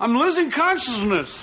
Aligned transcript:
I'm 0.00 0.16
losing 0.16 0.48
consciousness. 0.50 1.42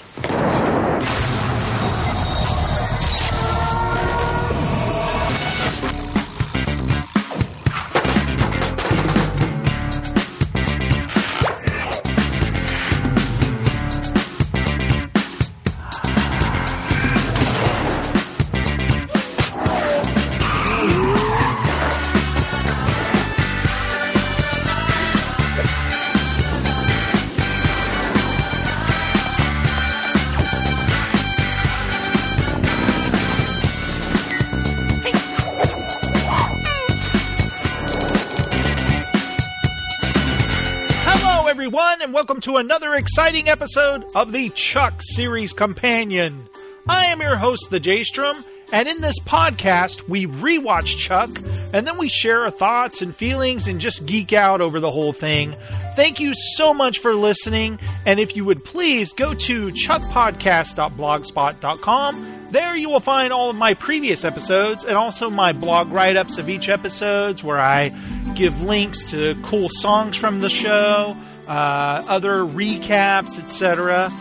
Welcome 42.15 42.39
to 42.39 42.55
another 42.55 42.95
exciting 42.95 43.49
episode 43.49 44.05
of 44.15 44.31
the 44.31 44.49
Chuck 44.51 45.01
Series 45.01 45.51
Companion. 45.51 46.47
I 46.87 47.07
am 47.07 47.19
your 47.19 47.35
host, 47.35 47.69
the 47.69 47.81
Jaystrom, 47.81 48.41
and 48.71 48.87
in 48.87 49.01
this 49.01 49.19
podcast, 49.19 50.07
we 50.07 50.25
rewatch 50.25 50.97
Chuck, 50.97 51.29
and 51.73 51.85
then 51.85 51.97
we 51.97 52.07
share 52.07 52.43
our 52.43 52.51
thoughts 52.51 53.01
and 53.01 53.13
feelings 53.13 53.67
and 53.67 53.81
just 53.81 54.05
geek 54.05 54.31
out 54.31 54.61
over 54.61 54.79
the 54.79 54.91
whole 54.91 55.11
thing. 55.11 55.57
Thank 55.97 56.21
you 56.21 56.33
so 56.55 56.73
much 56.73 56.99
for 56.99 57.17
listening, 57.17 57.79
and 58.05 58.17
if 58.17 58.37
you 58.37 58.45
would 58.45 58.63
please 58.63 59.11
go 59.11 59.33
to 59.33 59.71
chuckpodcast.blogspot.com. 59.71 62.47
There 62.51 62.77
you 62.77 62.89
will 62.89 63.01
find 63.01 63.33
all 63.33 63.49
of 63.49 63.57
my 63.57 63.73
previous 63.73 64.23
episodes 64.23 64.85
and 64.85 64.95
also 64.95 65.29
my 65.29 65.51
blog 65.51 65.91
write 65.91 66.15
ups 66.15 66.37
of 66.37 66.47
each 66.47 66.69
episodes 66.69 67.43
where 67.43 67.59
I 67.59 67.89
give 68.35 68.61
links 68.61 69.03
to 69.11 69.35
cool 69.43 69.67
songs 69.69 70.15
from 70.15 70.39
the 70.39 70.49
show, 70.49 71.17
uh, 71.47 72.03
other 72.07 72.39
recaps, 72.39 73.39
etc. 73.39 74.11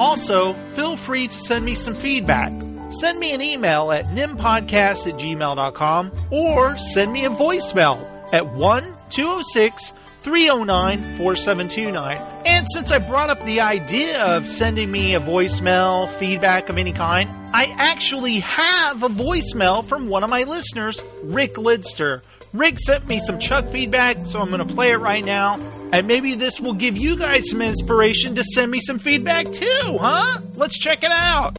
Also, 0.00 0.54
feel 0.74 0.96
free 0.96 1.28
to 1.28 1.34
send 1.34 1.64
me 1.64 1.74
some 1.74 1.94
feedback. 1.94 2.52
Send 2.92 3.18
me 3.18 3.32
an 3.32 3.40
email 3.40 3.90
at 3.92 4.06
nimpodcast 4.06 5.06
at 5.06 5.18
gmail.com 5.18 6.12
or 6.30 6.76
send 6.78 7.12
me 7.12 7.24
a 7.24 7.30
voicemail 7.30 7.98
at 8.32 8.46
1 8.46 8.82
206 9.10 9.92
309 10.22 11.16
4729. 11.16 12.18
And 12.46 12.66
since 12.72 12.92
I 12.92 12.98
brought 12.98 13.30
up 13.30 13.44
the 13.44 13.60
idea 13.60 14.22
of 14.24 14.46
sending 14.46 14.90
me 14.90 15.14
a 15.14 15.20
voicemail, 15.20 16.08
feedback 16.18 16.68
of 16.68 16.78
any 16.78 16.92
kind, 16.92 17.28
I 17.52 17.74
actually 17.76 18.40
have 18.40 19.02
a 19.02 19.08
voicemail 19.08 19.84
from 19.84 20.08
one 20.08 20.22
of 20.22 20.30
my 20.30 20.44
listeners, 20.44 21.02
Rick 21.22 21.54
Lidster. 21.54 22.22
Rick 22.52 22.78
sent 22.78 23.06
me 23.08 23.18
some 23.18 23.38
Chuck 23.38 23.66
feedback, 23.68 24.26
so 24.26 24.40
I'm 24.40 24.50
going 24.50 24.66
to 24.66 24.74
play 24.74 24.92
it 24.92 24.98
right 24.98 25.24
now. 25.24 25.56
And 25.92 26.06
maybe 26.06 26.34
this 26.34 26.58
will 26.58 26.72
give 26.72 26.96
you 26.96 27.18
guys 27.18 27.50
some 27.50 27.60
inspiration 27.60 28.34
to 28.36 28.42
send 28.42 28.70
me 28.70 28.80
some 28.80 28.98
feedback 28.98 29.52
too, 29.52 29.98
huh? 30.00 30.40
Let's 30.54 30.78
check 30.78 31.04
it 31.04 31.10
out. 31.10 31.58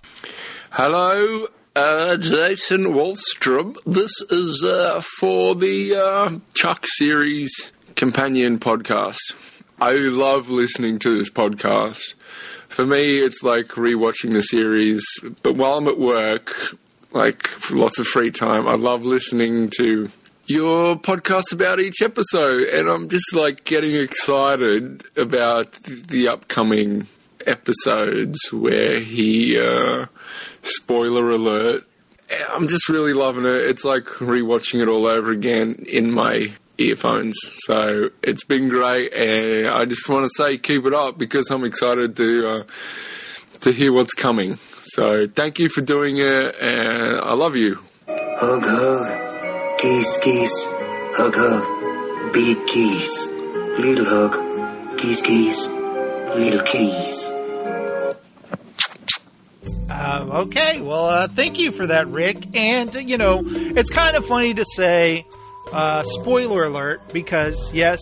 Hello, 0.71 1.47
uh, 1.75 2.17
Jason 2.17 2.85
Wallstrom. 2.85 3.77
This 3.85 4.11
is 4.31 4.63
uh, 4.63 5.01
for 5.19 5.53
the 5.53 5.95
uh, 5.95 6.39
Chuck 6.55 6.85
series 6.87 7.71
companion 7.95 8.57
podcast. 8.57 9.19
I 9.79 9.93
love 9.93 10.49
listening 10.49 10.97
to 10.99 11.15
this 11.15 11.29
podcast. 11.29 12.15
For 12.69 12.87
me, 12.87 13.19
it's 13.19 13.43
like 13.43 13.67
rewatching 13.67 14.33
the 14.33 14.41
series, 14.41 15.03
but 15.43 15.55
while 15.55 15.77
I'm 15.77 15.87
at 15.87 15.99
work, 15.99 16.75
like 17.11 17.69
lots 17.69 17.99
of 17.99 18.07
free 18.07 18.31
time, 18.31 18.67
I 18.67 18.73
love 18.73 19.03
listening 19.03 19.69
to 19.77 20.09
your 20.45 20.95
podcast 20.95 21.53
about 21.53 21.79
each 21.79 22.01
episode, 22.01 22.67
and 22.67 22.89
I'm 22.89 23.07
just 23.07 23.33
like 23.33 23.63
getting 23.63 23.95
excited 23.95 25.03
about 25.15 25.71
the 25.83 26.27
upcoming 26.27 27.07
episodes 27.45 28.39
where 28.51 28.99
he, 28.99 29.59
uh, 29.59 30.07
spoiler 30.63 31.29
alert, 31.29 31.85
I'm 32.49 32.67
just 32.67 32.89
really 32.89 33.13
loving 33.13 33.45
it. 33.45 33.55
It's 33.55 33.85
like 33.85 34.05
rewatching 34.05 34.81
it 34.81 34.87
all 34.87 35.05
over 35.05 35.31
again 35.31 35.85
in 35.87 36.11
my 36.11 36.51
earphones. 36.77 37.37
So 37.65 38.09
it's 38.21 38.43
been 38.43 38.69
great, 38.69 39.13
and 39.13 39.67
I 39.67 39.85
just 39.85 40.09
want 40.09 40.25
to 40.25 40.29
say 40.35 40.57
keep 40.57 40.85
it 40.85 40.93
up 40.93 41.17
because 41.17 41.49
I'm 41.51 41.63
excited 41.63 42.15
to 42.17 42.47
uh, 42.47 42.63
to 43.61 43.71
hear 43.71 43.93
what's 43.93 44.13
coming. 44.13 44.57
So 44.85 45.25
thank 45.25 45.59
you 45.59 45.69
for 45.69 45.81
doing 45.81 46.17
it, 46.17 46.55
and 46.59 47.17
I 47.17 47.33
love 47.33 47.55
you. 47.55 47.79
Hug, 48.07 48.63
hug. 48.63 49.22
Geese, 49.83 50.17
geese. 50.19 50.65
Hug, 51.17 51.35
hug. 51.35 52.31
Big 52.31 52.57
geese. 52.67 53.27
Little 53.77 54.05
hug. 54.05 54.97
Geese, 54.97 55.21
geese. 55.21 55.67
Little 55.67 56.63
geese. 56.71 57.25
Uh, 59.89 60.29
okay, 60.45 60.79
well, 60.79 61.07
uh, 61.07 61.27
thank 61.27 61.59
you 61.59 61.73
for 61.73 61.85
that, 61.87 62.07
Rick. 62.07 62.55
And, 62.55 62.95
uh, 62.95 63.01
you 63.01 63.17
know, 63.17 63.41
it's 63.45 63.89
kind 63.89 64.15
of 64.15 64.25
funny 64.25 64.53
to 64.53 64.63
say, 64.63 65.25
uh, 65.73 66.03
spoiler 66.03 66.63
alert, 66.63 67.11
because, 67.11 67.73
yes, 67.73 67.99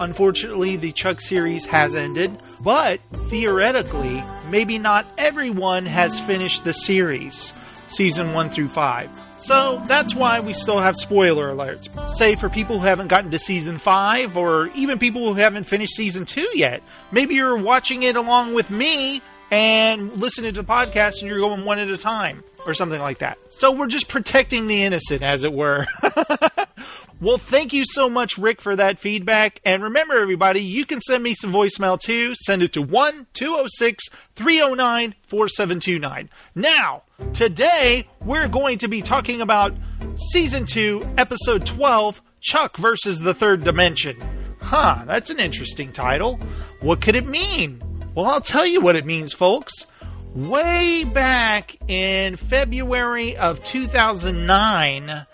unfortunately, 0.00 0.78
the 0.78 0.90
Chuck 0.90 1.20
series 1.20 1.64
has 1.66 1.94
ended, 1.94 2.36
but 2.64 2.98
theoretically, 3.28 4.20
maybe 4.50 4.78
not 4.78 5.06
everyone 5.16 5.86
has 5.86 6.18
finished 6.18 6.64
the 6.64 6.72
series, 6.72 7.52
season 7.86 8.32
1 8.32 8.50
through 8.50 8.70
5. 8.70 9.29
So 9.42 9.82
that's 9.86 10.14
why 10.14 10.40
we 10.40 10.52
still 10.52 10.78
have 10.78 10.96
spoiler 10.96 11.52
alerts. 11.52 11.88
Say 12.12 12.34
for 12.34 12.48
people 12.48 12.78
who 12.78 12.86
haven't 12.86 13.08
gotten 13.08 13.30
to 13.30 13.38
season 13.38 13.78
5, 13.78 14.36
or 14.36 14.68
even 14.74 14.98
people 14.98 15.32
who 15.32 15.40
haven't 15.40 15.64
finished 15.64 15.94
season 15.94 16.26
2 16.26 16.50
yet. 16.54 16.82
Maybe 17.10 17.34
you're 17.34 17.56
watching 17.56 18.02
it 18.02 18.16
along 18.16 18.54
with 18.54 18.70
me 18.70 19.22
and 19.50 20.16
listening 20.20 20.54
to 20.54 20.62
the 20.62 20.68
podcast 20.68 21.20
and 21.20 21.28
you're 21.28 21.40
going 21.40 21.64
one 21.64 21.78
at 21.78 21.88
a 21.88 21.96
time 21.96 22.44
or 22.66 22.74
something 22.74 23.00
like 23.00 23.18
that. 23.18 23.38
So 23.48 23.72
we're 23.72 23.88
just 23.88 24.08
protecting 24.08 24.66
the 24.66 24.82
innocent, 24.82 25.22
as 25.22 25.44
it 25.44 25.52
were. 25.52 25.86
well, 27.20 27.38
thank 27.38 27.72
you 27.72 27.84
so 27.84 28.08
much, 28.08 28.38
Rick, 28.38 28.60
for 28.60 28.74
that 28.76 28.98
feedback. 28.98 29.60
And 29.64 29.82
remember, 29.82 30.14
everybody, 30.14 30.62
you 30.62 30.86
can 30.86 31.00
send 31.00 31.22
me 31.22 31.34
some 31.34 31.52
voicemail 31.52 32.00
too. 32.00 32.34
Send 32.34 32.62
it 32.62 32.72
to 32.74 32.82
1 32.82 33.26
206 33.34 34.04
309 34.36 35.14
4729. 35.26 36.30
Now, 36.54 37.02
today 37.32 38.08
we're 38.24 38.48
going 38.48 38.78
to 38.78 38.88
be 38.88 39.02
talking 39.02 39.40
about 39.40 39.74
season 40.32 40.66
2, 40.66 41.14
episode 41.18 41.66
12 41.66 42.22
Chuck 42.40 42.76
versus 42.78 43.20
the 43.20 43.34
Third 43.34 43.64
Dimension. 43.64 44.16
Huh, 44.60 45.04
that's 45.06 45.30
an 45.30 45.40
interesting 45.40 45.92
title. 45.92 46.38
What 46.80 47.00
could 47.00 47.14
it 47.14 47.26
mean? 47.26 47.82
Well, 48.14 48.26
I'll 48.26 48.40
tell 48.40 48.66
you 48.66 48.80
what 48.80 48.96
it 48.96 49.06
means, 49.06 49.32
folks. 49.32 49.72
Way 50.34 51.04
back 51.04 51.76
in 51.88 52.36
February 52.36 53.36
of 53.36 53.62
2009, 53.64 55.26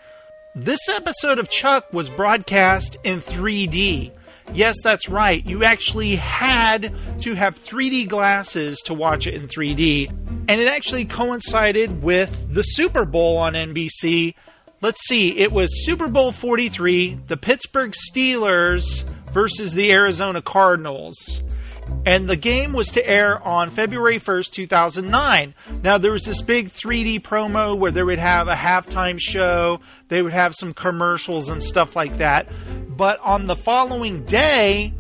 this 0.57 0.89
episode 0.89 1.39
of 1.39 1.51
Chuck 1.51 1.93
was 1.93 2.09
broadcast 2.09 2.97
in 3.05 3.21
3D. 3.21 4.11
Yes, 4.55 4.77
that's 4.83 5.07
right. 5.07 5.45
You 5.45 5.65
actually 5.65 6.17
had 6.17 6.95
to 7.21 7.35
have 7.35 7.63
3D 7.63 8.09
glasses 8.09 8.79
to 8.87 8.95
watch 8.95 9.27
it 9.27 9.35
in 9.35 9.49
3D. 9.49 10.09
And 10.49 10.59
it 10.59 10.69
actually 10.69 11.05
coincided 11.05 12.03
with 12.03 12.55
the 12.55 12.63
Super 12.63 13.05
Bowl 13.05 13.37
on 13.37 13.53
NBC. 13.53 14.35
Let's 14.81 15.07
see, 15.07 15.37
it 15.37 15.53
was 15.53 15.85
Super 15.85 16.09
Bowl 16.09 16.33
43, 16.33 17.21
the 17.29 17.37
Pittsburgh 17.37 17.93
Steelers 17.93 19.05
versus 19.33 19.75
the 19.75 19.93
Arizona 19.93 20.41
Cardinals 20.41 21.43
and 22.07 22.29
the 22.29 22.37
game 22.37 22.73
was 22.73 22.89
to 22.93 23.07
air 23.07 23.43
on 23.43 23.71
February 23.71 24.21
1st, 24.21 24.51
2009. 24.53 25.55
Now, 25.83 25.99
there 25.99 26.13
was 26.13 26.25
this 26.25 26.41
big 26.41 26.73
3D 26.73 27.21
promo 27.23 27.77
where 27.77 27.91
they 27.91 28.03
would 28.03 28.21
have 28.21 28.49
a 28.49 28.55
halftime 28.55 29.19
show, 29.21 29.81
they 30.09 30.23
would 30.23 30.33
have 30.33 30.55
some 30.55 30.73
commercials 30.73 31.49
and 31.49 31.63
stuff 31.63 31.97
like 31.97 32.19
that. 32.19 32.49
But 32.97 33.19
on 33.21 33.47
the 33.47 33.57
following 33.57 34.25
day, 34.25 34.95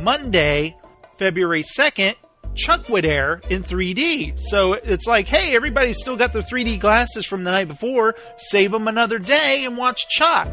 Monday, 0.00 0.76
February 1.18 1.64
2nd, 1.64 2.14
Chuck 2.54 2.88
would 2.88 3.06
air 3.06 3.40
in 3.48 3.62
3D. 3.62 4.38
So 4.38 4.74
it's 4.74 5.06
like, 5.06 5.26
hey, 5.26 5.56
everybody's 5.56 5.98
still 5.98 6.16
got 6.16 6.32
their 6.32 6.42
3D 6.42 6.78
glasses 6.78 7.26
from 7.26 7.44
the 7.44 7.50
night 7.50 7.68
before, 7.68 8.14
save 8.36 8.72
them 8.72 8.88
another 8.88 9.18
day 9.18 9.64
and 9.64 9.76
watch 9.76 10.08
Chuck. 10.08 10.48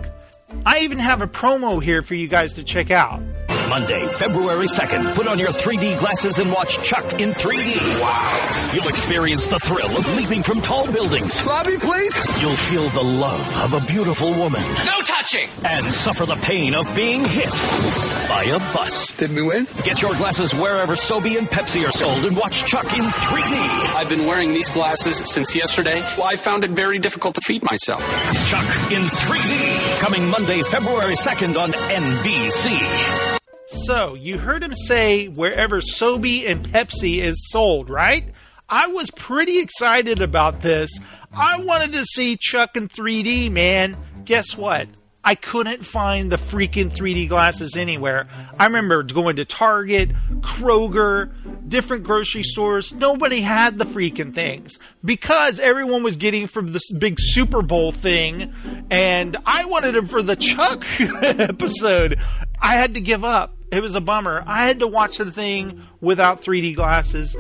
I 0.65 0.79
even 0.79 0.97
have 0.99 1.21
a 1.21 1.27
promo 1.27 1.81
here 1.81 2.01
for 2.01 2.15
you 2.15 2.27
guys 2.27 2.53
to 2.53 2.63
check 2.63 2.91
out. 2.91 3.21
Monday, 3.69 4.07
February 4.07 4.65
2nd. 4.65 5.13
Put 5.13 5.27
on 5.27 5.37
your 5.37 5.49
3D 5.49 5.99
glasses 5.99 6.39
and 6.39 6.51
watch 6.51 6.81
Chuck 6.83 7.19
in 7.19 7.29
3D. 7.31 8.01
Wow. 8.01 8.71
You'll 8.73 8.87
experience 8.87 9.45
the 9.45 9.59
thrill 9.59 9.95
of 9.95 10.17
leaping 10.17 10.41
from 10.41 10.59
tall 10.59 10.91
buildings. 10.91 11.43
Lobby, 11.45 11.77
please. 11.77 12.17
You'll 12.41 12.55
feel 12.55 12.89
the 12.89 13.03
love 13.03 13.57
of 13.63 13.73
a 13.75 13.85
beautiful 13.85 14.31
woman. 14.33 14.61
No 14.85 14.99
touching. 15.05 15.49
And 15.63 15.85
suffer 15.85 16.25
the 16.25 16.35
pain 16.37 16.73
of 16.73 16.93
being 16.95 17.23
hit. 17.23 17.49
by 18.27 18.43
a 18.45 18.57
bus. 18.73 19.11
Did 19.17 19.33
we 19.35 19.43
win? 19.43 19.67
Get 19.83 20.01
your 20.01 20.13
glasses 20.15 20.51
wherever 20.55 20.93
Sobe 20.95 21.37
and 21.37 21.47
Pepsi 21.47 21.87
are 21.87 21.91
sold 21.91 22.25
and 22.25 22.35
watch 22.35 22.65
Chuck 22.65 22.85
in 22.97 23.05
3D. 23.05 23.95
I've 23.95 24.09
been 24.09 24.25
wearing 24.25 24.49
these 24.53 24.69
glasses 24.71 25.15
since 25.31 25.53
yesterday. 25.55 25.99
Well, 26.17 26.25
I 26.25 26.37
found 26.37 26.63
it 26.63 26.71
very 26.71 26.97
difficult 26.97 27.35
to 27.35 27.41
feed 27.41 27.61
myself. 27.63 28.01
Chuck 28.47 28.65
in 28.91 29.03
3D. 29.03 29.99
Coming 29.99 30.27
Monday, 30.29 30.38
February 30.45 31.15
2nd 31.15 31.61
on 31.61 31.71
NBC. 31.73 33.27
So, 33.85 34.15
you 34.15 34.37
heard 34.37 34.63
him 34.63 34.73
say 34.73 35.27
wherever 35.27 35.81
Sobe 35.81 36.49
and 36.49 36.67
Pepsi 36.67 37.17
is 37.21 37.49
sold, 37.49 37.89
right? 37.89 38.33
I 38.69 38.87
was 38.87 39.09
pretty 39.11 39.59
excited 39.59 40.21
about 40.21 40.61
this. 40.61 40.89
I 41.33 41.59
wanted 41.59 41.91
to 41.93 42.05
see 42.05 42.37
Chuck 42.37 42.77
in 42.77 42.87
3D, 42.87 43.51
man. 43.51 43.97
Guess 44.23 44.55
what? 44.55 44.87
I 45.29 45.35
couldn't 45.35 45.85
find 45.85 46.31
the 46.31 46.37
freaking 46.37 46.89
3D 46.89 47.29
glasses 47.29 47.75
anywhere. 47.77 48.27
I 48.57 48.65
remember 48.65 49.03
going 49.03 49.35
to 49.35 49.45
Target, 49.45 50.09
Kroger, 50.39 51.31
different 51.69 52.03
grocery 52.03 52.41
stores. 52.41 52.91
Nobody 52.91 53.41
had 53.41 53.77
the 53.77 53.85
freaking 53.85 54.33
things 54.33 54.79
because 55.05 55.59
everyone 55.59 56.01
was 56.01 56.15
getting 56.15 56.47
from 56.47 56.73
this 56.73 56.91
big 56.91 57.17
Super 57.19 57.61
Bowl 57.61 57.91
thing, 57.91 58.51
and 58.89 59.37
I 59.45 59.65
wanted 59.65 59.93
them 59.93 60.07
for 60.07 60.23
the 60.23 60.35
Chuck 60.35 60.83
episode. 60.99 62.17
I 62.59 62.73
had 62.73 62.95
to 62.95 62.99
give 62.99 63.23
up. 63.23 63.55
It 63.71 63.83
was 63.83 63.93
a 63.93 64.01
bummer. 64.01 64.43
I 64.47 64.65
had 64.65 64.79
to 64.79 64.87
watch 64.87 65.19
the 65.19 65.31
thing 65.31 65.83
without 66.01 66.41
3D 66.41 66.75
glasses, 66.75 67.35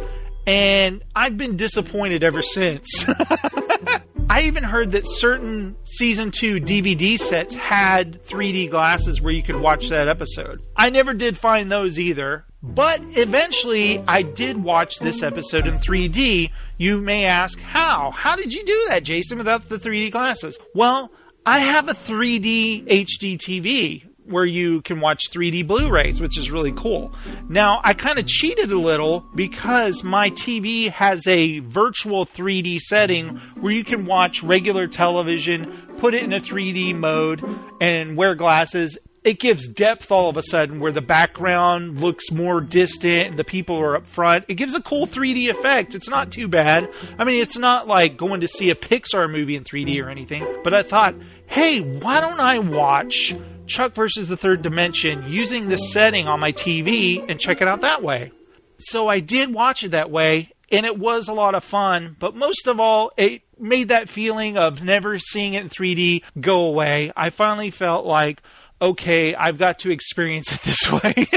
and 0.45 1.03
I've 1.15 1.37
been 1.37 1.57
disappointed 1.57 2.23
ever 2.23 2.43
since. 2.43 3.03
I 4.31 4.41
even 4.41 4.63
heard 4.63 4.91
that 4.91 5.07
certain 5.07 5.75
season 5.85 6.29
2 6.29 6.57
DVD 6.57 7.17
sets 7.17 7.55
had 7.55 8.23
3D 8.27 8.69
glasses 8.69 9.21
where 9.23 9.33
you 9.33 9.41
could 9.41 9.55
watch 9.55 9.89
that 9.89 10.07
episode. 10.07 10.61
I 10.75 10.91
never 10.91 11.15
did 11.15 11.35
find 11.35 11.71
those 11.71 11.99
either, 11.99 12.45
but 12.61 13.01
eventually 13.17 14.03
I 14.07 14.21
did 14.21 14.61
watch 14.61 14.99
this 14.99 15.23
episode 15.23 15.65
in 15.65 15.79
3D. 15.79 16.51
You 16.77 17.01
may 17.01 17.25
ask, 17.25 17.59
how? 17.59 18.11
How 18.11 18.35
did 18.35 18.53
you 18.53 18.63
do 18.63 18.85
that, 18.89 19.03
Jason, 19.03 19.39
without 19.39 19.67
the 19.67 19.79
3D 19.79 20.11
glasses? 20.11 20.59
Well, 20.75 21.11
I 21.47 21.61
have 21.61 21.89
a 21.89 21.93
3D 21.93 22.85
HD 22.85 23.35
TV 23.35 24.08
where 24.29 24.45
you 24.45 24.81
can 24.81 24.99
watch 24.99 25.31
3D 25.31 25.67
Blu 25.67 25.89
rays, 25.89 26.21
which 26.21 26.37
is 26.37 26.51
really 26.51 26.71
cool. 26.73 27.11
Now, 27.47 27.81
I 27.83 27.93
kind 27.93 28.19
of 28.19 28.27
cheated 28.27 28.71
a 28.71 28.79
little 28.79 29.25
because 29.35 30.03
my 30.03 30.29
TV 30.31 30.89
has 30.89 31.25
a 31.27 31.59
virtual 31.59 32.25
3D 32.25 32.79
setting 32.79 33.37
where 33.59 33.73
you 33.73 33.83
can 33.83 34.05
watch 34.05 34.43
regular 34.43 34.87
television, 34.87 35.93
put 35.97 36.13
it 36.13 36.23
in 36.23 36.33
a 36.33 36.39
3D 36.39 36.95
mode, 36.95 37.43
and 37.81 38.15
wear 38.15 38.35
glasses. 38.35 38.97
It 39.21 39.39
gives 39.39 39.67
depth 39.67 40.11
all 40.11 40.29
of 40.29 40.37
a 40.37 40.41
sudden 40.41 40.79
where 40.79 40.93
the 40.93 41.01
background 41.01 41.99
looks 41.99 42.31
more 42.31 42.61
distant 42.61 43.31
and 43.31 43.37
the 43.37 43.43
people 43.43 43.77
are 43.77 43.97
up 43.97 44.07
front. 44.07 44.45
It 44.47 44.55
gives 44.55 44.75
a 44.75 44.81
cool 44.81 45.07
3D 45.07 45.49
effect. 45.49 45.93
It's 45.93 46.07
not 46.09 46.31
too 46.31 46.47
bad. 46.47 46.89
I 47.17 47.25
mean, 47.25 47.41
it's 47.41 47.57
not 47.57 47.85
like 47.85 48.15
going 48.15 48.41
to 48.41 48.47
see 48.47 48.69
a 48.69 48.75
Pixar 48.75 49.29
movie 49.29 49.57
in 49.57 49.65
3D 49.65 50.01
or 50.01 50.09
anything, 50.09 50.47
but 50.63 50.73
I 50.73 50.83
thought, 50.83 51.15
hey, 51.47 51.81
why 51.81 52.21
don't 52.21 52.39
I 52.39 52.59
watch 52.59 53.35
Chuck 53.69 53.93
versus 53.93 54.27
the 54.27 54.35
Third 54.35 54.61
Dimension 54.61 55.25
using 55.29 55.69
this 55.69 55.93
setting 55.93 56.27
on 56.27 56.39
my 56.39 56.51
TV 56.51 57.23
and 57.29 57.39
check 57.39 57.61
it 57.61 57.67
out 57.67 57.81
that 57.81 58.03
way. 58.03 58.31
So 58.79 59.07
I 59.07 59.19
did 59.19 59.53
watch 59.53 59.83
it 59.83 59.91
that 59.91 60.09
way, 60.09 60.51
and 60.71 60.85
it 60.85 60.97
was 60.97 61.27
a 61.27 61.33
lot 61.33 61.55
of 61.55 61.63
fun, 61.63 62.15
but 62.19 62.35
most 62.35 62.67
of 62.67 62.79
all, 62.79 63.11
it 63.15 63.43
made 63.59 63.89
that 63.89 64.09
feeling 64.09 64.57
of 64.57 64.83
never 64.83 65.19
seeing 65.19 65.53
it 65.53 65.63
in 65.63 65.69
3D 65.69 66.23
go 66.39 66.65
away. 66.65 67.11
I 67.15 67.29
finally 67.29 67.69
felt 67.69 68.05
like, 68.05 68.41
okay, 68.81 69.35
I've 69.35 69.57
got 69.57 69.79
to 69.79 69.91
experience 69.91 70.51
it 70.51 70.61
this 70.63 70.91
way. 70.91 71.27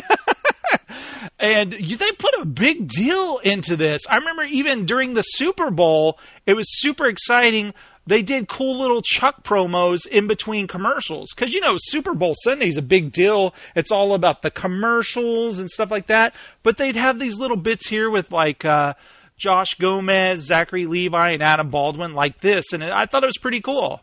and 1.38 1.72
they 1.72 2.12
put 2.12 2.34
a 2.40 2.44
big 2.44 2.88
deal 2.88 3.38
into 3.38 3.76
this. 3.76 4.02
I 4.08 4.16
remember 4.16 4.44
even 4.44 4.86
during 4.86 5.14
the 5.14 5.22
Super 5.22 5.70
Bowl, 5.70 6.18
it 6.46 6.54
was 6.54 6.66
super 6.80 7.06
exciting 7.06 7.74
they 8.06 8.22
did 8.22 8.48
cool 8.48 8.78
little 8.78 9.02
Chuck 9.02 9.42
promos 9.44 10.06
in 10.06 10.26
between 10.26 10.66
commercials. 10.66 11.28
Because, 11.34 11.52
you 11.52 11.60
know, 11.60 11.76
Super 11.78 12.14
Bowl 12.14 12.34
Sunday 12.42 12.68
is 12.68 12.76
a 12.76 12.82
big 12.82 13.12
deal. 13.12 13.54
It's 13.76 13.92
all 13.92 14.14
about 14.14 14.42
the 14.42 14.50
commercials 14.50 15.58
and 15.58 15.70
stuff 15.70 15.90
like 15.90 16.06
that. 16.06 16.34
But 16.62 16.76
they'd 16.76 16.96
have 16.96 17.18
these 17.18 17.38
little 17.38 17.56
bits 17.56 17.88
here 17.88 18.10
with, 18.10 18.32
like, 18.32 18.64
uh, 18.64 18.94
Josh 19.36 19.74
Gomez, 19.74 20.40
Zachary 20.46 20.86
Levi, 20.86 21.30
and 21.30 21.42
Adam 21.42 21.70
Baldwin, 21.70 22.14
like 22.14 22.40
this. 22.40 22.72
And 22.72 22.82
I 22.84 23.06
thought 23.06 23.22
it 23.22 23.26
was 23.26 23.38
pretty 23.38 23.60
cool. 23.60 24.00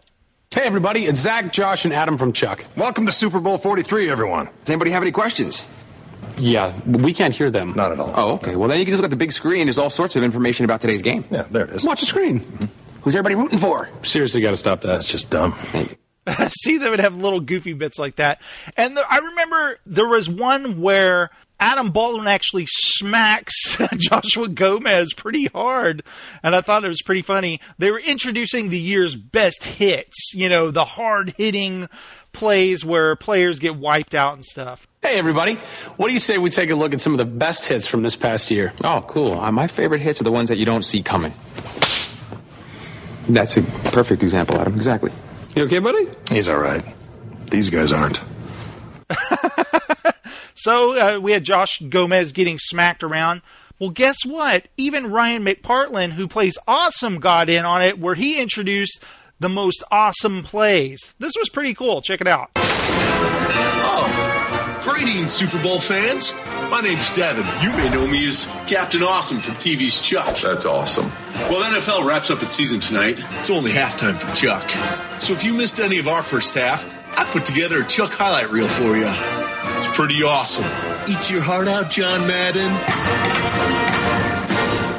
Hey, 0.53 0.63
everybody, 0.63 1.05
it's 1.05 1.19
Zach, 1.19 1.51
Josh, 1.53 1.85
and 1.85 1.93
Adam 1.93 2.17
from 2.17 2.33
Chuck. 2.33 2.65
Welcome 2.75 3.05
to 3.05 3.11
Super 3.11 3.39
Bowl 3.39 3.57
43, 3.57 4.09
everyone. 4.09 4.49
Does 4.61 4.71
anybody 4.71 4.91
have 4.91 5.03
any 5.03 5.11
questions? 5.11 5.63
Yeah, 6.37 6.73
we 6.85 7.13
can't 7.13 7.35
hear 7.35 7.51
them. 7.51 7.73
Not 7.75 7.91
at 7.91 7.99
all. 7.99 8.13
Oh, 8.15 8.33
okay. 8.35 8.55
Well, 8.55 8.67
then 8.67 8.79
you 8.79 8.85
can 8.85 8.93
just 8.93 9.01
look 9.01 9.07
at 9.07 9.11
the 9.11 9.17
big 9.17 9.31
screen. 9.31 9.67
There's 9.67 9.77
all 9.77 9.89
sorts 9.89 10.15
of 10.15 10.23
information 10.23 10.65
about 10.65 10.81
today's 10.81 11.01
game. 11.01 11.25
Yeah, 11.29 11.45
there 11.51 11.65
it 11.65 11.71
is. 11.71 11.85
Watch 11.85 11.99
the 11.99 12.07
screen. 12.07 12.39
Mm-hmm. 12.39 12.65
Who's 13.09 13.15
everybody 13.15 13.41
rooting 13.41 13.57
for? 13.57 13.89
Seriously, 14.03 14.39
got 14.39 14.51
to 14.51 14.55
stop 14.55 14.81
that. 14.81 14.87
That's 14.87 15.11
just 15.11 15.31
dumb. 15.31 15.57
See, 16.61 16.77
they 16.77 16.91
would 16.91 16.99
have 16.99 17.15
little 17.15 17.39
goofy 17.39 17.73
bits 17.73 17.97
like 17.97 18.17
that. 18.17 18.39
And 18.77 18.95
the, 18.95 19.03
I 19.03 19.17
remember 19.17 19.79
there 19.87 20.07
was 20.07 20.29
one 20.29 20.79
where 20.79 21.31
Adam 21.59 21.89
Baldwin 21.89 22.27
actually 22.27 22.67
smacks 22.67 23.79
Joshua 23.97 24.47
Gomez 24.47 25.13
pretty 25.13 25.47
hard, 25.47 26.03
and 26.43 26.55
I 26.55 26.61
thought 26.61 26.85
it 26.85 26.87
was 26.87 27.01
pretty 27.01 27.23
funny. 27.23 27.61
They 27.79 27.89
were 27.89 27.99
introducing 27.99 28.69
the 28.69 28.77
year's 28.77 29.15
best 29.15 29.63
hits, 29.63 30.35
you 30.35 30.47
know, 30.47 30.69
the 30.69 30.85
hard 30.85 31.33
hitting 31.35 31.89
plays 32.31 32.85
where 32.85 33.15
players 33.15 33.57
get 33.57 33.75
wiped 33.75 34.13
out 34.13 34.35
and 34.35 34.45
stuff. 34.45 34.87
Hey, 35.01 35.17
everybody. 35.17 35.55
What 35.97 36.09
do 36.09 36.13
you 36.13 36.19
say 36.19 36.37
we 36.37 36.51
take 36.51 36.69
a 36.69 36.75
look 36.75 36.93
at 36.93 37.01
some 37.01 37.13
of 37.13 37.17
the 37.17 37.25
best 37.25 37.65
hits 37.65 37.87
from 37.87 38.03
this 38.03 38.15
past 38.15 38.51
year? 38.51 38.71
Oh, 38.83 39.03
cool. 39.07 39.39
Uh, 39.39 39.51
my 39.51 39.65
favorite 39.65 40.01
hits 40.01 40.21
are 40.21 40.25
the 40.25 40.31
ones 40.31 40.49
that 40.49 40.59
you 40.59 40.65
don't 40.65 40.83
see 40.83 41.01
coming. 41.01 41.33
That's 43.29 43.57
a 43.57 43.61
perfect 43.61 44.23
example, 44.23 44.59
Adam. 44.59 44.75
Exactly. 44.75 45.11
You 45.55 45.63
okay, 45.63 45.79
buddy? 45.79 46.07
He's 46.31 46.49
all 46.49 46.59
right. 46.59 46.83
These 47.49 47.69
guys 47.69 47.91
aren't. 47.91 48.23
so 50.55 50.97
uh, 50.97 51.19
we 51.19 51.31
had 51.31 51.43
Josh 51.43 51.79
Gomez 51.89 52.31
getting 52.31 52.57
smacked 52.57 53.03
around. 53.03 53.41
Well, 53.79 53.91
guess 53.91 54.25
what? 54.25 54.67
Even 54.77 55.11
Ryan 55.11 55.45
McPartlin, 55.45 56.11
who 56.11 56.27
plays 56.27 56.57
Awesome, 56.67 57.19
got 57.19 57.49
in 57.49 57.65
on 57.65 57.81
it, 57.81 57.99
where 57.99 58.15
he 58.15 58.39
introduced 58.39 59.03
the 59.39 59.49
most 59.49 59.83
awesome 59.91 60.43
plays. 60.43 61.13
This 61.19 61.33
was 61.37 61.49
pretty 61.49 61.73
cool. 61.73 62.01
Check 62.01 62.21
it 62.21 62.27
out. 62.27 62.49
Greetings, 64.89 65.31
Super 65.31 65.61
Bowl 65.61 65.79
fans. 65.79 66.33
My 66.71 66.81
name's 66.81 67.15
Devin. 67.15 67.45
You 67.61 67.77
may 67.77 67.89
know 67.89 68.07
me 68.07 68.27
as 68.27 68.45
Captain 68.65 69.03
Awesome 69.03 69.39
from 69.39 69.53
TV's 69.53 69.99
Chuck. 70.01 70.39
That's 70.39 70.65
awesome. 70.65 71.11
Well, 71.35 71.61
NFL 71.71 72.07
wraps 72.07 72.31
up 72.31 72.41
its 72.41 72.55
season 72.55 72.79
tonight. 72.79 73.23
It's 73.39 73.51
only 73.51 73.71
halftime 73.71 74.19
for 74.19 74.35
Chuck. 74.35 74.67
So 75.21 75.33
if 75.33 75.43
you 75.43 75.53
missed 75.53 75.79
any 75.79 75.99
of 75.99 76.07
our 76.07 76.23
first 76.23 76.55
half, 76.55 76.87
I 77.15 77.23
put 77.25 77.45
together 77.45 77.81
a 77.81 77.85
Chuck 77.85 78.13
highlight 78.13 78.49
reel 78.49 78.67
for 78.67 78.97
you. 78.97 79.05
It's 79.77 79.87
pretty 79.87 80.23
awesome. 80.23 80.65
Eat 81.07 81.29
your 81.29 81.41
heart 81.41 81.67
out, 81.67 81.91
John 81.91 82.25
Madden. 82.25 82.73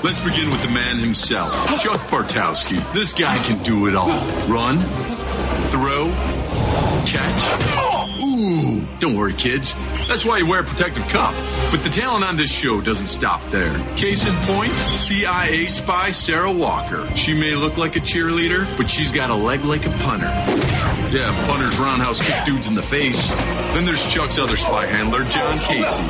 Let's 0.04 0.20
begin 0.20 0.50
with 0.50 0.62
the 0.62 0.70
man 0.70 0.98
himself, 0.98 1.52
Chuck 1.82 2.00
Bartowski. 2.02 2.92
This 2.92 3.12
guy 3.12 3.36
can 3.38 3.60
do 3.64 3.88
it 3.88 3.96
all. 3.96 4.08
Run, 4.46 4.78
throw, 5.68 6.12
catch. 7.06 7.69
Ooh, 8.40 8.80
don't 9.00 9.16
worry, 9.16 9.34
kids. 9.34 9.74
That's 10.08 10.24
why 10.24 10.38
you 10.38 10.46
wear 10.46 10.60
a 10.60 10.64
protective 10.64 11.06
cup. 11.08 11.34
But 11.70 11.82
the 11.82 11.90
talent 11.90 12.24
on 12.24 12.36
this 12.36 12.50
show 12.50 12.80
doesn't 12.80 13.08
stop 13.08 13.44
there. 13.44 13.74
Case 13.96 14.26
in 14.26 14.34
point, 14.46 14.72
CIA 14.72 15.66
spy 15.66 16.10
Sarah 16.12 16.50
Walker. 16.50 17.06
She 17.16 17.34
may 17.34 17.54
look 17.54 17.76
like 17.76 17.96
a 17.96 18.00
cheerleader, 18.00 18.64
but 18.78 18.88
she's 18.88 19.12
got 19.12 19.28
a 19.28 19.34
leg 19.34 19.64
like 19.66 19.84
a 19.84 19.90
punter. 19.90 20.28
Yeah, 21.10 21.46
punters 21.48 21.76
roundhouse 21.76 22.22
kick 22.22 22.46
dudes 22.46 22.66
in 22.66 22.74
the 22.74 22.82
face. 22.82 23.28
Then 23.28 23.84
there's 23.84 24.06
Chuck's 24.06 24.38
other 24.38 24.56
spy 24.56 24.86
handler, 24.86 25.24
John 25.24 25.58
Casey. 25.58 26.02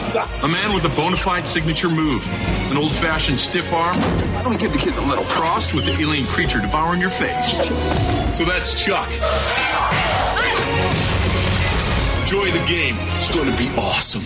A 0.43 0.49
man 0.49 0.73
with 0.73 0.85
a 0.85 0.95
bona 0.95 1.17
fide 1.17 1.49
signature 1.49 1.91
move. 1.91 2.25
An 2.71 2.77
old 2.77 2.93
fashioned 2.93 3.41
stiff 3.41 3.73
arm. 3.73 3.97
I 4.37 4.43
don't 4.45 4.61
give 4.61 4.73
the 4.73 4.79
kids 4.79 4.99
a 4.99 5.03
little 5.03 5.25
crossed 5.25 5.75
with 5.75 5.85
the 5.85 6.01
alien 6.01 6.27
creature 6.27 6.61
devouring 6.61 7.01
your 7.01 7.11
face. 7.11 7.57
So 8.37 8.45
that's 8.45 8.75
Chuck. 8.81 9.09
Enjoy 12.31 12.49
the 12.53 12.65
game. 12.65 12.95
It's 13.17 13.35
going 13.35 13.51
to 13.51 13.59
be 13.59 13.69
awesome. 13.77 14.23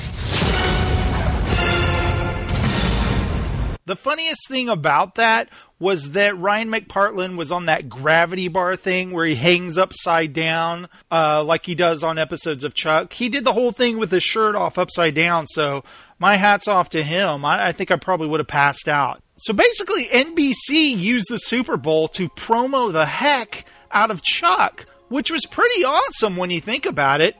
The 3.86 3.96
funniest 3.96 4.46
thing 4.46 4.68
about 4.68 5.14
that 5.14 5.48
was 5.78 6.10
that 6.10 6.38
Ryan 6.38 6.68
McPartlin 6.68 7.38
was 7.38 7.50
on 7.50 7.64
that 7.64 7.88
gravity 7.88 8.48
bar 8.48 8.76
thing 8.76 9.12
where 9.12 9.24
he 9.24 9.34
hangs 9.34 9.78
upside 9.78 10.34
down, 10.34 10.90
uh, 11.10 11.42
like 11.44 11.64
he 11.64 11.74
does 11.74 12.04
on 12.04 12.18
episodes 12.18 12.62
of 12.62 12.74
Chuck. 12.74 13.14
He 13.14 13.30
did 13.30 13.42
the 13.42 13.54
whole 13.54 13.72
thing 13.72 13.96
with 13.96 14.10
his 14.10 14.22
shirt 14.22 14.54
off 14.54 14.76
upside 14.76 15.14
down, 15.14 15.46
so 15.46 15.82
my 16.18 16.36
hat's 16.36 16.68
off 16.68 16.90
to 16.90 17.02
him. 17.02 17.42
I, 17.42 17.68
I 17.68 17.72
think 17.72 17.90
I 17.90 17.96
probably 17.96 18.28
would 18.28 18.40
have 18.40 18.46
passed 18.46 18.86
out. 18.86 19.22
So 19.38 19.54
basically, 19.54 20.08
NBC 20.08 20.94
used 20.94 21.28
the 21.30 21.38
Super 21.38 21.78
Bowl 21.78 22.08
to 22.08 22.28
promo 22.28 22.92
the 22.92 23.06
heck 23.06 23.64
out 23.90 24.10
of 24.10 24.20
Chuck, 24.20 24.84
which 25.08 25.30
was 25.30 25.46
pretty 25.46 25.84
awesome 25.84 26.36
when 26.36 26.50
you 26.50 26.60
think 26.60 26.84
about 26.84 27.22
it. 27.22 27.34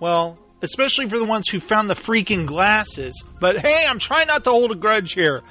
Well, 0.00 0.38
especially 0.62 1.08
for 1.08 1.18
the 1.18 1.24
ones 1.24 1.48
who 1.48 1.60
found 1.60 1.88
the 1.88 1.94
freaking 1.94 2.46
glasses. 2.46 3.22
But 3.40 3.60
hey, 3.60 3.86
I'm 3.88 3.98
trying 3.98 4.26
not 4.26 4.44
to 4.44 4.50
hold 4.50 4.72
a 4.72 4.74
grudge 4.74 5.12
here. 5.12 5.42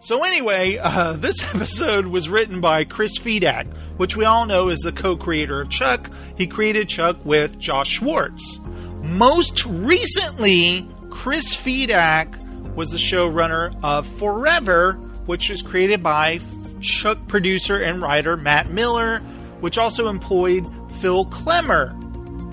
So, 0.00 0.24
anyway, 0.24 0.78
uh, 0.82 1.14
this 1.14 1.44
episode 1.54 2.06
was 2.06 2.28
written 2.28 2.60
by 2.60 2.84
Chris 2.84 3.18
Fedak, 3.18 3.66
which 3.98 4.16
we 4.16 4.24
all 4.24 4.46
know 4.46 4.68
is 4.68 4.80
the 4.80 4.92
co 4.92 5.16
creator 5.16 5.60
of 5.60 5.70
Chuck. 5.70 6.10
He 6.36 6.46
created 6.46 6.88
Chuck 6.88 7.24
with 7.24 7.58
Josh 7.58 7.88
Schwartz. 7.88 8.58
Most 9.02 9.64
recently, 9.66 10.86
Chris 11.10 11.54
Fedak 11.54 12.36
was 12.74 12.90
the 12.90 12.98
showrunner 12.98 13.74
of 13.82 14.06
Forever, 14.18 14.92
which 15.26 15.50
was 15.50 15.62
created 15.62 16.02
by 16.02 16.40
Chuck 16.80 17.26
producer 17.28 17.78
and 17.78 18.00
writer 18.00 18.36
Matt 18.36 18.70
Miller, 18.70 19.18
which 19.60 19.76
also 19.76 20.08
employed 20.08 20.66
Phil 21.00 21.26
Klemmer. 21.26 21.99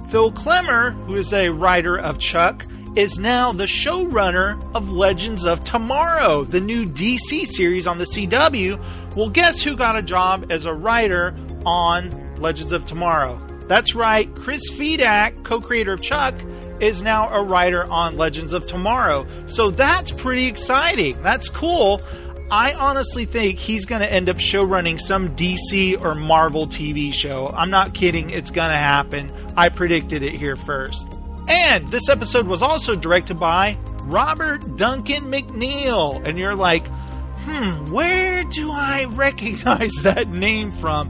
Phil 0.10 0.32
Klemmer, 0.32 0.94
who 1.06 1.18
is 1.18 1.34
a 1.34 1.50
writer 1.50 2.00
of 2.00 2.18
Chuck, 2.18 2.66
is 2.96 3.20
now 3.20 3.52
the 3.52 3.66
showrunner 3.66 4.58
of 4.74 4.90
Legends 4.90 5.46
of 5.46 5.64
Tomorrow, 5.66 6.46
the 6.46 6.62
new 6.62 6.86
DC 6.86 7.46
series 7.46 7.86
on 7.86 7.98
the 7.98 8.06
CW. 8.06 9.16
Well, 9.16 9.30
guess 9.30 9.62
who 9.62 9.76
got 9.76 9.98
a 9.98 10.02
job 10.02 10.50
as 10.50 10.66
a 10.66 10.74
writer 10.74 11.36
on 11.66 12.36
Legends 12.38 12.72
of 12.72 12.86
Tomorrow? 12.86 13.36
That's 13.68 13.96
right, 13.96 14.34
Chris 14.34 14.72
Fedak, 14.72 15.44
co 15.44 15.60
creator 15.60 15.94
of 15.94 16.02
Chuck, 16.02 16.36
is 16.80 17.02
now 17.02 17.30
a 17.34 17.44
writer 17.44 17.84
on 17.92 18.16
Legends 18.16 18.54
of 18.54 18.66
Tomorrow. 18.66 19.28
So 19.48 19.72
that's 19.72 20.12
pretty 20.12 20.46
exciting. 20.46 21.22
That's 21.22 21.50
cool. 21.50 22.02
I 22.50 22.74
honestly 22.74 23.26
think 23.26 23.60
he's 23.60 23.86
going 23.86 24.02
to 24.02 24.12
end 24.12 24.30
up 24.30 24.38
showrunning 24.38 25.00
some 25.00 25.36
DC 25.36 26.02
or 26.02 26.16
Marvel 26.16 26.66
TV 26.66 27.14
show. 27.14 27.50
I'm 27.50 27.70
not 27.70 27.94
kidding, 27.94 28.30
it's 28.30 28.52
going 28.52 28.70
to 28.70 28.78
happen. 28.78 29.32
I 29.58 29.68
predicted 29.68 30.24
it 30.24 30.38
here 30.38 30.56
first. 30.56 31.08
And 31.50 31.88
this 31.88 32.08
episode 32.08 32.48
was 32.48 32.62
also 32.62 32.96
directed 32.96 33.38
by 33.40 33.78
Robert 34.04 34.78
Duncan 34.78 35.26
McNeill. 35.26 36.26
And 36.26 36.38
you're 36.38 36.56
like, 36.56 36.88
hmm, 36.88 37.92
where 37.92 38.46
do 38.46 38.72
I 38.72 39.06
recognize 39.12 39.94
that 40.04 40.30
name 40.30 40.72
from? 40.74 41.10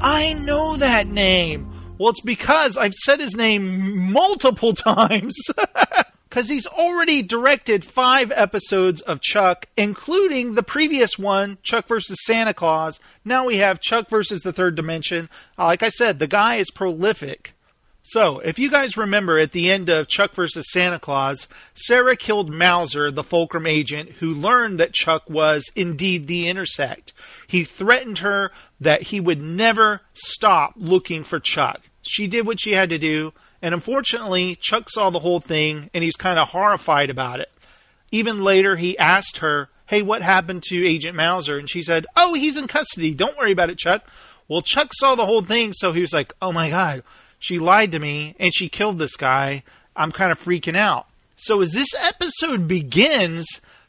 I 0.00 0.34
know 0.34 0.76
that 0.76 1.08
name. 1.08 1.72
Well, 1.98 2.10
it's 2.10 2.20
because 2.20 2.76
I've 2.76 2.94
said 2.94 3.18
his 3.18 3.34
name 3.34 4.12
multiple 4.12 4.72
times. 4.74 5.34
Because 6.36 6.50
he's 6.50 6.66
already 6.66 7.22
directed 7.22 7.82
five 7.82 8.30
episodes 8.30 9.00
of 9.00 9.22
Chuck, 9.22 9.68
including 9.74 10.54
the 10.54 10.62
previous 10.62 11.18
one, 11.18 11.56
Chuck 11.62 11.88
versus 11.88 12.18
Santa 12.26 12.52
Claus. 12.52 13.00
Now 13.24 13.46
we 13.46 13.56
have 13.56 13.80
Chuck 13.80 14.10
versus 14.10 14.42
the 14.42 14.52
Third 14.52 14.74
Dimension. 14.74 15.30
Uh, 15.58 15.64
like 15.64 15.82
I 15.82 15.88
said, 15.88 16.18
the 16.18 16.26
guy 16.26 16.56
is 16.56 16.70
prolific. 16.70 17.54
So, 18.02 18.40
if 18.40 18.58
you 18.58 18.70
guys 18.70 18.98
remember 18.98 19.38
at 19.38 19.52
the 19.52 19.70
end 19.70 19.88
of 19.88 20.08
Chuck 20.08 20.34
versus 20.34 20.70
Santa 20.70 20.98
Claus, 20.98 21.48
Sarah 21.72 22.16
killed 22.16 22.52
Mauser, 22.52 23.10
the 23.10 23.24
Fulcrum 23.24 23.66
agent, 23.66 24.10
who 24.20 24.34
learned 24.34 24.78
that 24.78 24.92
Chuck 24.92 25.30
was 25.30 25.72
indeed 25.74 26.26
the 26.26 26.48
Intersect. 26.48 27.14
He 27.46 27.64
threatened 27.64 28.18
her 28.18 28.52
that 28.78 29.04
he 29.04 29.20
would 29.20 29.40
never 29.40 30.02
stop 30.12 30.74
looking 30.76 31.24
for 31.24 31.40
Chuck. 31.40 31.80
She 32.02 32.26
did 32.26 32.46
what 32.46 32.60
she 32.60 32.72
had 32.72 32.90
to 32.90 32.98
do, 32.98 33.32
and 33.66 33.74
unfortunately, 33.74 34.56
Chuck 34.56 34.88
saw 34.88 35.10
the 35.10 35.18
whole 35.18 35.40
thing 35.40 35.90
and 35.92 36.04
he's 36.04 36.16
kind 36.16 36.38
of 36.38 36.48
horrified 36.48 37.10
about 37.10 37.40
it. 37.40 37.50
Even 38.12 38.44
later, 38.44 38.76
he 38.76 38.96
asked 38.98 39.38
her, 39.38 39.68
Hey, 39.86 40.02
what 40.02 40.22
happened 40.22 40.62
to 40.68 40.86
Agent 40.86 41.16
Mauser? 41.16 41.58
And 41.58 41.68
she 41.68 41.82
said, 41.82 42.06
Oh, 42.16 42.34
he's 42.34 42.56
in 42.56 42.66
custody. 42.66 43.12
Don't 43.12 43.36
worry 43.36 43.52
about 43.52 43.70
it, 43.70 43.78
Chuck. 43.78 44.04
Well, 44.48 44.62
Chuck 44.62 44.92
saw 44.94 45.14
the 45.14 45.26
whole 45.26 45.42
thing, 45.42 45.72
so 45.72 45.92
he 45.92 46.00
was 46.00 46.12
like, 46.12 46.32
Oh 46.40 46.52
my 46.52 46.70
God 46.70 47.02
she 47.38 47.58
lied 47.58 47.92
to 47.92 47.98
me 47.98 48.34
and 48.38 48.54
she 48.54 48.68
killed 48.68 48.98
this 48.98 49.16
guy. 49.16 49.62
I'm 49.94 50.12
kind 50.12 50.32
of 50.32 50.42
freaking 50.42 50.76
out. 50.76 51.06
So 51.36 51.60
as 51.60 51.72
this 51.72 51.94
episode 51.98 52.66
begins, 52.66 53.46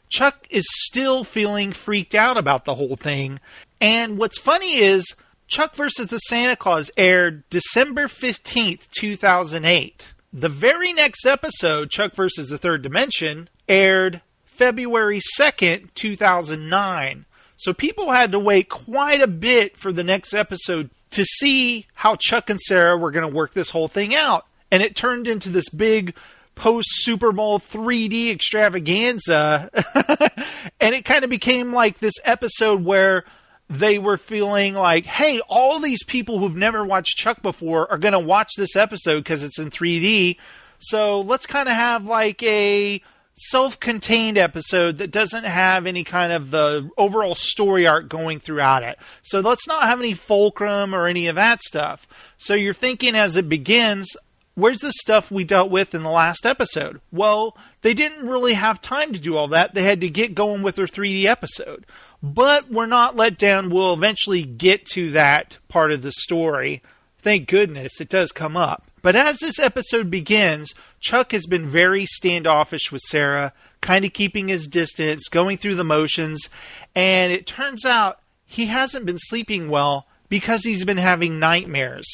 Chuck 0.08 0.46
is 0.50 0.64
still 0.68 1.24
feeling 1.24 1.72
freaked 1.72 2.14
out 2.14 2.36
about 2.36 2.64
the 2.64 2.74
whole 2.74 2.96
thing. 2.96 3.40
And 3.80 4.18
what's 4.18 4.38
funny 4.38 4.76
is 4.76 5.14
Chuck 5.48 5.74
versus 5.74 6.08
the 6.08 6.18
Santa 6.18 6.56
Claus 6.56 6.90
aired 6.98 7.48
December 7.48 8.06
15th, 8.06 8.90
2008. 8.90 10.12
The 10.30 10.48
very 10.50 10.92
next 10.92 11.24
episode, 11.24 11.90
Chuck 11.90 12.14
versus 12.14 12.50
the 12.50 12.58
Third 12.58 12.82
Dimension, 12.82 13.48
aired 13.66 14.20
February 14.44 15.20
2nd, 15.38 15.88
2009. 15.94 17.24
So 17.56 17.72
people 17.72 18.10
had 18.12 18.32
to 18.32 18.38
wait 18.38 18.68
quite 18.68 19.22
a 19.22 19.26
bit 19.26 19.78
for 19.78 19.90
the 19.90 20.04
next 20.04 20.34
episode 20.34 20.90
to 21.12 21.24
see 21.24 21.86
how 21.94 22.16
Chuck 22.16 22.50
and 22.50 22.60
Sarah 22.60 22.98
were 22.98 23.10
going 23.10 23.28
to 23.28 23.34
work 23.34 23.54
this 23.54 23.70
whole 23.70 23.88
thing 23.88 24.14
out. 24.14 24.44
And 24.70 24.82
it 24.82 24.94
turned 24.94 25.26
into 25.26 25.48
this 25.48 25.70
big 25.70 26.14
post 26.56 26.88
Super 26.90 27.32
Bowl 27.32 27.58
3D 27.58 28.30
extravaganza. 28.30 29.70
and 30.80 30.94
it 30.94 31.06
kind 31.06 31.24
of 31.24 31.30
became 31.30 31.72
like 31.72 32.00
this 32.00 32.14
episode 32.24 32.84
where 32.84 33.24
they 33.70 33.98
were 33.98 34.16
feeling 34.16 34.74
like, 34.74 35.04
hey, 35.04 35.40
all 35.48 35.78
these 35.78 36.02
people 36.02 36.38
who've 36.38 36.56
never 36.56 36.84
watched 36.84 37.18
Chuck 37.18 37.42
before 37.42 37.90
are 37.90 37.98
going 37.98 38.12
to 38.12 38.18
watch 38.18 38.52
this 38.56 38.76
episode 38.76 39.20
because 39.20 39.42
it's 39.42 39.58
in 39.58 39.70
3D. 39.70 40.36
So 40.78 41.20
let's 41.20 41.46
kind 41.46 41.68
of 41.68 41.74
have 41.74 42.06
like 42.06 42.42
a 42.42 43.02
self-contained 43.36 44.38
episode 44.38 44.98
that 44.98 45.10
doesn't 45.10 45.44
have 45.44 45.86
any 45.86 46.02
kind 46.02 46.32
of 46.32 46.50
the 46.50 46.90
overall 46.96 47.34
story 47.34 47.86
arc 47.86 48.08
going 48.08 48.40
throughout 48.40 48.82
it. 48.82 48.98
So 49.22 49.40
let's 49.40 49.68
not 49.68 49.84
have 49.84 50.00
any 50.00 50.14
fulcrum 50.14 50.94
or 50.94 51.06
any 51.06 51.26
of 51.28 51.36
that 51.36 51.60
stuff. 51.60 52.08
So 52.36 52.54
you're 52.54 52.74
thinking 52.74 53.14
as 53.14 53.36
it 53.36 53.48
begins, 53.48 54.16
where's 54.54 54.80
the 54.80 54.92
stuff 54.92 55.30
we 55.30 55.44
dealt 55.44 55.70
with 55.70 55.94
in 55.94 56.02
the 56.02 56.10
last 56.10 56.46
episode? 56.46 57.00
Well, 57.12 57.56
they 57.82 57.94
didn't 57.94 58.26
really 58.26 58.54
have 58.54 58.80
time 58.80 59.12
to 59.12 59.20
do 59.20 59.36
all 59.36 59.48
that. 59.48 59.74
They 59.74 59.84
had 59.84 60.00
to 60.00 60.08
get 60.08 60.34
going 60.34 60.62
with 60.62 60.76
their 60.76 60.86
3D 60.86 61.24
episode. 61.24 61.86
But 62.22 62.70
we're 62.70 62.86
not 62.86 63.16
let 63.16 63.38
down. 63.38 63.70
We'll 63.70 63.94
eventually 63.94 64.42
get 64.42 64.86
to 64.94 65.10
that 65.12 65.58
part 65.68 65.92
of 65.92 66.02
the 66.02 66.12
story. 66.12 66.82
Thank 67.20 67.48
goodness 67.48 68.00
it 68.00 68.08
does 68.08 68.32
come 68.32 68.56
up. 68.56 68.84
But 69.02 69.14
as 69.16 69.38
this 69.38 69.58
episode 69.58 70.10
begins, 70.10 70.74
Chuck 71.00 71.32
has 71.32 71.46
been 71.46 71.68
very 71.68 72.06
standoffish 72.06 72.90
with 72.90 73.02
Sarah, 73.02 73.52
kind 73.80 74.04
of 74.04 74.12
keeping 74.12 74.48
his 74.48 74.66
distance, 74.66 75.28
going 75.28 75.56
through 75.56 75.76
the 75.76 75.84
motions, 75.84 76.48
and 76.94 77.32
it 77.32 77.46
turns 77.46 77.84
out 77.84 78.20
he 78.44 78.66
hasn't 78.66 79.06
been 79.06 79.18
sleeping 79.18 79.68
well 79.68 80.06
because 80.28 80.64
he's 80.64 80.84
been 80.84 80.96
having 80.96 81.38
nightmares. 81.38 82.06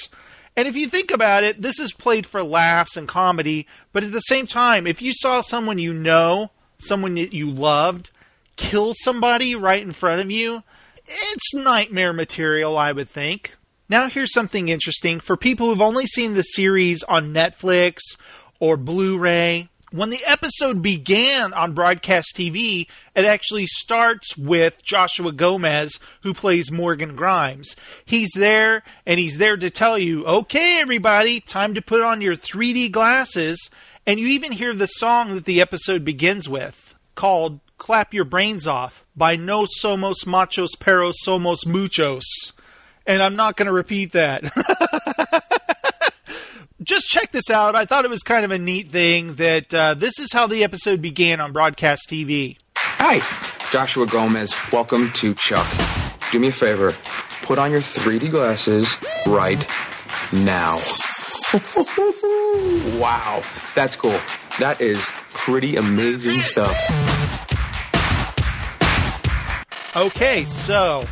And 0.56 0.68
if 0.68 0.76
you 0.76 0.88
think 0.88 1.10
about 1.10 1.42
it, 1.42 1.62
this 1.62 1.80
is 1.80 1.92
played 1.92 2.26
for 2.26 2.42
laughs 2.42 2.96
and 2.96 3.08
comedy, 3.08 3.66
but 3.92 4.04
at 4.04 4.12
the 4.12 4.20
same 4.20 4.46
time, 4.46 4.86
if 4.86 5.02
you 5.02 5.12
saw 5.14 5.40
someone 5.40 5.78
you 5.78 5.92
know, 5.92 6.50
someone 6.78 7.14
that 7.14 7.32
you 7.32 7.50
loved, 7.50 8.10
kill 8.56 8.94
somebody 8.94 9.54
right 9.54 9.82
in 9.82 9.92
front 9.92 10.20
of 10.20 10.30
you, 10.30 10.62
it's 11.06 11.54
nightmare 11.54 12.12
material, 12.12 12.76
I 12.76 12.92
would 12.92 13.08
think. 13.08 13.56
Now, 13.88 14.08
here's 14.08 14.32
something 14.32 14.68
interesting 14.68 15.20
for 15.20 15.36
people 15.36 15.66
who've 15.66 15.82
only 15.82 16.06
seen 16.06 16.34
the 16.34 16.42
series 16.42 17.02
on 17.02 17.34
Netflix 17.34 17.98
or 18.58 18.76
Blu 18.76 19.18
ray. 19.18 19.68
When 19.90 20.10
the 20.10 20.24
episode 20.26 20.82
began 20.82 21.52
on 21.52 21.74
broadcast 21.74 22.34
TV, 22.34 22.88
it 23.14 23.24
actually 23.24 23.66
starts 23.66 24.36
with 24.36 24.82
Joshua 24.82 25.30
Gomez, 25.30 26.00
who 26.22 26.34
plays 26.34 26.72
Morgan 26.72 27.14
Grimes. 27.14 27.76
He's 28.04 28.30
there, 28.34 28.82
and 29.06 29.20
he's 29.20 29.38
there 29.38 29.56
to 29.56 29.70
tell 29.70 29.98
you, 29.98 30.26
okay, 30.26 30.80
everybody, 30.80 31.38
time 31.38 31.74
to 31.74 31.82
put 31.82 32.02
on 32.02 32.20
your 32.20 32.34
3D 32.34 32.90
glasses. 32.90 33.70
And 34.06 34.18
you 34.18 34.26
even 34.28 34.50
hear 34.50 34.74
the 34.74 34.86
song 34.86 35.34
that 35.34 35.44
the 35.44 35.60
episode 35.60 36.04
begins 36.04 36.48
with, 36.48 36.96
called 37.14 37.60
Clap 37.78 38.14
Your 38.14 38.24
Brains 38.24 38.66
Off 38.66 39.04
by 39.16 39.36
No 39.36 39.64
Somos 39.64 40.24
Machos 40.24 40.70
Pero 40.78 41.10
Somos 41.10 41.66
Muchos. 41.66 42.52
And 43.06 43.22
I'm 43.22 43.36
not 43.36 43.56
going 43.56 43.66
to 43.66 43.72
repeat 43.72 44.12
that. 44.12 44.44
just 46.82 47.08
check 47.08 47.32
this 47.32 47.50
out. 47.50 47.76
I 47.76 47.84
thought 47.84 48.04
it 48.04 48.10
was 48.10 48.22
kind 48.22 48.44
of 48.44 48.50
a 48.50 48.58
neat 48.58 48.90
thing 48.90 49.34
that 49.36 49.72
uh, 49.74 49.94
this 49.94 50.18
is 50.18 50.32
how 50.32 50.46
the 50.46 50.64
episode 50.64 51.02
began 51.02 51.40
on 51.40 51.52
broadcast 51.52 52.08
TV. 52.08 52.56
Hi, 52.76 53.20
Joshua 53.70 54.06
Gomez. 54.06 54.54
Welcome 54.72 55.12
to 55.12 55.34
Chuck. 55.34 55.66
Do 56.32 56.38
me 56.38 56.48
a 56.48 56.52
favor. 56.52 56.94
Put 57.42 57.58
on 57.58 57.70
your 57.70 57.80
3D 57.80 58.30
glasses 58.30 58.96
right 59.26 59.66
now. 60.32 60.80
wow, 62.98 63.42
that's 63.74 63.96
cool. 63.96 64.18
That 64.58 64.80
is 64.80 65.10
pretty 65.32 65.76
amazing 65.76 66.40
stuff. 66.42 67.43
Okay, 69.96 70.44
so 70.44 71.06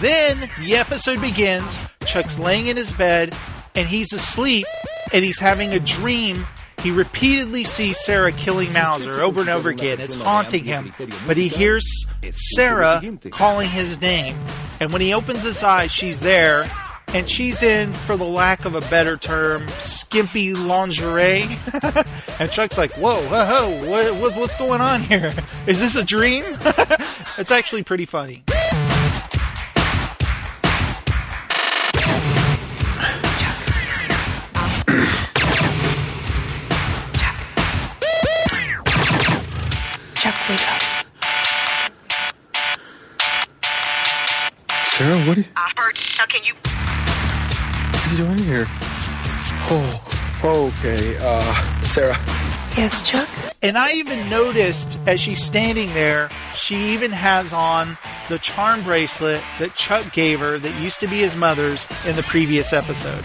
then 0.00 0.50
the 0.58 0.74
episode 0.74 1.20
begins. 1.20 1.78
Chuck's 2.04 2.36
laying 2.36 2.66
in 2.66 2.76
his 2.76 2.90
bed 2.90 3.32
and 3.76 3.86
he's 3.86 4.12
asleep 4.12 4.66
and 5.12 5.24
he's 5.24 5.38
having 5.38 5.72
a 5.72 5.78
dream. 5.78 6.44
He 6.82 6.90
repeatedly 6.90 7.62
sees 7.62 7.98
Sarah 8.04 8.32
killing 8.32 8.72
Mauser 8.72 9.22
over 9.22 9.40
and 9.40 9.48
over 9.48 9.70
again. 9.70 10.00
It's 10.00 10.16
haunting 10.16 10.64
him. 10.64 10.92
But 11.28 11.36
he 11.36 11.46
hears 11.46 11.84
Sarah 12.56 13.00
calling 13.30 13.70
his 13.70 14.00
name. 14.00 14.36
And 14.80 14.92
when 14.92 15.00
he 15.00 15.14
opens 15.14 15.44
his 15.44 15.62
eyes, 15.62 15.92
she's 15.92 16.18
there 16.18 16.68
and 17.14 17.28
she's 17.28 17.62
in, 17.62 17.92
for 17.92 18.16
the 18.16 18.24
lack 18.24 18.64
of 18.64 18.74
a 18.74 18.80
better 18.90 19.16
term, 19.16 19.68
skimpy 19.78 20.52
lingerie. 20.52 21.58
and 22.40 22.50
Chuck's 22.50 22.76
like, 22.76 22.92
"Whoa, 22.94 23.22
whoa, 23.28 23.46
whoa 23.46 23.88
what, 23.88 24.14
what, 24.16 24.36
what's 24.36 24.54
going 24.56 24.80
on 24.80 25.00
here? 25.02 25.32
Is 25.68 25.80
this 25.80 25.94
a 25.94 26.04
dream?" 26.04 26.44
it's 27.38 27.52
actually 27.52 27.84
pretty 27.84 28.04
funny. 28.04 28.42
Chuck, 40.16 40.34
wake 40.48 40.68
up. 40.68 40.82
Sarah, 44.86 45.18
what 45.26 45.36
are 45.36 45.40
you, 45.40 45.46
I 45.56 45.72
heard 45.76 45.94
Chuck 45.94 46.34
and 46.34 46.46
you. 46.46 46.54
What 48.14 48.28
are 48.28 48.32
you 48.32 48.36
doing 48.36 48.48
here? 48.48 48.66
Oh, 49.70 50.72
okay. 50.78 51.16
Uh, 51.18 51.80
Sarah. 51.82 52.16
Yes, 52.76 53.06
Chuck? 53.06 53.28
And 53.62 53.78
I 53.78 53.92
even 53.92 54.28
noticed 54.28 54.98
as 55.06 55.20
she's 55.20 55.42
standing 55.42 55.92
there, 55.94 56.28
she 56.54 56.92
even 56.92 57.12
has 57.12 57.52
on 57.52 57.96
the 58.28 58.38
charm 58.38 58.82
bracelet 58.82 59.42
that 59.58 59.74
Chuck 59.74 60.12
gave 60.12 60.40
her 60.40 60.58
that 60.58 60.82
used 60.82 61.00
to 61.00 61.06
be 61.06 61.20
his 61.20 61.36
mother's 61.36 61.86
in 62.04 62.16
the 62.16 62.22
previous 62.24 62.72
episode. 62.72 63.24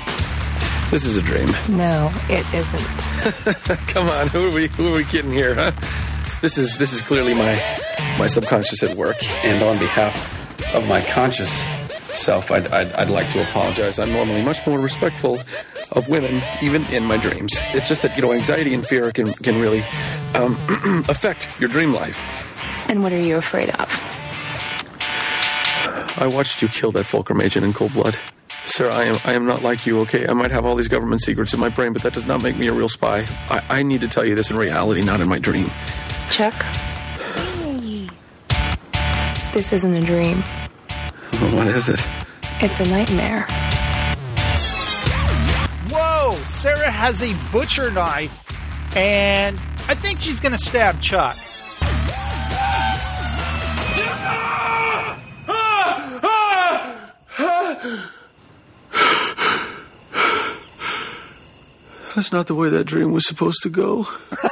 This 0.92 1.04
is 1.04 1.18
a 1.18 1.22
dream. 1.22 1.50
No, 1.68 2.12
it 2.30 2.46
isn't. 2.54 3.78
Come 3.88 4.10
on, 4.10 4.28
who 4.28 4.48
are 4.48 4.52
we? 4.52 4.68
Who 4.70 4.94
are 4.94 4.98
we 4.98 5.04
kidding 5.04 5.32
here, 5.32 5.56
huh? 5.56 5.72
This 6.42 6.58
is 6.58 6.78
this 6.78 6.94
is 6.94 7.02
clearly 7.02 7.34
my 7.34 7.54
my 8.18 8.28
subconscious 8.28 8.82
at 8.82 8.96
work. 8.96 9.18
And 9.44 9.62
on 9.62 9.78
behalf 9.78 10.74
of 10.74 10.88
my 10.88 11.02
conscious 11.02 11.64
self, 12.10 12.52
I'd, 12.52 12.68
I'd, 12.68 12.92
I'd 12.94 13.10
like 13.10 13.30
to 13.34 13.42
apologize. 13.42 14.00
I'm 14.00 14.12
normally 14.12 14.44
much 14.44 14.66
more 14.68 14.80
respectful 14.80 15.40
Of 15.94 16.08
women, 16.08 16.44
even 16.62 16.86
in 16.94 17.04
my 17.04 17.18
dreams. 17.18 17.52
It's 17.74 17.88
just 17.88 18.04
that 18.04 18.16
you 18.16 18.22
know, 18.22 18.32
anxiety 18.32 18.76
and 18.76 18.86
fear 18.86 19.12
can 19.12 19.34
can 19.42 19.60
really 19.60 19.82
um, 20.36 20.56
affect 21.10 21.48
your 21.60 21.68
dream 21.68 21.92
life. 21.94 22.20
And 22.88 23.02
what 23.02 23.12
are 23.12 23.20
you 23.20 23.38
afraid 23.38 23.70
of? 23.72 23.90
I 26.22 26.28
watched 26.28 26.62
you 26.62 26.68
kill 26.68 26.92
that 26.92 27.06
Fulcrum 27.06 27.42
agent 27.42 27.66
in 27.66 27.74
cold 27.74 27.94
blood. 27.94 28.16
Sir, 28.68 28.92
I 28.92 29.06
am 29.06 29.18
I 29.26 29.34
am 29.34 29.48
not 29.48 29.64
like 29.64 29.88
you, 29.88 30.00
okay? 30.02 30.28
I 30.28 30.34
might 30.34 30.52
have 30.52 30.64
all 30.64 30.76
these 30.76 30.88
government 30.88 31.22
secrets 31.22 31.56
in 31.56 31.60
my 31.60 31.70
brain, 31.70 31.92
but 31.92 32.04
that 32.04 32.14
does 32.14 32.28
not 32.28 32.44
make 32.44 32.56
me 32.56 32.68
a 32.68 32.74
real 32.74 32.90
spy. 32.90 33.26
I, 33.50 33.80
I 33.80 33.84
need 33.84 34.02
to 34.02 34.08
tell 34.08 34.24
you 34.24 34.36
this 34.36 34.52
in 34.52 34.58
reality, 34.58 35.02
not 35.02 35.22
in 35.22 35.28
my 35.28 35.40
dream. 35.40 35.72
Chuck? 36.30 36.54
This 39.54 39.74
isn't 39.74 39.96
a 39.96 40.06
dream. 40.06 40.44
What 41.56 41.68
is 41.68 41.90
it? 41.90 42.06
It's 42.62 42.80
a 42.80 42.86
nightmare. 42.86 43.46
Whoa! 45.90 46.38
Sarah 46.46 46.92
has 46.92 47.22
a 47.22 47.34
butcher 47.52 47.92
knife, 47.92 48.34
and 48.96 49.58
I 49.88 49.96
think 49.96 50.20
she's 50.20 50.40
gonna 50.40 50.58
stab 50.58 51.02
Chuck. 51.02 51.38
That's 62.16 62.32
not 62.34 62.48
the 62.48 62.56
way 62.56 62.70
that 62.70 62.84
dream 62.86 63.12
was 63.12 63.26
supposed 63.28 63.64
to 63.64 63.70
go. 63.70 64.08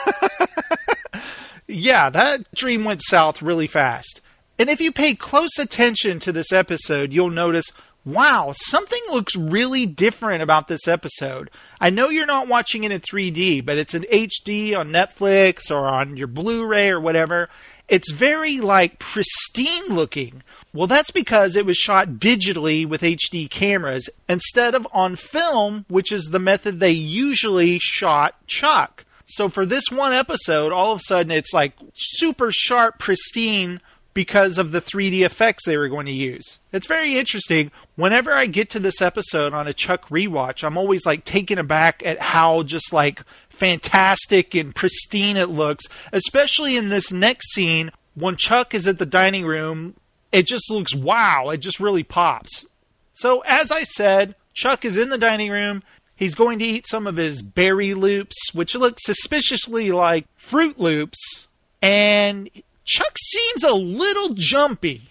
Yeah, 1.67 2.09
that 2.09 2.49
dream 2.55 2.85
went 2.85 3.01
south 3.03 3.41
really 3.41 3.67
fast. 3.67 4.21
And 4.59 4.69
if 4.69 4.81
you 4.81 4.91
pay 4.91 5.15
close 5.15 5.57
attention 5.59 6.19
to 6.19 6.31
this 6.31 6.51
episode, 6.51 7.13
you'll 7.13 7.29
notice 7.29 7.71
wow, 8.07 8.53
something 8.55 9.01
looks 9.11 9.35
really 9.35 9.85
different 9.85 10.41
about 10.41 10.69
this 10.69 10.87
episode. 10.87 11.51
I 11.81 11.89
know 11.89 12.07
you're 12.07 12.25
not 12.25 12.47
watching 12.47 12.85
it 12.85 12.91
in 12.93 13.01
3D, 13.01 13.65
but 13.65 13.77
it's 13.77 13.93
an 13.93 14.05
HD 14.09 14.77
on 14.77 14.89
Netflix 14.89 15.69
or 15.69 15.89
on 15.89 16.15
your 16.15 16.27
Blu 16.27 16.65
ray 16.65 16.89
or 16.89 17.01
whatever. 17.01 17.49
It's 17.89 18.11
very 18.11 18.61
like 18.61 18.99
pristine 18.99 19.87
looking. 19.89 20.41
Well, 20.73 20.87
that's 20.87 21.11
because 21.11 21.55
it 21.55 21.65
was 21.65 21.75
shot 21.75 22.11
digitally 22.11 22.87
with 22.87 23.01
HD 23.01 23.49
cameras 23.49 24.09
instead 24.29 24.73
of 24.73 24.87
on 24.93 25.17
film, 25.17 25.85
which 25.89 26.11
is 26.11 26.25
the 26.25 26.39
method 26.39 26.79
they 26.79 26.91
usually 26.91 27.77
shot 27.79 28.35
Chuck. 28.47 29.03
So 29.25 29.49
for 29.49 29.65
this 29.65 29.91
one 29.91 30.13
episode, 30.13 30.71
all 30.71 30.93
of 30.93 30.99
a 30.99 31.03
sudden 31.03 31.31
it's 31.31 31.53
like 31.53 31.73
super 31.93 32.51
sharp, 32.51 32.99
pristine 32.99 33.81
because 34.17 34.57
of 34.57 34.71
the 34.71 34.81
3D 34.81 35.23
effects 35.23 35.63
they 35.63 35.77
were 35.77 35.87
going 35.87 36.07
to 36.07 36.11
use. 36.11 36.57
It's 36.73 36.87
very 36.87 37.19
interesting. 37.19 37.69
Whenever 37.97 38.33
I 38.33 38.47
get 38.47 38.67
to 38.71 38.79
this 38.79 38.99
episode 38.99 39.53
on 39.53 39.67
a 39.67 39.73
Chuck 39.73 40.09
rewatch, 40.09 40.63
I'm 40.63 40.75
always 40.75 41.05
like 41.05 41.23
taken 41.23 41.59
aback 41.59 42.01
at 42.03 42.19
how 42.19 42.63
just 42.63 42.91
like 42.91 43.21
fantastic 43.49 44.55
and 44.55 44.73
pristine 44.73 45.37
it 45.37 45.49
looks, 45.49 45.85
especially 46.11 46.77
in 46.77 46.89
this 46.89 47.11
next 47.11 47.53
scene 47.53 47.91
when 48.15 48.37
Chuck 48.37 48.73
is 48.73 48.87
at 48.87 48.97
the 48.97 49.05
dining 49.05 49.45
room. 49.45 49.93
It 50.31 50.47
just 50.47 50.71
looks 50.71 50.95
wow, 50.95 51.51
it 51.51 51.57
just 51.57 51.79
really 51.79 52.01
pops. 52.01 52.65
So, 53.13 53.41
as 53.41 53.71
I 53.71 53.83
said, 53.83 54.33
Chuck 54.55 54.83
is 54.83 54.97
in 54.97 55.09
the 55.09 55.19
dining 55.19 55.51
room. 55.51 55.83
He's 56.15 56.33
going 56.33 56.57
to 56.57 56.65
eat 56.65 56.87
some 56.87 57.05
of 57.05 57.17
his 57.17 57.43
berry 57.43 57.93
loops, 57.93 58.35
which 58.51 58.73
look 58.73 58.97
suspiciously 58.99 59.91
like 59.91 60.25
Fruit 60.37 60.79
Loops. 60.79 61.47
And 61.83 62.49
Chuck 62.87 63.17
seems 63.17 63.63
a 63.63 63.73
little 63.73 64.33
jumpy. 64.33 65.09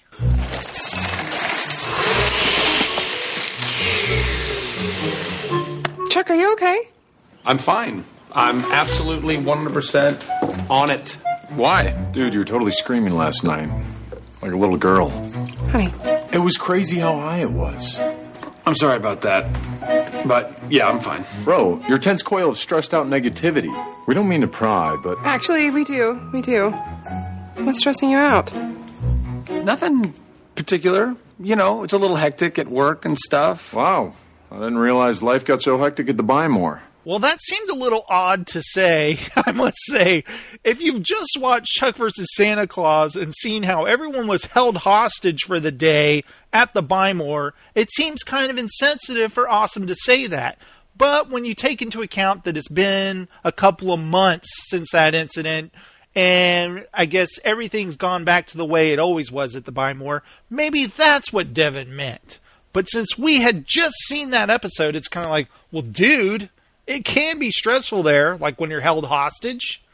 Chuck, 6.11 6.31
are 6.31 6.35
you 6.35 6.53
okay? 6.55 6.79
I'm 7.45 7.59
fine. 7.59 8.05
I'm 8.33 8.61
absolutely 8.73 9.37
100% 9.37 10.71
on 10.71 10.91
it. 10.91 11.19
Why? 11.51 11.91
Dude, 12.13 12.33
you 12.33 12.39
were 12.41 12.45
totally 12.45 12.71
screaming 12.73 13.15
last 13.17 13.45
night. 13.45 13.69
Like 14.41 14.53
a 14.53 14.57
little 14.57 14.77
girl. 14.79 15.11
Honey, 15.71 15.93
It 16.33 16.39
was 16.39 16.57
crazy 16.57 16.99
how 16.99 17.19
high 17.19 17.39
it 17.39 17.51
was. 17.51 17.99
I'm 18.65 18.75
sorry 18.75 18.97
about 18.97 19.21
that. 19.23 19.47
But 20.27 20.59
yeah, 20.71 20.89
I'm 20.89 21.01
fine. 21.01 21.25
Bro, 21.45 21.83
your 21.89 21.99
tense 21.99 22.23
coil 22.23 22.51
of 22.51 22.59
stressed 22.59 22.95
out 22.95 23.07
negativity. 23.07 23.71
We 24.07 24.15
don't 24.15 24.29
mean 24.29 24.41
to 24.41 24.49
pry, 24.49 24.97
but 25.03 25.19
actually, 25.25 25.71
we 25.71 25.85
do. 25.85 26.19
We 26.33 26.41
do. 26.41 26.75
What's 27.59 27.79
stressing 27.79 28.11
you 28.11 28.19
out? 28.19 28.53
Nothing 29.51 30.15
particular. 30.55 31.17
You 31.39 31.57
know, 31.57 31.83
it's 31.85 31.93
a 31.93 31.99
little 31.99 32.17
hectic 32.17 32.59
at 32.59 32.69
work 32.69 33.05
and 33.05 33.19
stuff. 33.19 33.73
wow. 33.75 34.15
I 34.51 34.57
didn't 34.57 34.79
realize 34.79 35.23
life 35.23 35.45
got 35.45 35.61
so 35.63 35.77
hectic 35.79 36.09
at 36.09 36.17
the 36.17 36.23
Buy 36.23 36.49
More. 36.49 36.83
Well, 37.05 37.19
that 37.21 37.41
seemed 37.41 37.71
a 37.71 37.75
little 37.75 38.05
odd 38.09 38.47
to 38.49 38.63
say, 38.63 39.19
I 39.37 39.53
must 39.53 39.77
say. 39.87 40.25
If 40.65 40.81
you've 40.81 41.03
just 41.03 41.39
watched 41.39 41.69
Chuck 41.69 41.97
versus 41.97 42.27
Santa 42.35 42.67
Claus 42.67 43.17
and 43.17 43.35
seen 43.35 43.63
how 43.63 43.85
everyone 43.85 44.27
was 44.27 44.47
held 44.47 44.79
hostage 44.79 45.43
for 45.43 45.59
the 45.61 45.73
day 45.73 46.25
at 46.53 46.75
the 46.75 46.83
Buy 46.83 47.13
More, 47.13 47.55
it 47.75 47.93
seems 47.93 48.23
kind 48.23 48.51
of 48.51 48.59
insensitive 48.59 49.33
for 49.33 49.49
Awesome 49.49 49.87
to 49.87 49.95
say 49.95 50.27
that. 50.27 50.59
But 50.97 51.31
when 51.31 51.45
you 51.45 51.55
take 51.55 51.83
into 51.83 52.03
account 52.03 52.45
that 52.45 52.57
it's 52.57 52.69
been 52.69 53.29
a 53.45 53.53
couple 53.53 53.93
of 53.93 54.01
months 54.01 54.49
since 54.69 54.91
that 54.93 55.15
incident, 55.15 55.73
and 56.17 56.87
I 56.95 57.05
guess 57.05 57.39
everything's 57.45 57.97
gone 57.97 58.25
back 58.25 58.47
to 58.49 58.57
the 58.57 58.65
way 58.65 58.93
it 58.93 58.99
always 58.99 59.31
was 59.31 59.55
at 59.55 59.67
the 59.67 59.71
Buy 59.71 59.93
More, 59.93 60.23
maybe 60.49 60.87
that's 60.87 61.31
what 61.31 61.53
Devin 61.53 61.95
meant. 61.95 62.41
But 62.73 62.87
since 62.87 63.19
we 63.19 63.41
had 63.43 63.65
just 63.67 63.95
seen 64.07 64.31
that 64.31 64.51
episode, 64.51 64.97
it's 64.97 65.09
kind 65.09 65.25
of 65.25 65.31
like, 65.31 65.49
well, 65.71 65.83
dude, 65.83 66.49
it 66.87 67.05
can 67.05 67.39
be 67.39 67.51
stressful 67.51 68.03
there, 68.03 68.37
like 68.39 68.59
when 68.59 68.71
you're 68.71 68.81
held 68.81 69.05
hostage. 69.05 69.85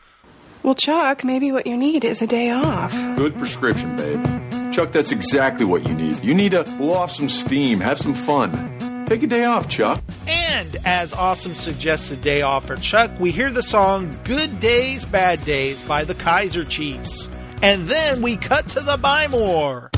Well, 0.62 0.76
Chuck, 0.76 1.24
maybe 1.24 1.50
what 1.50 1.66
you 1.66 1.76
need 1.76 2.04
is 2.04 2.22
a 2.22 2.26
day 2.26 2.50
off. 2.50 2.92
Good 3.16 3.37
prescription, 3.37 3.96
babe. 3.96 4.72
Chuck, 4.72 4.92
that's 4.92 5.11
exactly 5.11 5.66
what 5.66 5.87
you 5.88 5.94
need. 5.94 6.22
You 6.22 6.35
need 6.35 6.52
to 6.52 6.62
blow 6.62 6.94
off 6.94 7.11
some 7.11 7.28
steam, 7.28 7.80
have 7.80 7.98
some 7.98 8.14
fun. 8.14 8.78
Take 9.06 9.22
a 9.22 9.26
day 9.26 9.44
off, 9.44 9.68
Chuck. 9.68 10.02
And 10.26 10.76
as 10.86 11.12
Awesome 11.12 11.54
suggests 11.54 12.10
a 12.10 12.16
day 12.16 12.40
off 12.40 12.66
for 12.66 12.76
Chuck, 12.76 13.10
we 13.20 13.30
hear 13.30 13.50
the 13.50 13.62
song 13.62 14.16
Good 14.24 14.58
Days, 14.58 15.04
Bad 15.04 15.44
Days 15.44 15.82
by 15.82 16.04
the 16.04 16.14
Kaiser 16.14 16.64
Chiefs. 16.64 17.28
And 17.60 17.86
then 17.86 18.22
we 18.22 18.36
cut 18.36 18.68
to 18.68 18.80
the 18.80 18.96
Buy 18.96 19.28
More. 19.28 19.90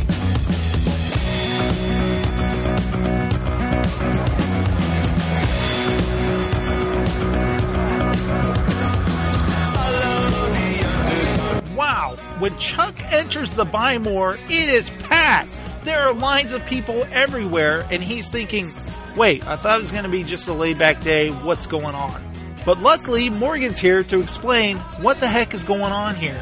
Wow, 11.76 12.16
when 12.40 12.58
Chuck 12.58 12.94
enters 13.12 13.52
the 13.52 13.64
Buy 13.64 13.98
More, 13.98 14.34
it 14.34 14.68
is 14.68 14.90
packed. 14.90 15.60
There 15.84 16.00
are 16.00 16.14
lines 16.14 16.52
of 16.52 16.64
people 16.66 17.04
everywhere, 17.12 17.86
and 17.90 18.02
he's 18.02 18.30
thinking, 18.30 18.72
wait, 19.16 19.46
I 19.46 19.56
thought 19.56 19.78
it 19.78 19.82
was 19.82 19.90
going 19.90 20.04
to 20.04 20.10
be 20.10 20.22
just 20.24 20.48
a 20.48 20.52
laid 20.52 20.78
back 20.78 21.02
day. 21.02 21.30
What's 21.30 21.66
going 21.66 21.94
on? 21.94 22.22
But 22.64 22.78
luckily, 22.78 23.28
Morgan's 23.28 23.78
here 23.78 24.02
to 24.04 24.20
explain 24.20 24.78
what 25.00 25.20
the 25.20 25.28
heck 25.28 25.54
is 25.54 25.62
going 25.64 25.92
on 25.92 26.14
here. 26.14 26.40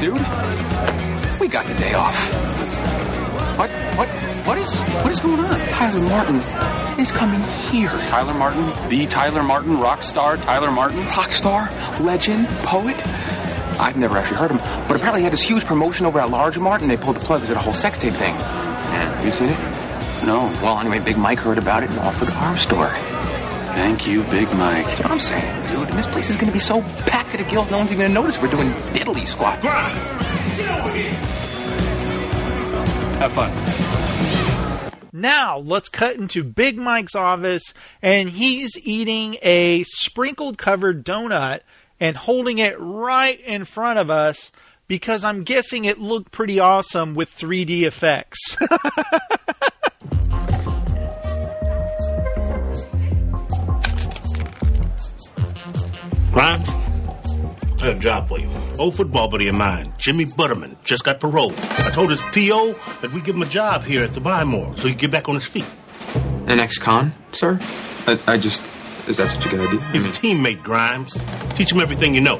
Dude, 0.00 0.14
we 1.40 1.48
got 1.48 1.64
the 1.66 1.76
day 1.78 1.94
off. 1.94 2.30
What? 3.56 3.70
What? 3.70 4.08
What 4.46 4.58
is? 4.58 4.76
What 4.78 5.12
is 5.12 5.20
going 5.20 5.38
on? 5.38 5.46
Tyler 5.68 6.00
Martin 6.08 6.36
is 6.98 7.12
coming 7.12 7.40
here. 7.70 7.90
Tyler 8.08 8.34
Martin, 8.34 8.66
the 8.88 9.06
Tyler 9.06 9.42
Martin, 9.42 9.78
rock 9.78 10.02
star 10.02 10.36
Tyler 10.36 10.70
Martin. 10.70 10.98
Rock 11.06 11.30
star, 11.32 11.70
legend, 12.00 12.46
poet. 12.64 12.96
I've 13.78 13.96
never 13.96 14.18
actually 14.18 14.38
heard 14.38 14.50
him, 14.50 14.58
but 14.86 14.96
apparently 14.96 15.20
he 15.20 15.24
had 15.24 15.32
this 15.32 15.42
huge 15.42 15.64
promotion 15.64 16.06
over 16.06 16.20
at 16.20 16.30
Large 16.30 16.58
Mart, 16.58 16.82
and 16.82 16.90
they 16.90 16.96
pulled 16.96 17.16
the 17.16 17.20
plug 17.20 17.40
because 17.40 17.50
of 17.50 17.56
the 17.56 17.62
whole 17.62 17.72
sex 17.72 17.98
tape 17.98 18.12
thing. 18.12 18.34
Have 18.34 19.24
you 19.24 19.32
seen 19.32 19.48
it? 19.48 19.81
No. 20.24 20.44
Well, 20.62 20.78
anyway, 20.78 21.00
Big 21.00 21.18
Mike 21.18 21.38
heard 21.40 21.58
about 21.58 21.82
it 21.82 21.90
and 21.90 21.98
offered 21.98 22.30
our 22.30 22.56
store. 22.56 22.90
Thank 23.74 24.06
you, 24.06 24.22
Big 24.24 24.52
Mike. 24.54 24.86
That's 24.86 25.00
what 25.02 25.10
I'm 25.10 25.18
saying, 25.18 25.66
dude. 25.68 25.88
And 25.88 25.98
this 25.98 26.06
place 26.06 26.30
is 26.30 26.36
going 26.36 26.46
to 26.46 26.52
be 26.52 26.60
so 26.60 26.82
packed 27.06 27.30
to 27.30 27.38
the 27.38 27.44
gills, 27.44 27.70
no 27.70 27.78
one's 27.78 27.90
even 27.90 28.02
going 28.02 28.10
to 28.10 28.14
notice 28.14 28.40
we're 28.40 28.50
doing 28.50 28.68
diddly 28.92 29.26
squat. 29.26 29.58
Have 33.18 33.32
fun. 33.32 33.50
Now, 35.12 35.58
let's 35.58 35.88
cut 35.88 36.16
into 36.16 36.44
Big 36.44 36.76
Mike's 36.78 37.14
office, 37.14 37.74
and 38.00 38.30
he's 38.30 38.78
eating 38.78 39.36
a 39.42 39.82
sprinkled 39.84 40.56
covered 40.56 41.04
donut 41.04 41.60
and 41.98 42.16
holding 42.16 42.58
it 42.58 42.76
right 42.78 43.40
in 43.40 43.64
front 43.64 43.98
of 43.98 44.10
us 44.10 44.52
because 44.86 45.24
I'm 45.24 45.44
guessing 45.44 45.84
it 45.84 45.98
looked 45.98 46.30
pretty 46.32 46.60
awesome 46.60 47.14
with 47.14 47.34
3D 47.36 47.82
effects. 47.82 48.56
Grimes, 56.32 56.66
I 56.70 57.76
got 57.76 57.88
a 57.88 57.94
job 57.98 58.28
for 58.28 58.40
you. 58.40 58.50
Old 58.78 58.94
football 58.94 59.28
buddy 59.28 59.48
of 59.48 59.54
mine, 59.54 59.92
Jimmy 59.98 60.24
Butterman, 60.24 60.78
just 60.82 61.04
got 61.04 61.20
paroled. 61.20 61.54
I 61.58 61.90
told 61.90 62.08
his 62.08 62.22
PO 62.22 62.74
that 63.02 63.12
we 63.12 63.20
give 63.20 63.36
him 63.36 63.42
a 63.42 63.46
job 63.46 63.84
here 63.84 64.02
at 64.02 64.14
the 64.14 64.20
Buy 64.20 64.42
More 64.44 64.74
so 64.78 64.88
he 64.88 64.94
can 64.94 65.00
get 65.02 65.10
back 65.10 65.28
on 65.28 65.34
his 65.34 65.44
feet. 65.44 65.66
An 66.46 66.58
ex-con, 66.58 67.12
sir? 67.32 67.58
I, 68.06 68.18
I 68.26 68.38
just... 68.38 68.62
Is 69.08 69.18
that 69.18 69.30
such 69.30 69.44
a 69.44 69.48
good 69.50 69.60
idea? 69.60 69.80
He's 69.90 70.06
a 70.06 70.08
teammate, 70.08 70.62
Grimes. 70.62 71.22
Teach 71.50 71.70
him 71.70 71.80
everything 71.80 72.14
you 72.14 72.22
know. 72.22 72.38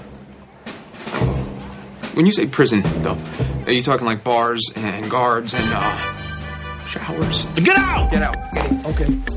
When 2.14 2.24
you 2.24 2.32
say 2.32 2.46
prison, 2.46 2.82
though, 3.02 3.18
are 3.66 3.72
you 3.72 3.82
talking 3.82 4.06
like 4.06 4.24
bars 4.24 4.70
and 4.74 5.10
guards 5.10 5.52
and, 5.52 5.70
uh, 5.70 6.86
showers? 6.86 7.44
Get 7.56 7.76
out! 7.76 8.10
Get 8.10 8.22
out. 8.22 8.36
Okay. 8.86 9.32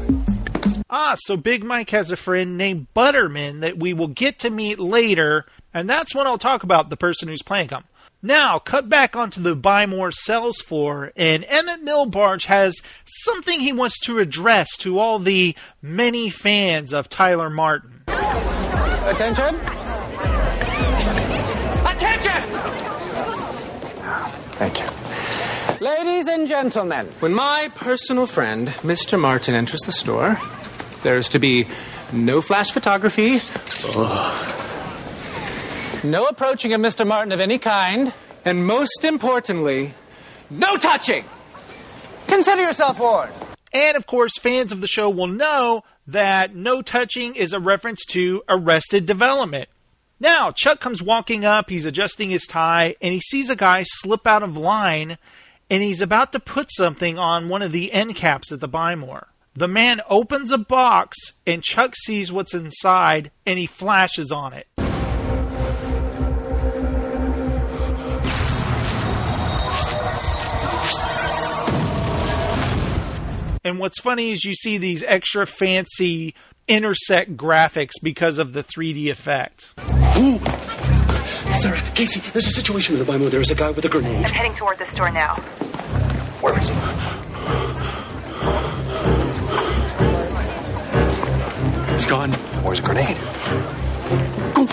Ah, 0.90 1.16
so 1.20 1.38
Big 1.38 1.64
Mike 1.64 1.90
has 1.92 2.12
a 2.12 2.18
friend 2.18 2.58
named 2.58 2.88
Butterman 2.94 3.62
that 3.62 3.78
we 3.78 3.94
will 3.94 4.08
get 4.08 4.40
to 4.40 4.50
meet 4.50 4.80
later, 4.80 5.46
and 5.74 5.90
that's 5.90 6.14
when 6.16 6.28
I'll 6.28 6.38
talk 6.38 6.64
about 6.64 6.90
the 6.90 6.98
person 6.98 7.28
who's 7.28 7.42
playing 7.42 7.70
him. 7.70 7.84
Now, 8.22 8.58
cut 8.58 8.90
back 8.90 9.16
onto 9.16 9.42
the 9.42 9.56
buy 9.56 9.86
more 9.86 10.12
sales 10.12 10.60
floor, 10.60 11.12
and 11.16 11.46
Emmett 11.48 11.84
Milbarge 11.84 12.46
has 12.46 12.82
something 13.06 13.60
he 13.60 13.72
wants 13.72 14.00
to 14.00 14.18
address 14.18 14.76
to 14.78 14.98
all 14.98 15.20
the 15.20 15.56
many 15.82 16.32
fans 16.32 16.92
of 16.92 17.08
Tyler 17.08 17.52
Martin. 17.52 18.02
Attention! 18.08 19.56
Attention! 21.86 22.42
Thank 24.58 24.80
you. 24.80 25.86
Ladies 25.86 26.28
and 26.28 26.48
gentlemen, 26.48 27.08
when 27.20 27.34
my 27.34 27.70
personal 27.76 28.26
friend, 28.26 28.70
Mr. 28.82 29.20
Martin, 29.20 29.54
enters 29.54 29.82
the 29.82 29.92
store, 29.92 30.40
there 31.06 31.18
is 31.20 31.30
to 31.30 31.40
be 31.40 31.68
no 32.12 32.42
flash 32.42 32.72
photography, 32.72 33.40
no 36.04 36.26
approaching 36.26 36.74
of 36.74 36.82
Mr. 36.82 37.06
Martin 37.06 37.32
of 37.32 37.40
any 37.40 37.60
kind, 37.60 38.12
and 38.44 38.66
most 38.66 39.04
importantly, 39.04 39.94
no 40.50 40.78
touching! 40.78 41.24
Consider 42.28 42.64
yourself 42.64 43.00
warned. 43.00 43.32
And 43.72 43.96
of 43.96 44.08
course, 44.08 44.38
fans 44.40 44.72
of 44.72 44.82
the 44.82 44.88
show 44.88 45.08
will 45.08 45.28
know 45.28 45.84
that 46.08 46.56
no 46.56 46.82
touching 46.82 47.36
is 47.36 47.54
a 47.54 47.60
reference 47.60 48.04
to 48.08 48.42
Arrested 48.50 49.06
Development. 49.06 49.70
Now, 50.20 50.50
Chuck 50.52 50.80
comes 50.80 51.04
walking 51.04 51.46
up, 51.46 51.70
he's 51.70 51.86
adjusting 51.86 52.32
his 52.32 52.48
tie, 52.48 52.96
and 53.00 53.14
he 53.14 53.20
sees 53.20 53.52
a 53.52 53.56
guy 53.56 53.84
slip 53.84 54.26
out 54.26 54.42
of 54.42 54.58
line, 54.58 55.20
and 55.70 55.84
he's 55.84 56.02
about 56.02 56.32
to 56.32 56.40
put 56.40 56.72
something 56.72 57.20
on 57.20 57.48
one 57.48 57.62
of 57.62 57.72
the 57.72 57.92
end 57.92 58.16
caps 58.16 58.52
at 58.52 58.60
the 58.60 58.68
Buy 58.68 58.96
More. 58.96 59.28
The 59.58 59.70
man 59.70 60.02
opens 60.10 60.52
a 60.52 60.58
box, 60.58 61.16
and 61.48 61.64
Chuck 61.64 61.96
sees 61.96 62.30
what's 62.30 62.54
inside, 62.54 63.32
and 63.46 63.58
he 63.58 63.68
flashes 63.68 64.30
on 64.30 64.52
it. 64.52 64.68
And 73.64 73.80
what's 73.80 74.02
funny 74.02 74.32
is 74.32 74.44
you 74.44 74.54
see 74.56 74.78
these 74.78 75.04
extra 75.04 75.48
fancy 75.48 76.36
intersect 76.68 77.38
graphics 77.38 77.94
because 78.04 78.40
of 78.40 78.52
the 78.52 78.62
3D 78.62 79.10
effect. 79.10 79.70
Ooh. 80.18 80.38
Sarah, 81.62 81.82
Casey, 81.96 82.20
there's 82.34 82.48
a 82.48 82.52
situation 82.52 82.96
in 82.96 83.00
the 83.00 83.06
Buy 83.06 83.18
More. 83.18 83.30
There's 83.30 83.52
a 83.52 83.56
guy 83.56 83.72
with 83.72 83.86
a 83.86 83.90
grenade. 83.90 84.26
I'm 84.26 84.34
heading 84.34 84.56
toward 84.56 84.80
the 84.80 84.86
store 84.86 85.12
now. 85.12 85.36
Where 86.42 86.60
is 86.60 86.68
he? 86.68 86.76
He's 91.94 92.06
gone. 92.06 92.34
Where's 92.64 92.80
a 92.80 92.82
grenade? 92.82 93.18
Go. 94.54 94.68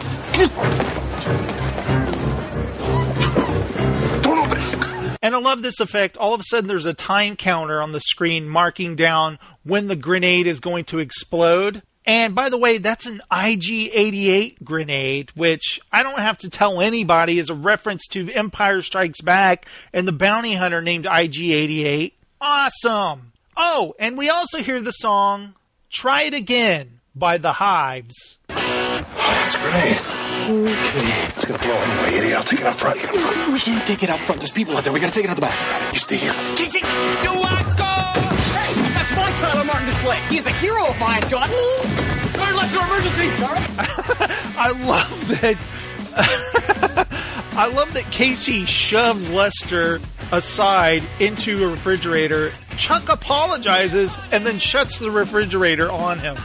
Don't 4.23 4.39
open 4.39 4.59
it. 4.59 5.19
And 5.23 5.35
I 5.35 5.39
love 5.39 5.63
this 5.63 5.81
effect. 5.81 6.17
All 6.17 6.35
of 6.35 6.41
a 6.41 6.45
sudden, 6.45 6.69
there's 6.69 6.87
a 6.87 6.95
time 6.95 7.37
counter 7.37 7.81
on 7.81 7.93
the 7.93 8.01
screen 8.01 8.49
marking 8.49 8.97
down 8.97 9.39
when 9.63 9.87
the 9.87 9.97
grenade 9.97 10.47
is 10.47 10.61
going 10.61 10.85
to 10.87 10.99
explode. 10.99 11.83
And 12.05 12.35
by 12.35 12.51
the 12.51 12.59
way, 12.59 12.79
that's 12.79 13.07
an 13.07 13.21
IG 13.31 13.91
88 13.93 14.65
grenade, 14.65 15.31
which 15.37 15.81
I 15.93 16.03
don't 16.03 16.19
have 16.19 16.39
to 16.39 16.51
tell 16.51 16.81
anybody 16.81 17.39
is 17.39 17.51
a 17.51 17.55
reference 17.55 18.07
to 18.09 18.31
Empire 18.33 18.83
Strikes 18.83 19.21
Back 19.21 19.67
and 19.93 20.09
the 20.09 20.13
bounty 20.13 20.55
hunter 20.55 20.83
named 20.83 21.07
IG 21.07 21.41
88. 21.41 22.15
Awesome! 22.41 23.32
Oh, 23.57 23.95
and 23.99 24.17
we 24.17 24.31
also 24.31 24.63
hear 24.63 24.81
the 24.81 24.93
song 24.93 25.55
Try 25.91 26.23
It 26.23 26.35
Again 26.35 27.01
by 27.15 27.39
The 27.39 27.53
Hives. 27.53 28.39
That's 28.49 29.57
great. 29.57 29.99
grenade. 30.47 31.33
It's 31.37 31.45
gonna 31.45 31.63
blow 31.63 31.77
anyway, 31.77 32.19
idiot. 32.19 32.37
I'll 32.39 32.43
take 32.45 32.61
it 32.61 32.67
out 32.67 32.75
front. 32.75 33.01
We 33.53 33.59
can't 33.61 33.87
take 33.87 34.03
it 34.03 34.09
out 34.11 34.21
front. 34.21 34.41
There's 34.41 34.53
people 34.53 34.77
out 34.77 34.85
there. 34.85 34.93
We 34.93 35.01
gotta 35.01 35.13
take 35.13 35.25
it 35.25 35.31
out 35.31 35.37
the 35.37 35.43
back. 35.43 35.93
You 35.93 35.99
stay 35.99 36.17
here. 36.17 36.33
Casey, 36.57 36.81
do 36.81 36.87
I 36.89 37.63
go? 37.77 38.21
Hey, 38.53 38.75
that's 38.95 39.17
my 39.17 39.31
Tyler 39.39 39.65
Martin 39.65 39.87
display. 39.87 40.21
He's 40.29 40.47
a 40.47 40.53
hero 40.53 40.87
of 40.87 40.99
mine, 40.99 41.23
John. 41.29 41.49
Sorry, 41.49 42.53
lesser 42.55 42.81
emergency. 42.81 43.29
Sorry. 43.37 43.61
I 44.57 44.71
love 44.87 45.29
that. 45.41 45.59
I 47.55 47.67
love 47.69 47.93
that 47.95 48.05
Casey 48.11 48.65
shoves 48.65 49.29
Lester 49.31 50.01
aside 50.31 51.03
into 51.21 51.65
a 51.65 51.69
refrigerator. 51.71 52.53
Chuck 52.77 53.09
apologizes 53.09 54.17
and 54.31 54.47
then 54.47 54.59
shuts 54.59 54.99
the 54.99 55.11
refrigerator 55.11 55.91
on 55.91 56.19
him. 56.19 56.37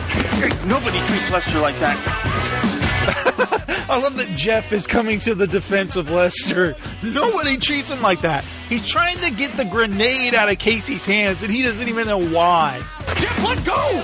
Nobody 0.67 0.99
treats 1.07 1.31
Lester 1.31 1.59
like 1.59 1.79
that. 1.79 1.97
I 3.89 3.97
love 3.99 4.15
that 4.17 4.27
Jeff 4.35 4.73
is 4.73 4.85
coming 4.85 5.19
to 5.19 5.33
the 5.33 5.47
defense 5.47 5.95
of 5.95 6.11
Lester. 6.11 6.75
Nobody 7.03 7.57
treats 7.57 7.89
him 7.89 8.01
like 8.01 8.21
that. 8.21 8.43
He's 8.67 8.85
trying 8.85 9.17
to 9.19 9.31
get 9.31 9.53
the 9.53 9.65
grenade 9.65 10.35
out 10.35 10.49
of 10.49 10.59
Casey's 10.59 11.05
hands 11.05 11.41
and 11.41 11.51
he 11.53 11.61
doesn't 11.63 11.87
even 11.87 12.07
know 12.07 12.27
why. 12.27 12.83
Jeff, 13.17 13.43
let 13.43 13.63
go! 13.65 14.01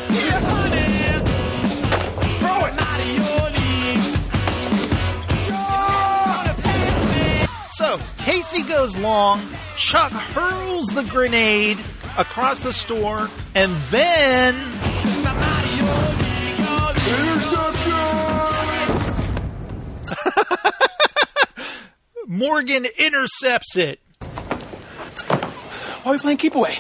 Throw 2.40 2.66
it! 2.66 2.84
So, 7.76 8.00
Casey 8.20 8.62
goes 8.62 8.96
long, 8.98 9.42
Chuck 9.78 10.12
hurls 10.12 10.86
the 10.88 11.02
grenade 11.04 11.78
across 12.18 12.62
the 12.62 12.74
store, 12.74 13.30
and 13.56 13.72
then. 13.90 14.56
Morgan 22.28 22.88
intercepts 22.98 23.78
it. 23.78 24.00
Why 26.04 26.06
are 26.06 26.14
we 26.14 26.20
playing 26.20 26.38
keep 26.38 26.56
away? 26.56 26.78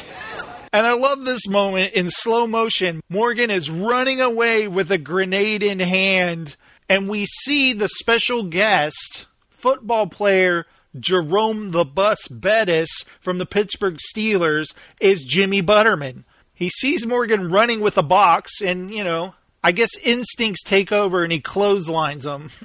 And 0.73 0.87
I 0.87 0.93
love 0.93 1.23
this 1.23 1.47
moment 1.47 1.93
in 1.93 2.09
slow 2.09 2.47
motion. 2.47 3.01
Morgan 3.07 3.51
is 3.51 3.69
running 3.69 4.21
away 4.21 4.67
with 4.67 4.91
a 4.91 4.97
grenade 4.97 5.61
in 5.61 5.79
hand, 5.79 6.55
and 6.89 7.07
we 7.07 7.25
see 7.25 7.73
the 7.73 7.87
special 7.87 8.43
guest, 8.43 9.27
football 9.49 10.07
player 10.07 10.65
Jerome 10.99 11.71
the 11.71 11.85
Bus 11.85 12.27
Bettis 12.27 12.89
from 13.19 13.37
the 13.37 13.45
Pittsburgh 13.45 13.97
Steelers 13.97 14.73
is 14.99 15.23
Jimmy 15.23 15.61
Butterman. 15.61 16.25
He 16.53 16.69
sees 16.69 17.05
Morgan 17.05 17.49
running 17.49 17.79
with 17.79 17.97
a 17.97 18.03
box, 18.03 18.61
and, 18.61 18.93
you 18.93 19.03
know, 19.03 19.33
I 19.63 19.71
guess 19.71 19.95
instincts 19.97 20.63
take 20.63 20.91
over 20.91 21.23
and 21.23 21.31
he 21.31 21.39
clotheslines 21.39 22.25
him. 22.25 22.49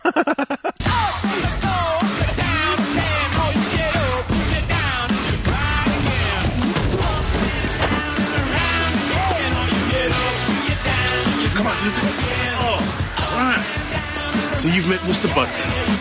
Oh. 13.30 14.54
So 14.54 14.68
you've 14.68 14.88
met 14.88 14.98
Mr. 15.00 15.32
Butterman 15.34 15.97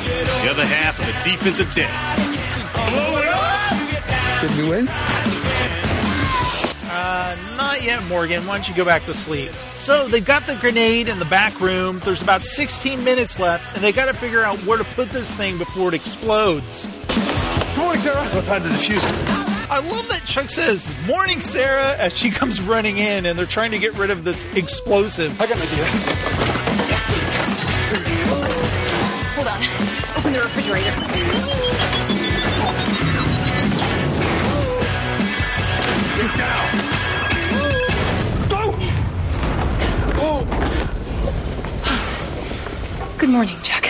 the 0.48 0.54
other 0.54 0.66
half 0.66 0.98
of 0.98 1.06
the 1.06 1.12
defensive 1.30 1.74
deck. 1.74 1.92
Did 4.40 4.58
we 4.58 4.70
win? 4.70 4.88
Uh, 6.90 7.36
not 7.58 7.84
yet, 7.84 8.02
Morgan. 8.08 8.48
Why 8.48 8.56
don't 8.56 8.70
you 8.70 8.74
go 8.74 8.86
back 8.86 9.04
to 9.06 9.14
sleep? 9.14 9.52
So 9.52 10.08
they've 10.08 10.24
got 10.24 10.48
the 10.48 10.56
grenade 10.56 11.10
in 11.10 11.20
the 11.20 11.26
back 11.26 11.60
room. 11.60 12.00
There's 12.00 12.22
about 12.22 12.46
16 12.46 13.04
minutes 13.04 13.42
left, 13.42 13.76
and 13.76 13.84
they 13.84 13.92
got 13.92 14.06
to 14.06 14.14
figure 14.14 14.42
out 14.42 14.58
where 14.60 14.78
to 14.78 14.86
put 14.86 15.10
this 15.10 15.30
thing 15.36 15.58
before 15.58 15.90
it 15.90 15.94
explodes. 15.94 16.88
Morning, 17.78 18.00
Sarah. 18.00 18.24
What 18.28 18.46
time 18.46 18.64
to 18.64 18.70
defuse 18.70 19.04
it? 19.04 19.70
I 19.70 19.80
love 19.80 20.08
that 20.08 20.24
Chuck 20.26 20.50
says 20.50 20.94
"Morning, 21.06 21.42
Sarah" 21.42 21.98
as 21.98 22.16
she 22.16 22.32
comes 22.32 22.62
running 22.62 23.00
in, 23.00 23.26
and 23.26 23.38
they're 23.38 23.46
trying 23.46 23.72
to 23.72 23.80
get 23.80 23.98
rid 23.98 24.12
of 24.12 24.24
this 24.24 24.46
explosive. 24.56 25.42
I 25.42 25.46
got 25.46 25.58
an 25.58 25.64
idea. 25.64 26.37
Refrigerator. 30.68 30.92
Get 36.18 36.38
down. 36.38 36.68
Good 43.18 43.30
morning, 43.30 43.58
Jack. 43.64 43.90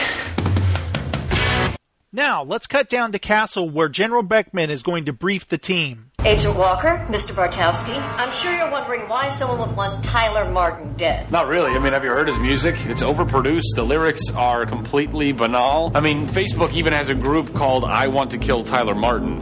Now 2.13 2.43
let's 2.43 2.65
cut 2.65 2.89
down 2.89 3.11
to 3.11 3.19
Castle, 3.19 3.69
where 3.69 3.89
General 3.89 4.23
Beckman 4.23 4.69
is 4.69 4.83
going 4.83 5.05
to 5.05 5.13
brief 5.13 5.47
the 5.47 5.57
team. 5.57 6.11
Agent 6.27 6.57
Walker, 6.57 7.05
Mr. 7.07 7.33
Bartowski, 7.33 7.97
I'm 8.17 8.33
sure 8.33 8.53
you're 8.53 8.69
wondering 8.69 9.07
why 9.07 9.29
someone 9.29 9.59
would 9.59 9.77
want 9.77 10.03
Tyler 10.03 10.51
Martin 10.51 10.93
dead. 10.97 11.31
Not 11.31 11.47
really. 11.47 11.71
I 11.71 11.79
mean, 11.79 11.93
have 11.93 12.03
you 12.03 12.09
heard 12.09 12.27
his 12.27 12.37
music? 12.37 12.75
It's 12.87 13.01
overproduced. 13.01 13.75
The 13.75 13.85
lyrics 13.85 14.29
are 14.31 14.65
completely 14.65 15.31
banal. 15.31 15.89
I 15.95 16.01
mean, 16.01 16.27
Facebook 16.27 16.73
even 16.73 16.91
has 16.91 17.07
a 17.07 17.15
group 17.15 17.53
called 17.53 17.85
I 17.85 18.07
Want 18.07 18.31
to 18.31 18.37
Kill 18.37 18.65
Tyler 18.65 18.93
Martin. 18.93 19.39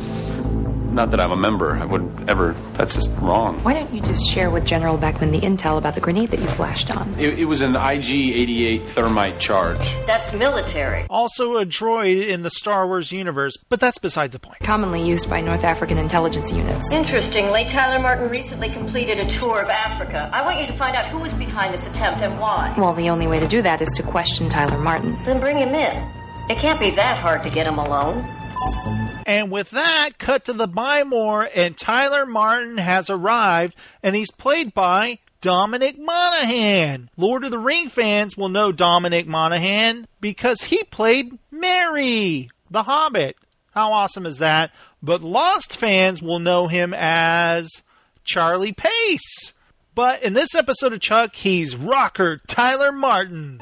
Not 0.95 1.11
that 1.11 1.19
I'm 1.19 1.33
a 1.33 1.35
member. 1.35 1.75
I 1.75 1.83
wouldn't 1.83 2.29
ever. 2.29 2.55
That's 2.75 2.95
just 2.95 3.11
wrong. 3.19 3.61
Why 3.63 3.73
don't 3.73 3.93
you 3.93 3.99
just 3.99 4.29
share 4.29 4.49
with 4.49 4.63
General 4.63 4.97
Beckman 4.97 5.31
the 5.31 5.41
intel 5.41 5.77
about 5.77 5.93
the 5.93 5.99
grenade 5.99 6.31
that 6.31 6.39
you 6.39 6.47
flashed 6.47 6.89
on? 6.89 7.13
It, 7.19 7.37
it 7.37 7.45
was 7.45 7.59
an 7.59 7.75
IG 7.75 8.11
88 8.11 8.87
thermite 8.87 9.37
charge. 9.37 9.77
That's 10.07 10.31
military. 10.31 11.05
Also, 11.09 11.57
a 11.57 11.65
droid 11.65 12.25
in 12.29 12.43
the 12.43 12.49
Star 12.49 12.87
Wars 12.87 13.11
universe, 13.11 13.57
but 13.67 13.81
that's 13.81 13.97
besides 13.97 14.31
the 14.31 14.39
point. 14.39 14.61
Commonly 14.61 15.05
used 15.05 15.29
by 15.29 15.41
North 15.41 15.65
African 15.65 15.97
intelligence 15.97 16.53
units. 16.53 16.89
Interestingly, 16.93 17.65
Tyler 17.65 18.01
Martin 18.01 18.29
recently 18.29 18.69
completed 18.69 19.19
a 19.19 19.29
tour 19.29 19.59
of 19.59 19.67
Africa. 19.67 20.29
I 20.31 20.43
want 20.45 20.61
you 20.61 20.67
to 20.67 20.77
find 20.77 20.95
out 20.95 21.09
who 21.09 21.19
was 21.19 21.33
behind 21.33 21.73
this 21.73 21.85
attempt 21.87 22.21
and 22.21 22.39
why. 22.39 22.73
Well, 22.77 22.93
the 22.93 23.09
only 23.09 23.27
way 23.27 23.41
to 23.41 23.49
do 23.49 23.61
that 23.63 23.81
is 23.81 23.89
to 23.97 24.03
question 24.03 24.47
Tyler 24.47 24.77
Martin. 24.77 25.21
Then 25.25 25.41
bring 25.41 25.57
him 25.57 25.75
in. 25.75 26.09
It 26.49 26.57
can't 26.59 26.79
be 26.79 26.91
that 26.91 27.17
hard 27.17 27.43
to 27.43 27.49
get 27.49 27.67
him 27.67 27.79
alone. 27.79 28.25
And 29.25 29.51
with 29.51 29.71
that, 29.71 30.19
cut 30.19 30.45
to 30.45 30.53
the 30.53 30.67
Buy 30.67 31.03
More, 31.03 31.49
and 31.53 31.75
Tyler 31.75 32.25
Martin 32.25 32.77
has 32.77 33.09
arrived, 33.09 33.75
and 34.03 34.15
he's 34.15 34.29
played 34.29 34.73
by 34.73 35.17
Dominic 35.41 35.97
Monaghan. 35.97 37.09
Lord 37.17 37.43
of 37.43 37.51
the 37.51 37.59
Ring 37.59 37.89
fans 37.89 38.37
will 38.37 38.49
know 38.49 38.71
Dominic 38.71 39.25
Monaghan 39.27 40.07
because 40.21 40.61
he 40.61 40.83
played 40.83 41.39
Merry, 41.49 42.49
the 42.69 42.83
Hobbit. 42.83 43.35
How 43.71 43.93
awesome 43.93 44.25
is 44.25 44.37
that? 44.37 44.71
But 45.01 45.21
Lost 45.21 45.75
fans 45.75 46.21
will 46.21 46.39
know 46.39 46.67
him 46.67 46.93
as 46.95 47.69
Charlie 48.23 48.73
Pace. 48.73 49.53
But 49.93 50.23
in 50.23 50.33
this 50.33 50.53
episode 50.55 50.93
of 50.93 50.99
Chuck, 50.99 51.35
he's 51.35 51.75
rocker 51.75 52.41
Tyler 52.47 52.91
Martin. 52.91 53.59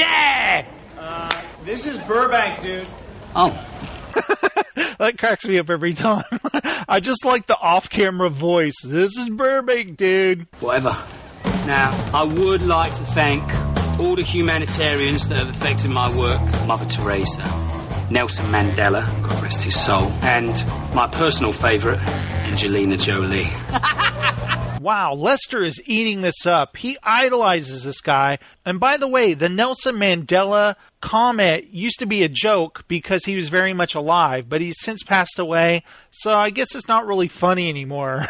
Cleveland! 0.00 0.66
Yeah! 0.66 0.68
Uh, 0.98 1.42
this 1.64 1.86
is 1.86 1.98
Burbank, 2.00 2.62
dude. 2.62 2.86
Oh. 3.34 3.50
that 4.98 5.18
cracks 5.18 5.46
me 5.46 5.58
up 5.58 5.70
every 5.70 5.94
time. 5.94 6.24
I 6.88 7.00
just 7.00 7.24
like 7.24 7.46
the 7.46 7.58
off-camera 7.58 8.30
voice. 8.30 8.74
This 8.84 9.16
is 9.16 9.28
Burbank, 9.28 9.96
dude. 9.96 10.46
Whatever. 10.60 10.96
Now, 11.66 11.90
I 12.12 12.24
would 12.24 12.62
like 12.62 12.92
to 12.94 13.02
thank 13.02 13.42
all 14.00 14.16
the 14.16 14.22
humanitarians 14.22 15.28
that 15.28 15.38
have 15.38 15.50
affected 15.50 15.90
my 15.90 16.14
work 16.16 16.40
Mother 16.66 16.86
Teresa, 16.86 17.42
Nelson 18.10 18.46
Mandela, 18.46 19.04
God 19.22 19.42
rest 19.42 19.62
his 19.62 19.78
soul, 19.78 20.10
and 20.22 20.52
my 20.94 21.06
personal 21.06 21.52
favourite, 21.52 22.00
Angelina 22.44 22.96
Jolie. 22.96 23.48
Wow, 24.80 25.12
Lester 25.12 25.62
is 25.62 25.78
eating 25.84 26.22
this 26.22 26.46
up. 26.46 26.78
He 26.78 26.96
idolizes 27.02 27.84
this 27.84 28.00
guy. 28.00 28.38
And 28.64 28.80
by 28.80 28.96
the 28.96 29.06
way, 29.06 29.34
the 29.34 29.50
Nelson 29.50 29.96
Mandela 29.96 30.74
comment 31.02 31.66
used 31.66 31.98
to 31.98 32.06
be 32.06 32.22
a 32.22 32.30
joke 32.30 32.84
because 32.88 33.26
he 33.26 33.36
was 33.36 33.50
very 33.50 33.74
much 33.74 33.94
alive, 33.94 34.48
but 34.48 34.62
he's 34.62 34.80
since 34.80 35.02
passed 35.02 35.38
away. 35.38 35.84
So 36.10 36.32
I 36.32 36.48
guess 36.48 36.74
it's 36.74 36.88
not 36.88 37.06
really 37.06 37.28
funny 37.28 37.68
anymore. 37.68 38.26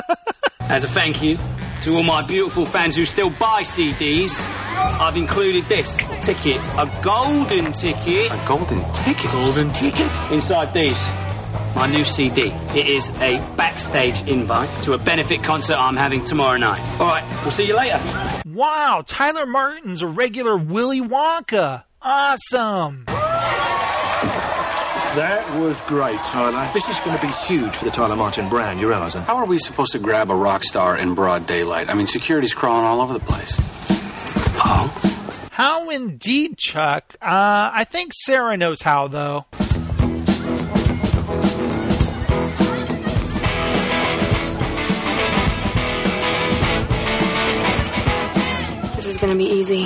As 0.60 0.84
a 0.84 0.88
thank 0.88 1.22
you 1.22 1.38
to 1.84 1.96
all 1.96 2.02
my 2.02 2.20
beautiful 2.20 2.66
fans 2.66 2.94
who 2.94 3.06
still 3.06 3.30
buy 3.30 3.62
CDs, 3.62 4.46
I've 5.00 5.16
included 5.16 5.70
this 5.70 5.96
ticket, 6.20 6.60
a 6.76 7.00
golden 7.02 7.72
ticket. 7.72 8.30
A 8.30 8.44
golden 8.46 8.84
ticket? 8.92 9.30
Golden 9.32 9.72
ticket? 9.72 10.20
Inside 10.30 10.74
these. 10.74 11.27
My 11.74 11.86
new 11.86 12.04
CD. 12.04 12.48
It 12.78 12.86
is 12.88 13.08
a 13.20 13.38
backstage 13.56 14.26
invite 14.26 14.68
to 14.82 14.94
a 14.94 14.98
benefit 14.98 15.42
concert 15.42 15.76
I'm 15.78 15.96
having 15.96 16.24
tomorrow 16.24 16.56
night. 16.58 16.80
All 17.00 17.06
right, 17.06 17.24
we'll 17.42 17.50
see 17.50 17.66
you 17.66 17.76
later. 17.76 18.00
wow, 18.46 19.02
Tyler 19.06 19.46
Martin's 19.46 20.02
a 20.02 20.06
regular 20.06 20.56
Willy 20.56 21.00
Wonka. 21.00 21.84
Awesome. 22.02 23.04
That 25.16 25.58
was 25.58 25.80
great, 25.82 26.18
Tyler. 26.26 26.70
This 26.72 26.88
is 26.88 27.00
going 27.00 27.16
to 27.18 27.26
be 27.26 27.32
huge 27.32 27.74
for 27.74 27.84
the 27.86 27.90
Tyler 27.90 28.14
Martin 28.14 28.48
brand, 28.48 28.80
you 28.80 28.88
realize 28.88 29.14
that? 29.14 29.24
How 29.26 29.36
are 29.36 29.46
we 29.46 29.58
supposed 29.58 29.92
to 29.92 29.98
grab 29.98 30.30
a 30.30 30.34
rock 30.34 30.62
star 30.62 30.96
in 30.96 31.14
broad 31.14 31.46
daylight? 31.46 31.88
I 31.88 31.94
mean, 31.94 32.06
security's 32.06 32.54
crawling 32.54 32.84
all 32.84 33.00
over 33.00 33.14
the 33.14 33.20
place. 33.20 33.56
Oh? 34.60 35.48
How 35.50 35.90
indeed, 35.90 36.56
Chuck. 36.58 37.16
Uh, 37.20 37.70
I 37.72 37.84
think 37.84 38.12
Sarah 38.14 38.56
knows 38.56 38.82
how, 38.82 39.08
though. 39.08 39.46
Gonna 49.28 49.40
be 49.40 49.44
easy. 49.44 49.84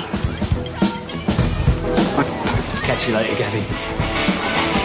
Catch 2.85 3.09
you 3.09 3.13
later, 3.13 3.35
Gabby. 3.35 3.59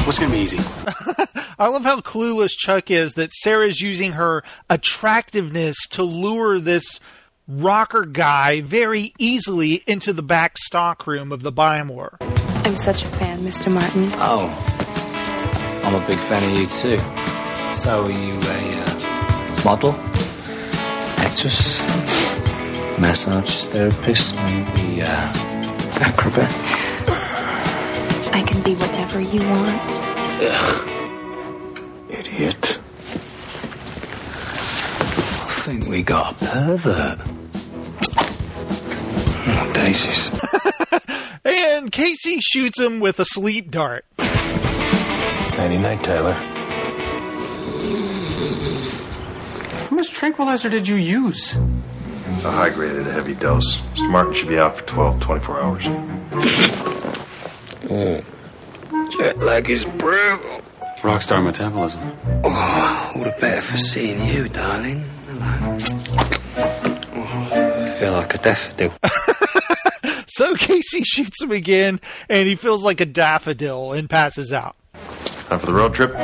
What's 0.05 0.19
going 0.19 0.33
to 0.33 0.37
be 0.37 0.43
easy? 0.43 0.59
I 1.61 1.69
love 1.69 1.85
how 1.85 2.01
clueless 2.01 2.59
Chuck 2.59 2.91
is 2.91 3.15
that 3.15 3.33
Sarah's 3.33 3.81
using 3.81 4.11
her 4.15 4.43
attractiveness 4.69 5.77
to 5.91 6.03
lure 6.03 6.59
this 6.59 6.99
rocker 7.47 8.05
guy 8.05 8.61
very 8.63 9.15
easily 9.17 9.85
into 9.87 10.13
the 10.13 10.23
back 10.23 10.59
stock 10.59 11.07
room 11.07 11.31
of 11.31 11.43
the 11.43 11.53
Buy 11.53 11.81
More. 11.85 12.17
I'm 12.21 12.75
such 12.75 13.05
a 13.05 13.09
fan, 13.11 13.43
Mr. 13.43 13.71
Martin. 13.71 14.09
Oh, 14.15 14.51
I'm 15.85 15.95
a 15.95 16.05
big 16.05 16.19
fan 16.19 16.43
of 16.43 16.59
you 16.59 16.67
too. 16.67 16.99
So, 17.77 18.07
are 18.07 18.11
you 18.11 18.35
a 18.41 18.83
uh, 18.83 19.63
model, 19.65 19.93
actress, 21.17 21.79
massage 23.01 23.65
therapist, 23.65 24.35
maybe 24.37 25.03
uh, 25.03 25.33
acrobat? 26.01 26.51
I 28.35 28.43
can 28.47 28.63
be 28.63 28.75
whatever 28.75 29.21
you 29.21 29.41
want. 29.41 29.83
Idiot. 32.11 32.79
I 35.47 35.61
think 35.65 35.87
we 35.87 36.03
got 36.03 36.41
a 36.41 36.45
pervert. 36.45 37.19
Oh, 39.51 39.73
daisies. 39.75 40.31
And 41.45 41.91
Casey 41.91 42.41
shoots 42.41 42.79
him 42.79 43.01
with 43.01 43.19
a 43.21 43.25
sleep 43.25 43.71
dart. 43.71 44.05
Nighty 44.19 45.79
night, 45.79 46.03
Tyler. 46.05 46.35
How 49.89 49.97
much 49.97 50.11
tranquilizer 50.13 50.69
did 50.69 50.87
you 50.89 50.97
use? 50.97 51.57
It's 52.35 52.45
a 52.45 52.51
high 52.51 52.71
grade 52.71 52.97
at 52.97 53.09
a 53.09 53.13
heavy 53.13 53.35
dose. 53.35 53.81
Mr. 53.95 54.11
Martin 54.11 54.35
should 54.35 54.49
be 54.49 54.59
out 54.59 54.77
for 54.77 54.85
12, 54.85 55.21
24 55.21 55.61
hours. 55.61 55.87
Oh. 57.91 58.23
Jet 59.19 59.39
lag 59.39 59.71
is 59.71 59.85
brutal. 59.85 60.61
Rockstar 61.01 61.43
metabolism. 61.43 62.13
Oh, 62.45 63.13
all 63.17 63.25
the 63.25 63.35
better 63.41 63.63
for 63.63 63.77
seeing 63.77 64.21
you, 64.27 64.49
darling. 64.49 65.05
Hello. 65.27 65.79
feel 67.99 68.13
like 68.13 68.35
a 68.35 68.39
daffodil. 68.39 68.93
So 70.39 70.55
Casey 70.55 71.03
shoots 71.03 71.43
him 71.43 71.51
again, 71.51 72.01
and 72.29 72.47
he 72.47 72.55
feels 72.55 72.85
like 72.85 73.01
a 73.01 73.07
daffodil 73.07 73.93
and 73.93 74.09
passes 74.09 74.53
out. 74.53 74.77
Time 75.25 75.59
for 75.59 75.67
the 75.67 75.73
road 75.73 75.95
trip. 75.95 76.15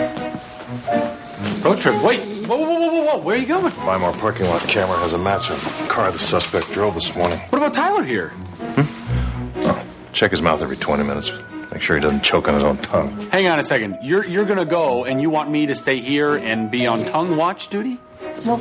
Road 1.62 1.78
trip. 1.78 2.02
Wait. 2.02 2.20
Whoa, 2.46 2.56
whoa, 2.58 2.66
whoa, 2.66 2.88
whoa, 2.88 3.04
whoa. 3.04 3.18
Where 3.18 3.36
are 3.36 3.38
you 3.38 3.46
going? 3.46 3.72
Buy 3.76 3.96
More 3.96 4.12
parking 4.12 4.46
lot 4.46 4.60
camera 4.62 4.98
has 4.98 5.12
a 5.14 5.18
match 5.18 5.50
on 5.50 5.56
the 5.58 5.86
car 5.88 6.10
the 6.12 6.18
suspect 6.18 6.70
drove 6.72 6.94
this 6.94 7.14
morning. 7.16 7.38
What 7.50 7.58
about 7.58 7.72
Tyler 7.72 8.02
here? 8.02 8.28
Hmm. 8.28 10.12
Check 10.12 10.30
his 10.30 10.42
mouth 10.42 10.62
every 10.62 10.76
20 10.76 11.02
minutes. 11.02 11.32
Make 11.72 11.82
sure 11.82 11.96
he 11.96 12.02
doesn't 12.02 12.22
choke 12.22 12.46
on 12.46 12.54
his 12.54 12.62
own 12.62 12.76
tongue. 12.78 13.10
Hang 13.30 13.48
on 13.48 13.58
a 13.58 13.62
second. 13.62 13.98
You're 14.02 14.24
you're 14.26 14.44
gonna 14.44 14.64
go, 14.64 15.04
and 15.04 15.20
you 15.20 15.28
want 15.28 15.50
me 15.50 15.66
to 15.66 15.74
stay 15.74 16.00
here 16.00 16.36
and 16.36 16.70
be 16.70 16.86
on 16.86 17.04
tongue 17.04 17.36
watch 17.36 17.68
duty? 17.68 17.98
Well, 18.44 18.58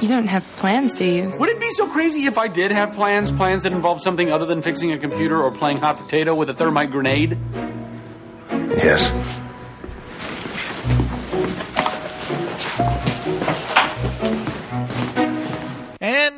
you 0.00 0.08
don't 0.08 0.26
have 0.26 0.44
plans, 0.56 0.94
do 0.94 1.04
you? 1.04 1.30
Would 1.38 1.50
it 1.50 1.60
be 1.60 1.70
so 1.70 1.86
crazy 1.86 2.24
if 2.24 2.38
I 2.38 2.48
did 2.48 2.72
have 2.72 2.94
plans? 2.94 3.30
Plans 3.30 3.62
that 3.62 3.72
involve 3.72 4.02
something 4.02 4.32
other 4.32 4.46
than 4.46 4.62
fixing 4.62 4.90
a 4.90 4.98
computer 4.98 5.40
or 5.40 5.50
playing 5.50 5.78
hot 5.78 5.98
potato 5.98 6.34
with 6.34 6.50
a 6.50 6.54
thermite 6.54 6.90
grenade? 6.90 7.38
Yes. 8.50 9.10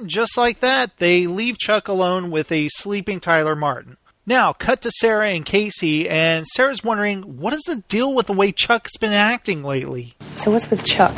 Just 0.06 0.36
like 0.36 0.60
that, 0.60 0.98
they 0.98 1.26
leave 1.26 1.58
Chuck 1.58 1.88
alone 1.88 2.30
with 2.30 2.50
a 2.52 2.68
sleeping 2.68 3.20
Tyler 3.20 3.56
Martin. 3.56 3.96
Now, 4.26 4.52
cut 4.54 4.80
to 4.82 4.90
Sarah 4.90 5.30
and 5.30 5.44
Casey, 5.44 6.08
and 6.08 6.46
Sarah's 6.46 6.82
wondering 6.82 7.38
what 7.38 7.52
is 7.52 7.62
the 7.62 7.76
deal 7.88 8.14
with 8.14 8.26
the 8.26 8.32
way 8.32 8.52
Chuck's 8.52 8.96
been 8.96 9.12
acting 9.12 9.62
lately? 9.62 10.14
So 10.38 10.50
what's 10.50 10.70
with 10.70 10.84
Chuck? 10.84 11.16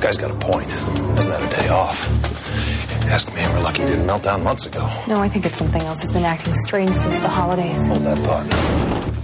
Guy's 0.00 0.18
got 0.18 0.30
a 0.30 0.34
point. 0.34 0.70
Hasn't 0.70 1.32
had 1.32 1.42
a 1.42 1.56
day 1.62 1.68
off. 1.68 2.06
Ask 3.06 3.34
me, 3.34 3.40
we're 3.48 3.60
lucky 3.60 3.80
he 3.80 3.88
didn't 3.88 4.06
melt 4.06 4.24
down 4.24 4.44
months 4.44 4.66
ago. 4.66 4.80
No, 5.08 5.16
I 5.16 5.28
think 5.30 5.46
it's 5.46 5.56
something 5.56 5.80
else. 5.80 6.02
He's 6.02 6.12
been 6.12 6.24
acting 6.24 6.54
strange 6.54 6.94
since 6.94 7.14
the 7.22 7.28
holidays. 7.28 7.86
Hold 7.86 8.02
that 8.02 8.18
thought. 8.18 9.17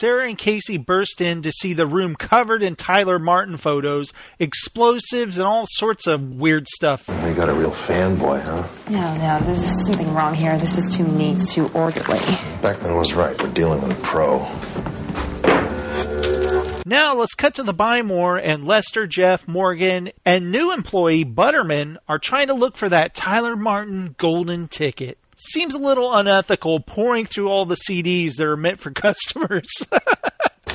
Sarah 0.00 0.26
and 0.26 0.38
Casey 0.38 0.78
burst 0.78 1.20
in 1.20 1.42
to 1.42 1.52
see 1.52 1.74
the 1.74 1.86
room 1.86 2.16
covered 2.16 2.62
in 2.62 2.74
Tyler 2.74 3.18
Martin 3.18 3.58
photos, 3.58 4.14
explosives, 4.38 5.36
and 5.36 5.46
all 5.46 5.66
sorts 5.72 6.06
of 6.06 6.36
weird 6.36 6.66
stuff. 6.68 7.06
You 7.06 7.34
got 7.34 7.50
a 7.50 7.52
real 7.52 7.70
fanboy, 7.70 8.40
huh? 8.40 8.66
No, 8.88 9.14
no, 9.18 9.40
this 9.46 9.58
is 9.58 9.86
something 9.86 10.14
wrong 10.14 10.34
here. 10.34 10.56
This 10.56 10.78
is 10.78 10.88
too 10.88 11.04
neat, 11.06 11.34
it's 11.34 11.52
too 11.52 11.70
orderly. 11.74 12.18
Beckman 12.62 12.96
was 12.96 13.12
right. 13.12 13.38
We're 13.42 13.52
dealing 13.52 13.82
with 13.82 13.92
a 13.92 14.00
pro. 14.00 14.38
Now 16.86 17.14
let's 17.14 17.34
cut 17.34 17.56
to 17.56 17.62
the 17.62 17.74
Buy 17.74 18.00
More, 18.00 18.38
and 18.38 18.66
Lester, 18.66 19.06
Jeff, 19.06 19.46
Morgan, 19.46 20.12
and 20.24 20.50
new 20.50 20.72
employee 20.72 21.24
Butterman 21.24 21.98
are 22.08 22.18
trying 22.18 22.46
to 22.46 22.54
look 22.54 22.78
for 22.78 22.88
that 22.88 23.14
Tyler 23.14 23.54
Martin 23.54 24.14
golden 24.16 24.66
ticket. 24.66 25.18
Seems 25.42 25.74
a 25.74 25.78
little 25.78 26.12
unethical 26.12 26.80
pouring 26.80 27.24
through 27.24 27.48
all 27.48 27.64
the 27.64 27.74
CDs 27.74 28.36
that 28.36 28.46
are 28.46 28.58
meant 28.58 28.78
for 28.78 28.90
customers. 29.06 29.70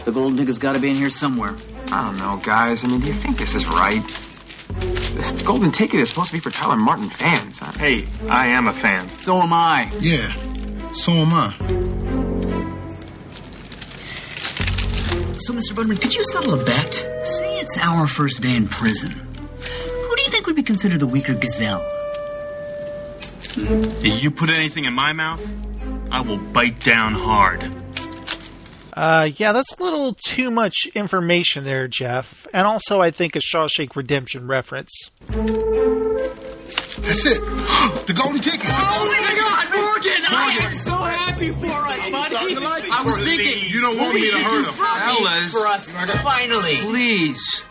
The 0.05 0.11
golden 0.11 0.37
ticket's 0.37 0.57
got 0.57 0.73
to 0.73 0.79
be 0.79 0.89
in 0.89 0.95
here 0.95 1.11
somewhere. 1.11 1.55
I 1.91 2.03
don't 2.03 2.17
know, 2.17 2.41
guys. 2.43 2.83
I 2.83 2.87
mean, 2.87 2.99
do 2.99 3.05
you 3.05 3.13
think 3.13 3.37
this 3.37 3.53
is 3.53 3.67
right? 3.67 4.01
This 5.13 5.31
golden 5.43 5.71
ticket 5.71 5.99
is 5.99 6.09
supposed 6.09 6.29
to 6.29 6.33
be 6.33 6.39
for 6.39 6.49
Tyler 6.49 6.77
Martin 6.77 7.09
fans. 7.09 7.59
Huh? 7.59 7.73
Hey, 7.73 8.07
I 8.27 8.47
am 8.47 8.67
a 8.67 8.73
fan. 8.73 9.07
So 9.09 9.39
am 9.39 9.53
I. 9.53 9.87
Yeah, 9.99 10.33
so 10.91 11.11
am 11.11 11.31
I. 11.31 11.51
So, 15.37 15.53
Mr. 15.53 15.75
Butterman, 15.75 15.97
could 15.97 16.15
you 16.15 16.23
settle 16.31 16.59
a 16.59 16.65
bet? 16.65 16.91
Say 17.23 17.59
it's 17.59 17.77
our 17.77 18.07
first 18.07 18.41
day 18.41 18.55
in 18.55 18.67
prison. 18.67 19.11
Who 19.11 20.15
do 20.15 20.21
you 20.23 20.31
think 20.31 20.47
would 20.47 20.55
be 20.55 20.63
considered 20.63 20.99
the 21.01 21.07
weaker 21.07 21.35
gazelle? 21.35 21.85
You 23.57 24.31
put 24.31 24.49
anything 24.49 24.85
in 24.85 24.93
my 24.93 25.13
mouth, 25.13 25.45
I 26.11 26.21
will 26.21 26.37
bite 26.37 26.79
down 26.81 27.13
hard. 27.13 27.63
uh, 28.93 29.29
yeah, 29.35 29.51
that's 29.53 29.71
a 29.77 29.83
little 29.83 30.13
too 30.25 30.51
much 30.51 30.87
information 30.95 31.63
there, 31.63 31.87
Jeff. 31.87 32.47
And 32.53 32.67
also, 32.67 33.01
I 33.01 33.11
think 33.11 33.35
a 33.35 33.39
Shawshank 33.39 33.95
Redemption 33.95 34.47
reference. 34.47 34.91
That's 35.27 37.25
it. 37.25 37.39
the 38.07 38.13
golden 38.15 38.41
ticket. 38.41 38.65
Oh 38.67 39.05
my 39.05 39.35
God, 39.35 39.67
Morgan! 39.75 40.23
I 40.27 40.57
am 40.63 40.73
so 40.73 40.95
happy 40.95 41.51
for 41.51 41.65
us, 41.67 42.11
buddy. 42.11 42.55
I 42.91 43.03
was 43.05 43.17
thinking 43.23 43.69
You 43.69 43.81
don't 43.81 43.97
want 43.97 44.15
me 44.15 44.29
to 44.31 44.37
hurt 44.37 44.51
do 44.51 44.57
him. 44.57 44.63
Fellas. 44.63 45.51
for 45.51 45.67
us. 45.67 45.89
Finally, 46.21 46.77
Please. 46.77 47.63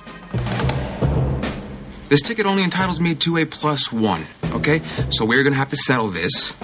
This 2.08 2.22
ticket 2.22 2.46
only 2.46 2.62
entitles 2.62 3.00
me 3.00 3.14
to 3.16 3.38
a 3.38 3.44
plus 3.44 3.92
one, 3.92 4.26
okay? 4.52 4.82
So 5.10 5.24
we're 5.24 5.42
gonna 5.42 5.56
have 5.56 5.68
to 5.68 5.76
settle 5.76 6.08
this 6.08 6.54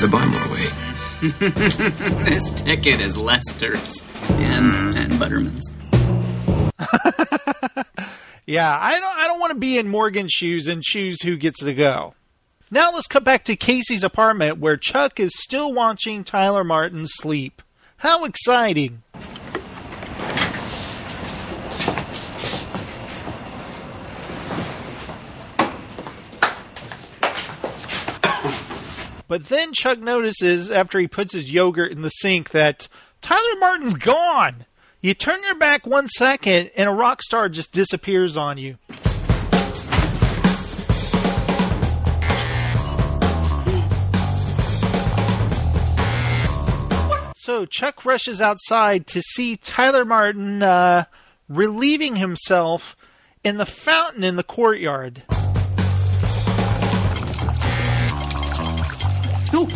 the 0.00 0.08
Buy 0.08 0.24
More 0.26 0.48
way. 0.48 0.68
this 2.24 2.48
ticket 2.50 3.00
is 3.00 3.16
Lester's 3.16 4.02
and 4.30 4.96
and 4.96 5.18
Butterman's. 5.18 5.72
Yeah, 8.50 8.76
I 8.76 8.98
don't 8.98 9.16
I 9.16 9.28
don't 9.28 9.38
want 9.38 9.52
to 9.52 9.58
be 9.60 9.78
in 9.78 9.86
Morgan's 9.86 10.32
shoes 10.32 10.66
and 10.66 10.82
choose 10.82 11.22
who 11.22 11.36
gets 11.36 11.60
to 11.60 11.72
go. 11.72 12.14
Now 12.68 12.90
let's 12.92 13.06
cut 13.06 13.22
back 13.22 13.44
to 13.44 13.54
Casey's 13.54 14.02
apartment 14.02 14.58
where 14.58 14.76
Chuck 14.76 15.20
is 15.20 15.30
still 15.36 15.72
watching 15.72 16.24
Tyler 16.24 16.64
Martin 16.64 17.06
sleep. 17.06 17.62
How 17.98 18.24
exciting. 18.24 19.04
But 29.30 29.44
then 29.44 29.72
Chuck 29.72 30.00
notices 30.00 30.72
after 30.72 30.98
he 30.98 31.06
puts 31.06 31.32
his 31.34 31.52
yogurt 31.52 31.92
in 31.92 32.02
the 32.02 32.08
sink 32.08 32.50
that 32.50 32.88
Tyler 33.20 33.60
Martin's 33.60 33.94
gone. 33.94 34.66
You 35.00 35.14
turn 35.14 35.40
your 35.44 35.54
back 35.54 35.86
one 35.86 36.08
second 36.08 36.72
and 36.74 36.88
a 36.88 36.92
rock 36.92 37.22
star 37.22 37.48
just 37.48 37.70
disappears 37.70 38.36
on 38.36 38.58
you. 38.58 38.76
So 47.36 47.66
Chuck 47.66 48.04
rushes 48.04 48.42
outside 48.42 49.06
to 49.06 49.22
see 49.22 49.56
Tyler 49.56 50.04
Martin 50.04 50.64
uh, 50.64 51.04
relieving 51.48 52.16
himself 52.16 52.96
in 53.44 53.58
the 53.58 53.66
fountain 53.66 54.24
in 54.24 54.34
the 54.34 54.42
courtyard. 54.42 55.22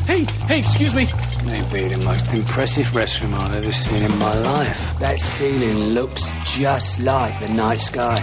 Hey, 0.06 0.24
hey, 0.46 0.58
excuse 0.58 0.94
me. 0.94 1.06
Maybe 1.46 1.88
the 1.94 2.02
most 2.04 2.32
impressive 2.32 2.86
restroom 2.88 3.34
I've 3.34 3.54
ever 3.54 3.72
seen 3.72 4.02
in 4.02 4.18
my 4.18 4.34
life. 4.40 4.98
That 4.98 5.18
ceiling 5.20 5.94
looks 5.94 6.30
just 6.44 7.00
like 7.00 7.38
the 7.40 7.48
night 7.48 7.80
sky. 7.80 8.20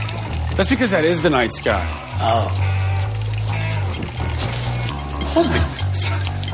That's 0.56 0.70
because 0.70 0.92
that 0.92 1.06
is 1.06 1.22
the 1.22 1.30
night 1.30 1.52
sky. 1.52 1.86
Oh, 2.24 2.48
Holy. 5.34 5.48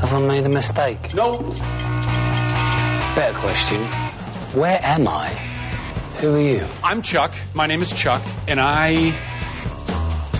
have 0.00 0.12
I 0.12 0.20
made 0.20 0.44
a 0.44 0.48
mistake? 0.48 1.12
No. 1.14 1.38
Better 3.14 3.36
question. 3.38 3.86
Where 4.54 4.78
am 4.82 5.08
I? 5.08 5.28
Who 6.20 6.36
are 6.36 6.40
you? 6.40 6.64
I'm 6.84 7.02
Chuck. 7.02 7.32
My 7.54 7.66
name 7.66 7.82
is 7.82 7.92
Chuck, 7.92 8.22
and 8.46 8.60
I. 8.60 9.12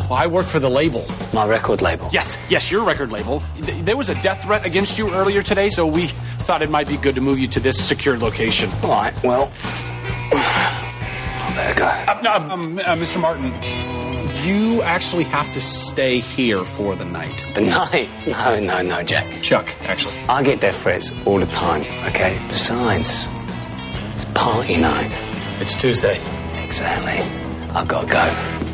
Well, 0.09 0.19
I 0.19 0.27
work 0.27 0.47
for 0.47 0.59
the 0.59 0.71
label. 0.71 1.05
My 1.35 1.47
record 1.47 1.83
label. 1.83 2.09
Yes, 2.13 2.39
yes, 2.49 2.71
your 2.71 2.83
record 2.83 3.13
label. 3.13 3.41
There 3.59 3.97
was 3.97 4.09
a 4.09 4.15
death 4.23 4.43
threat 4.43 4.65
against 4.65 4.97
you 4.97 5.13
earlier 5.13 5.43
today, 5.43 5.69
so 5.69 5.87
we 5.87 6.07
thought 6.47 6.63
it 6.63 6.71
might 6.71 6.89
be 6.89 6.97
good 6.97 7.15
to 7.17 7.21
move 7.21 7.39
you 7.39 7.47
to 7.49 7.61
this 7.61 7.77
secured 7.79 8.21
location. 8.21 8.71
All 8.83 8.89
right, 8.91 9.23
well, 9.23 9.53
better 11.55 11.79
go. 11.79 11.87
Uh, 11.87 12.21
no, 12.23 12.33
um, 12.33 12.79
uh, 12.79 12.83
Mr. 12.97 13.21
Martin, 13.21 13.53
you 14.47 14.81
actually 14.83 15.25
have 15.25 15.53
to 15.53 15.61
stay 15.61 16.21
here 16.21 16.65
for 16.65 16.97
the 16.97 17.05
night. 17.05 17.45
The 17.55 17.61
night? 17.63 18.09
No, 18.27 18.61
no, 18.61 18.83
no, 18.83 19.03
Jack. 19.03 19.43
Chuck, 19.43 19.69
actually. 19.83 20.17
I 20.21 20.43
get 20.43 20.61
death 20.63 20.81
threats 20.81 21.11
all 21.27 21.39
the 21.39 21.47
time, 21.47 21.83
okay? 22.09 22.41
Besides, 22.49 23.27
it's 24.15 24.25
party 24.27 24.79
night. 24.79 25.11
It's 25.61 25.77
Tuesday. 25.77 26.19
Exactly. 26.65 27.21
I've 27.75 27.89
got 27.89 28.07
to 28.07 28.13
go. 28.13 28.68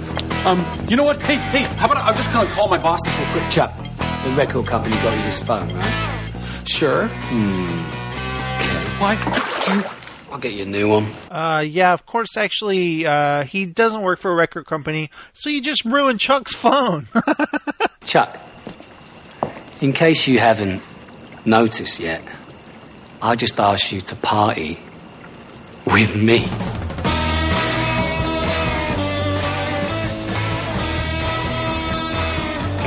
Um, 0.47 0.65
you 0.89 0.97
know 0.97 1.05
what? 1.05 1.21
Hey, 1.23 1.37
hey, 1.37 1.63
how 1.77 1.87
about 1.87 1.99
I- 1.99 2.09
I'm 2.09 2.17
just 2.17 2.33
gonna 2.33 2.51
call 2.51 2.69
my 2.69 2.79
boss 2.79 3.01
bosses 3.05 3.19
real 3.21 3.33
quick. 3.33 3.51
Chuck, 3.51 3.73
the 4.25 4.31
record 4.33 4.67
company 4.67 4.95
got 4.97 5.17
you 5.17 5.23
this 5.25 5.43
phone, 5.43 5.73
right? 5.75 6.11
Sure. 6.67 7.09
Why? 8.99 9.17
I'll 10.31 10.39
get 10.39 10.53
you 10.53 10.63
a 10.65 10.67
new 10.67 10.89
one. 10.89 11.07
Uh, 11.31 11.61
yeah, 11.67 11.93
of 11.93 12.07
course, 12.07 12.37
actually, 12.37 13.07
uh, 13.07 13.45
he 13.45 13.67
doesn't 13.67 14.03
work 14.03 14.19
for 14.19 14.33
a 14.33 14.35
record 14.35 14.67
company, 14.67 15.11
so 15.33 15.49
you 15.49 15.61
just 15.61 15.85
ruined 15.85 16.21
Chuck's 16.21 16.55
phone. 16.55 17.07
Chuck, 18.05 18.37
in 19.81 19.93
case 19.93 20.27
you 20.27 20.39
haven't 20.41 20.83
noticed 21.45 22.01
yet, 22.01 22.23
I 23.23 23.37
just 23.37 23.59
asked 23.61 23.93
you 23.93 24.01
to 24.03 24.17
party 24.17 24.79
with 25.87 26.17
me. 26.17 26.45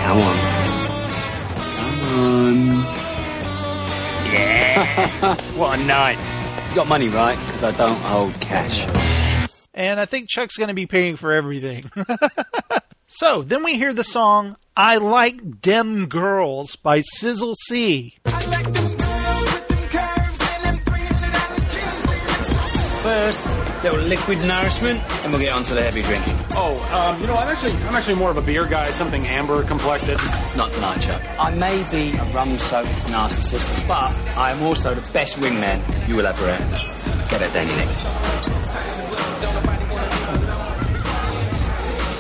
Come 0.08 0.20
on. 0.20 0.38
Come 1.76 2.00
on. 2.18 2.56
Yeah. 4.32 5.36
what 5.58 5.78
a 5.78 5.84
night. 5.84 6.18
You 6.70 6.76
got 6.76 6.88
money, 6.88 7.10
right? 7.10 7.38
Because 7.46 7.64
I 7.66 7.72
don't 7.72 7.98
hold 7.98 8.34
cash. 8.36 9.50
And 9.74 10.00
I 10.00 10.06
think 10.06 10.30
Chuck's 10.30 10.56
going 10.56 10.70
to 10.70 10.74
be 10.74 10.86
paying 10.86 11.18
for 11.18 11.34
everything. 11.34 11.92
so 13.08 13.42
then 13.42 13.66
we 13.66 13.78
hear 13.78 13.92
the 13.92 14.06
song 14.06 14.56
I 14.78 14.96
Like 14.96 15.60
Dem 15.60 16.08
Girls 16.08 16.78
by 16.78 17.02
Sizzle 17.02 17.56
C. 17.68 18.16
Like 18.24 18.46
First, 23.04 23.67
little 23.92 24.08
liquid 24.08 24.40
nourishment, 24.40 25.00
and 25.24 25.32
we'll 25.32 25.42
get 25.42 25.54
on 25.54 25.64
to 25.64 25.74
the 25.74 25.82
heavy 25.82 26.02
drinking. 26.02 26.36
Oh, 26.52 26.78
um, 26.92 27.22
you 27.22 27.28
know, 27.28 27.36
I'm 27.36 27.48
actually, 27.48 27.72
I'm 27.72 27.96
actually 27.96 28.16
more 28.16 28.30
of 28.30 28.38
a 28.38 28.42
beer 28.42 28.66
guy. 28.66 28.92
Something 28.92 29.26
amber 29.28 29.64
complected. 29.64 30.20
Not 30.58 30.72
tonight, 30.72 31.00
Chuck. 31.00 31.22
I 31.40 31.52
may 31.52 31.86
be 31.90 32.18
a 32.18 32.24
rum-soaked 32.34 33.06
narcissist, 33.08 33.88
but 33.88 34.14
I 34.36 34.52
am 34.52 34.62
also 34.64 34.94
the 34.94 35.12
best 35.14 35.38
wingman 35.38 36.08
you 36.08 36.16
will 36.16 36.28
ever 36.28 36.54
have. 36.54 37.30
Get 37.30 37.42
it, 37.42 37.54
then, 37.54 37.68
Nick. 37.78 37.90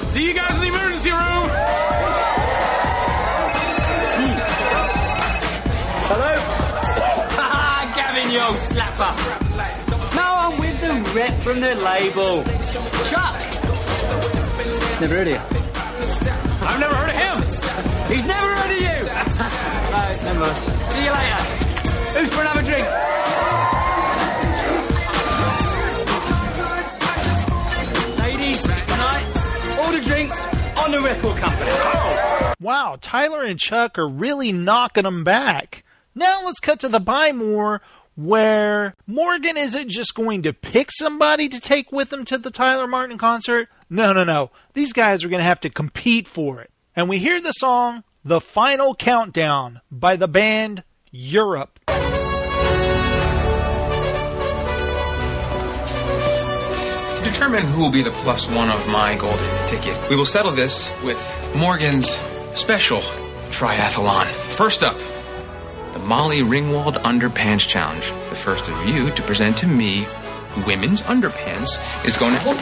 See 0.09 0.25
you 0.25 0.33
guys 0.33 0.55
in 0.55 0.61
the 0.61 0.67
emergency 0.67 1.11
room. 1.11 1.49
Hello? 6.07 6.33
Gavin, 7.95 8.31
you 8.31 8.39
old 8.39 8.55
slapper. 8.55 9.86
No, 10.81 10.91
I'm 10.91 11.03
the 11.03 11.09
rep 11.11 11.41
from 11.41 11.59
the 11.59 11.75
label. 11.75 12.43
Chuck! 13.05 13.39
Never 15.01 15.15
heard 15.15 15.27
of 15.27 15.33
you. 15.33 15.39
I've 16.65 16.79
never 16.79 16.95
heard 16.95 17.09
of 17.09 17.15
him. 17.15 17.41
He's 18.11 18.23
never 18.23 18.55
heard 18.55 18.71
of 18.71 18.81
you! 18.81 18.87
right, 19.91 20.19
never 20.23 20.39
mind. 20.39 20.91
See 20.91 21.03
you 21.03 21.11
later. 21.11 21.67
Who's 22.17 22.29
for 22.33 22.41
another 22.41 22.61
drink? 22.63 22.87
Ladies, 28.19 28.61
tonight, 28.61 29.77
all 29.79 29.91
the 29.91 30.01
drinks 30.05 30.47
on 30.77 30.91
the 30.91 31.01
record 31.01 31.37
company. 31.37 31.71
Wow, 32.59 32.97
Tyler 33.01 33.43
and 33.43 33.59
Chuck 33.59 33.97
are 33.97 34.07
really 34.07 34.51
knocking 34.51 35.03
them 35.03 35.23
back. 35.23 35.83
Now 36.15 36.41
let's 36.45 36.59
cut 36.59 36.79
to 36.79 36.89
the 36.89 36.99
Buy 36.99 37.31
More, 37.31 37.81
where 38.17 38.95
Morgan 39.05 39.55
isn't 39.55 39.89
just 39.89 40.15
going 40.15 40.41
to 40.41 40.51
pick 40.51 40.91
somebody 40.91 41.47
to 41.47 41.59
take 41.59 41.91
with 41.91 42.09
them 42.09 42.25
to 42.25 42.37
the 42.37 42.51
Tyler 42.51 42.87
Martin 42.87 43.17
concert. 43.17 43.69
No, 43.89 44.11
no, 44.11 44.23
no. 44.23 44.51
These 44.73 44.91
guys 44.91 45.23
are 45.23 45.29
going 45.29 45.39
to 45.39 45.45
have 45.45 45.61
to 45.61 45.69
compete 45.69 46.27
for 46.27 46.59
it. 46.59 46.71
And 46.95 47.07
we 47.07 47.19
hear 47.19 47.39
the 47.39 47.51
song 47.51 48.03
The 48.25 48.41
Final 48.41 48.95
Countdown 48.95 49.81
by 49.91 50.15
the 50.15 50.27
band 50.27 50.83
Europe. 51.11 51.79
Determine 57.23 57.65
who 57.67 57.81
will 57.81 57.91
be 57.91 58.01
the 58.01 58.11
plus 58.11 58.49
one 58.49 58.71
of 58.71 58.87
my 58.89 59.15
golden 59.15 59.67
ticket, 59.67 59.99
we 60.09 60.15
will 60.15 60.25
settle 60.25 60.51
this 60.51 60.89
with 61.03 61.53
Morgan's 61.55 62.19
special 62.55 62.99
triathlon. 63.51 64.25
First 64.25 64.81
up, 64.81 64.97
the 65.97 66.05
Molly 66.05 66.41
Ringwald 66.41 66.93
Underpants 67.01 67.67
Challenge. 67.67 68.11
The 68.29 68.35
first 68.35 68.67
of 68.67 68.87
you 68.87 69.09
to 69.11 69.21
present 69.23 69.57
to 69.57 69.67
me 69.67 70.05
women's 70.67 71.01
underpants 71.03 71.79
is 72.05 72.17
going 72.17 72.35
to. 72.35 72.47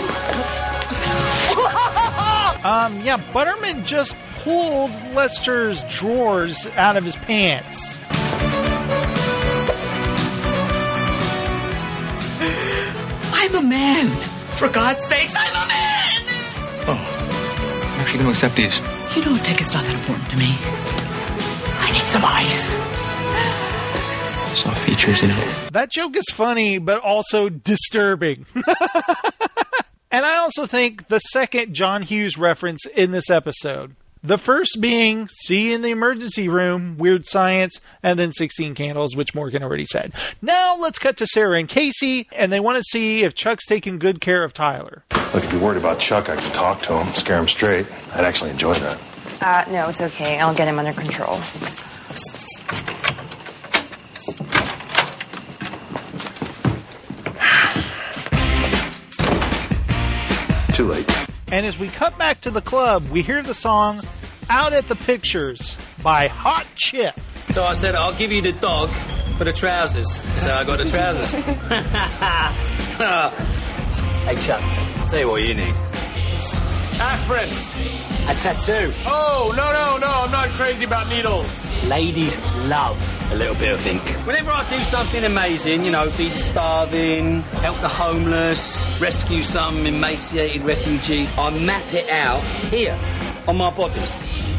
Um, 2.65 2.99
yeah, 3.01 3.17
Butterman 3.31 3.85
just 3.85 4.15
pulled 4.37 4.89
Lester's 5.13 5.83
drawers 5.83 6.65
out 6.75 6.97
of 6.97 7.03
his 7.03 7.15
pants. 7.15 7.99
I'm 13.31 13.53
a 13.53 13.61
man. 13.61 14.09
For 14.55 14.67
God's 14.67 15.05
sakes, 15.05 15.35
I'm 15.37 15.51
a 15.51 15.67
man. 15.67 16.23
Oh, 16.87 17.91
I'm 17.93 18.01
actually 18.01 18.17
going 18.17 18.25
to 18.25 18.31
accept 18.31 18.55
these. 18.55 18.79
You 19.15 19.23
know, 19.23 19.37
ticket's 19.43 19.75
not 19.75 19.85
that 19.85 19.93
important 19.93 20.27
to 20.31 20.37
me. 20.37 20.55
I 21.77 21.91
need 21.93 22.01
some 22.01 22.25
ice. 22.25 22.94
Soft 24.55 24.85
features, 24.85 25.21
you 25.21 25.27
know. 25.27 25.51
That 25.71 25.91
joke 25.91 26.15
is 26.15 26.25
funny, 26.31 26.77
but 26.77 27.01
also 27.01 27.49
disturbing. 27.49 28.45
and 30.11 30.25
I 30.25 30.37
also 30.37 30.65
think 30.65 31.07
the 31.07 31.19
second 31.19 31.73
John 31.73 32.01
Hughes 32.01 32.37
reference 32.37 32.85
in 32.85 33.11
this 33.11 33.29
episode. 33.29 33.95
The 34.23 34.39
first 34.39 34.77
being 34.81 35.27
See 35.27 35.67
you 35.69 35.75
in 35.75 35.83
the 35.83 35.91
emergency 35.91 36.49
room, 36.49 36.97
Weird 36.97 37.27
Science, 37.27 37.79
and 38.01 38.17
then 38.17 38.31
16 38.31 38.73
Candles, 38.73 39.15
which 39.15 39.35
Morgan 39.35 39.61
already 39.61 39.85
said. 39.85 40.13
Now 40.41 40.75
let's 40.77 40.97
cut 40.97 41.17
to 41.17 41.27
Sarah 41.27 41.59
and 41.59 41.69
Casey, 41.69 42.27
and 42.31 42.51
they 42.51 42.59
want 42.59 42.77
to 42.77 42.83
see 42.83 43.23
if 43.23 43.35
Chuck's 43.35 43.67
taking 43.67 43.99
good 43.99 44.21
care 44.21 44.43
of 44.43 44.51
Tyler. 44.51 45.03
Look, 45.35 45.43
if 45.43 45.51
you're 45.51 45.61
worried 45.61 45.77
about 45.77 45.99
Chuck, 45.99 46.27
I 46.27 46.37
can 46.37 46.51
talk 46.53 46.81
to 46.83 46.97
him, 46.97 47.13
scare 47.13 47.37
him 47.37 47.47
straight. 47.47 47.85
I'd 48.15 48.25
actually 48.25 48.49
enjoy 48.49 48.73
that. 48.73 48.99
Uh, 49.41 49.71
no, 49.71 49.89
it's 49.89 50.01
okay. 50.01 50.39
I'll 50.39 50.55
get 50.55 50.67
him 50.67 50.79
under 50.79 50.93
control. 50.93 51.37
And 61.55 61.65
as 61.65 61.79
we 61.79 61.87
cut 61.87 62.17
back 62.17 62.41
to 62.41 62.51
the 62.51 62.59
club, 62.59 63.07
we 63.07 63.21
hear 63.21 63.41
the 63.41 63.53
song 63.53 64.01
Out 64.49 64.73
at 64.73 64.89
the 64.89 64.95
Pictures 64.97 65.77
by 66.03 66.27
Hot 66.27 66.67
Chip. 66.75 67.17
So 67.51 67.63
I 67.63 67.71
said, 67.71 67.95
I'll 67.95 68.13
give 68.13 68.29
you 68.29 68.41
the 68.41 68.51
dog 68.51 68.89
for 69.37 69.45
the 69.45 69.53
trousers. 69.53 70.11
So 70.39 70.53
I 70.53 70.65
got 70.65 70.79
the 70.79 70.89
trousers. 70.89 71.31
hey, 74.25 74.35
Chuck, 74.45 74.61
I'll 74.61 75.07
tell 75.07 75.19
you 75.21 75.29
what 75.29 75.43
you 75.43 75.53
need. 75.53 75.73
Aspirin. 76.99 77.47
A 78.27 78.35
tattoo. 78.35 78.93
Oh, 79.05 79.53
no, 79.55 79.71
no, 79.71 79.97
no. 79.97 80.23
I'm 80.23 80.31
not 80.31 80.49
crazy 80.49 80.83
about 80.83 81.07
needles. 81.07 81.71
Ladies 81.85 82.37
love 82.67 82.99
a 83.35 83.37
little 83.37 83.55
bit 83.55 83.73
of 83.73 83.85
ink. 83.85 84.01
Whenever 84.25 84.49
I 84.49 84.67
do 84.69 84.81
something 84.85 85.23
amazing, 85.25 85.83
you 85.83 85.91
know, 85.91 86.09
feed 86.09 86.31
the 86.31 86.37
starving, 86.37 87.41
help 87.41 87.77
the 87.81 87.89
homeless, 87.89 88.87
rescue 88.99 89.41
some 89.41 89.85
emaciated 89.85 90.61
refugee, 90.61 91.27
I 91.37 91.49
map 91.49 91.93
it 91.93 92.09
out 92.09 92.41
here 92.71 92.97
on 93.45 93.57
my 93.57 93.71
body. 93.71 93.99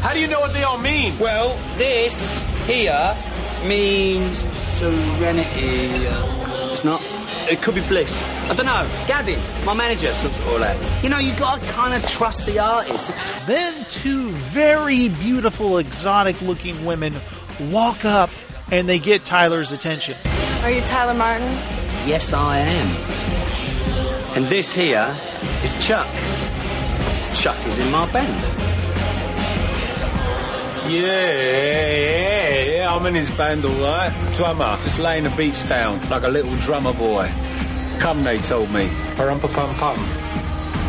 How 0.01 0.13
do 0.13 0.19
you 0.19 0.27
know 0.27 0.39
what 0.39 0.53
they 0.53 0.61
all 0.61 0.77
mean? 0.77 1.17
Well, 1.17 1.57
this 1.77 2.43
here 2.67 3.17
means 3.65 4.47
serenity. 4.55 6.05
It's 6.71 6.83
not. 6.83 7.01
It 7.49 7.63
could 7.63 7.75
be 7.75 7.81
bliss. 7.81 8.25
I 8.49 8.53
don't 8.53 8.67
know. 8.67 8.87
Gavin, 9.07 9.41
my 9.65 9.73
manager, 9.73 10.13
sorts 10.13 10.37
it 10.37 10.45
all 10.45 10.63
out. 10.63 11.03
You 11.03 11.09
know, 11.09 11.17
you 11.17 11.35
gotta 11.35 11.65
kind 11.67 11.95
of 11.95 12.07
trust 12.07 12.45
the 12.45 12.59
artist. 12.59 13.11
Then 13.47 13.85
two 13.85 14.29
very 14.29 15.09
beautiful, 15.09 15.79
exotic 15.79 16.39
looking 16.41 16.85
women 16.85 17.15
walk 17.71 18.05
up 18.05 18.29
and 18.71 18.87
they 18.87 18.99
get 18.99 19.25
Tyler's 19.25 19.71
attention. 19.71 20.17
Are 20.61 20.71
you 20.71 20.81
Tyler 20.81 21.13
Martin? 21.13 21.51
Yes, 22.07 22.33
I 22.33 22.59
am. 22.59 22.87
And 24.35 24.45
this 24.47 24.71
here 24.71 25.17
is 25.63 25.73
Chuck. 25.85 26.07
Chuck 27.33 27.57
is 27.67 27.79
in 27.79 27.91
my 27.91 28.11
band. 28.11 28.43
Yeah, 30.91 31.01
yeah, 31.01 32.63
yeah, 32.63 32.95
I'm 32.95 33.05
in 33.05 33.15
his 33.15 33.29
band 33.31 33.65
all 33.65 33.71
right. 33.81 34.11
Drummer, 34.35 34.77
just 34.83 34.99
laying 34.99 35.25
the 35.25 35.29
beats 35.31 35.65
down 35.65 35.99
like 36.09 36.23
a 36.23 36.29
little 36.29 36.55
drummer 36.57 36.93
boy. 36.93 37.29
Come, 37.99 38.23
they 38.23 38.37
told 38.37 38.71
me. 38.71 38.87
Pum 39.15 39.39
pum 39.39 39.49
pum 39.51 39.75
pum. 39.75 39.99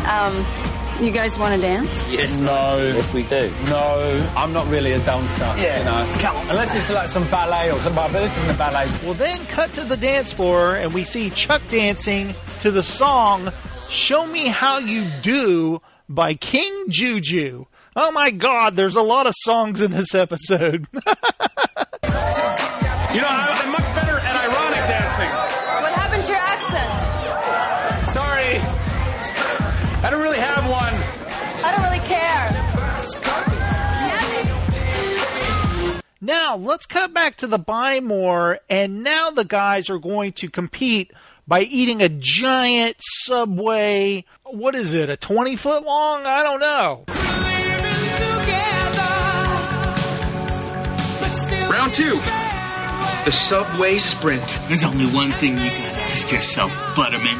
Um, 0.05 0.68
you 1.01 1.11
guys 1.11 1.37
want 1.37 1.55
to 1.55 1.61
dance? 1.61 1.89
Yes, 2.09 2.41
No. 2.41 2.77
Yes, 2.77 3.13
we 3.13 3.23
do. 3.23 3.51
No, 3.69 4.31
I'm 4.35 4.51
not 4.53 4.67
really 4.67 4.91
a 4.93 4.99
dancer. 4.99 5.43
Yeah. 5.57 5.79
You 5.79 5.85
know, 5.85 6.19
Come 6.19 6.35
on. 6.37 6.49
unless 6.49 6.75
it's 6.75 6.89
like 6.89 7.07
some 7.07 7.27
ballet 7.29 7.71
or 7.71 7.79
something. 7.81 7.95
But 8.11 8.11
this 8.19 8.37
isn't 8.37 8.55
a 8.55 8.57
ballet. 8.57 8.87
Well, 9.03 9.13
then 9.13 9.45
cut 9.47 9.71
to 9.73 9.83
the 9.83 9.97
dance 9.97 10.33
floor 10.33 10.75
and 10.75 10.93
we 10.93 11.03
see 11.03 11.29
Chuck 11.29 11.61
dancing 11.69 12.33
to 12.61 12.71
the 12.71 12.83
song 12.83 13.49
Show 13.89 14.25
Me 14.25 14.47
How 14.47 14.79
You 14.79 15.07
Do 15.21 15.81
by 16.07 16.33
King 16.33 16.85
Juju. 16.89 17.65
Oh 17.95 18.11
my 18.11 18.31
god, 18.31 18.75
there's 18.75 18.95
a 18.95 19.01
lot 19.01 19.27
of 19.27 19.33
songs 19.37 19.81
in 19.81 19.91
this 19.91 20.13
episode. 20.15 20.87
You 23.11 23.21
know, 23.21 23.27
I- 23.27 23.55
Now, 36.21 36.57
let's 36.57 36.85
cut 36.85 37.13
back 37.13 37.37
to 37.37 37.47
the 37.47 37.57
buy 37.57 38.01
more, 38.01 38.59
and 38.69 39.03
now 39.03 39.29
the 39.29 39.45
guys 39.45 39.89
are 39.89 39.99
going 39.99 40.33
to 40.33 40.49
compete 40.49 41.13
by 41.47 41.61
eating 41.61 42.01
a 42.01 42.09
giant 42.09 42.97
Subway. 42.99 44.25
What 44.43 44.75
is 44.75 44.93
it, 44.93 45.09
a 45.09 45.15
20 45.15 45.55
foot 45.55 45.83
long? 45.83 46.25
I 46.25 46.43
don't 46.43 46.59
know. 46.59 47.05
Round 51.71 51.93
two. 51.93 52.19
The 53.23 53.31
Subway 53.31 53.97
Sprint. 53.97 54.59
There's 54.67 54.83
only 54.83 55.05
one 55.05 55.31
thing 55.33 55.57
you 55.57 55.69
gotta 55.69 56.01
ask 56.01 56.29
yourself, 56.31 56.71
Butterman. 56.97 57.39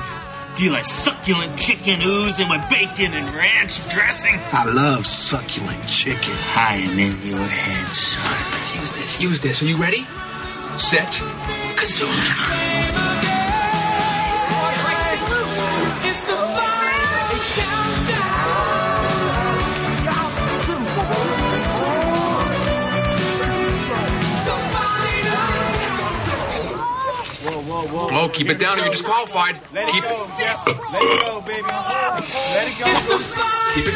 You 0.60 0.76
succulent 0.84 1.57
chicken 1.57 2.01
oozing 2.03 2.49
with 2.49 2.60
bacon 2.70 3.14
and 3.14 3.34
ranch 3.34 3.80
dressing? 3.88 4.38
I 4.51 4.66
love 4.66 5.07
succulent 5.07 5.88
chicken. 5.88 6.36
I 6.53 6.76
am 6.76 6.99
in 6.99 7.14
your 7.26 7.39
head, 7.39 7.95
son. 7.95 8.51
Let's 8.51 8.76
use 8.76 8.91
this. 8.91 9.22
Use 9.22 9.39
this. 9.39 9.62
Are 9.62 9.66
you 9.66 9.78
ready? 9.78 10.05
Set. 10.78 11.14
Kazoo. 11.78 13.09
Oh, 28.22 28.28
keep 28.28 28.49
it 28.49 28.59
down 28.59 28.78
or 28.78 28.82
you're 28.84 28.91
disqualified. 28.91 29.55
Keep 29.55 30.03
it. 30.03 30.11
Let 30.11 31.01
it 31.01 31.26
go, 31.26 31.39
baby. 31.39 31.61
Let 31.61 32.67
it 32.67 32.78
go. 32.78 32.86
Keep 33.74 33.86
it. 33.88 33.93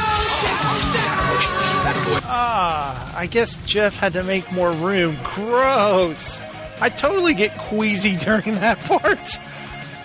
Ah, 2.25 3.17
I 3.17 3.25
guess 3.25 3.57
Jeff 3.65 3.97
had 3.97 4.13
to 4.13 4.23
make 4.23 4.49
more 4.53 4.71
room. 4.71 5.17
Gross. 5.23 6.39
I 6.79 6.87
totally 6.87 7.33
get 7.33 7.57
queasy 7.57 8.15
during 8.25 8.55
that 8.55 8.79
part. 8.79 9.37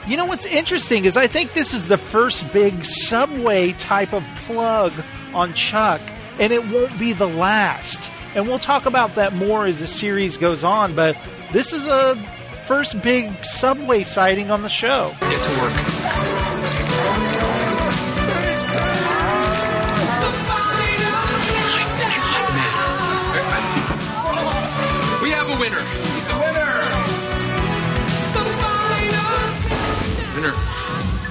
You 0.09 0.17
know 0.17 0.25
what's 0.25 0.47
interesting 0.47 1.05
is 1.05 1.17
I 1.17 1.29
think 1.29 1.53
this 1.53 1.73
is 1.73 1.87
the 1.87 1.99
first 1.99 2.53
big 2.53 2.85
subway 2.85 3.73
type 3.75 4.13
of 4.13 4.25
plug 4.47 4.93
on 5.33 5.55
Chuck, 5.55 6.01
and 6.41 6.53
it 6.53 6.67
won't 6.67 6.99
be 6.99 7.13
the 7.13 7.29
last. 7.29 8.11
And 8.35 8.49
we'll 8.49 8.59
talk 8.59 8.85
about 8.85 9.15
that 9.15 9.33
more 9.33 9.67
as 9.67 9.79
the 9.79 9.87
series 9.87 10.37
goes 10.39 10.65
on, 10.65 10.97
but 10.97 11.17
this 11.53 11.73
is 11.73 11.87
a 11.87 12.17
first 12.69 13.01
big 13.01 13.33
subway 13.47 14.03
sighting 14.03 14.51
on 14.51 14.61
the 14.61 14.69
show. 14.69 15.11
Get 15.21 15.43
to 15.43 15.51
work. 15.53 15.73
We 25.23 25.31
have 25.31 25.49
a 25.49 25.59
winner. 25.59 25.83
Winner. 30.35 30.55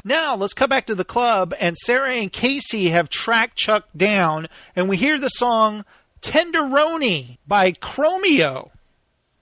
Now, 0.03 0.35
let's 0.35 0.55
cut 0.55 0.71
back 0.71 0.87
to 0.87 0.95
the 0.95 1.05
club, 1.05 1.53
and 1.59 1.77
Sarah 1.77 2.13
and 2.13 2.33
Casey 2.33 2.89
have 2.89 3.09
tracked 3.09 3.57
Chuck 3.57 3.85
down, 3.95 4.47
and 4.75 4.89
we 4.89 4.97
hear 4.97 5.19
the 5.19 5.29
song 5.29 5.85
Tenderoni 6.19 7.37
by 7.45 7.73
Chromeo. 7.73 8.71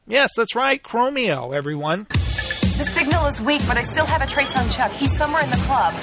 Yes, 0.07 0.33
that's 0.37 0.53
right, 0.55 0.81
Chromeo, 0.83 1.55
everyone. 1.55 2.05
The 2.09 2.87
signal 2.93 3.25
is 3.25 3.41
weak, 3.41 3.63
but 3.67 3.75
I 3.75 3.81
still 3.81 4.05
have 4.05 4.21
a 4.21 4.27
trace 4.27 4.55
on 4.55 4.69
Chuck. 4.69 4.91
He's 4.91 5.15
somewhere 5.17 5.43
in 5.43 5.49
the 5.49 5.57
club. 5.57 5.95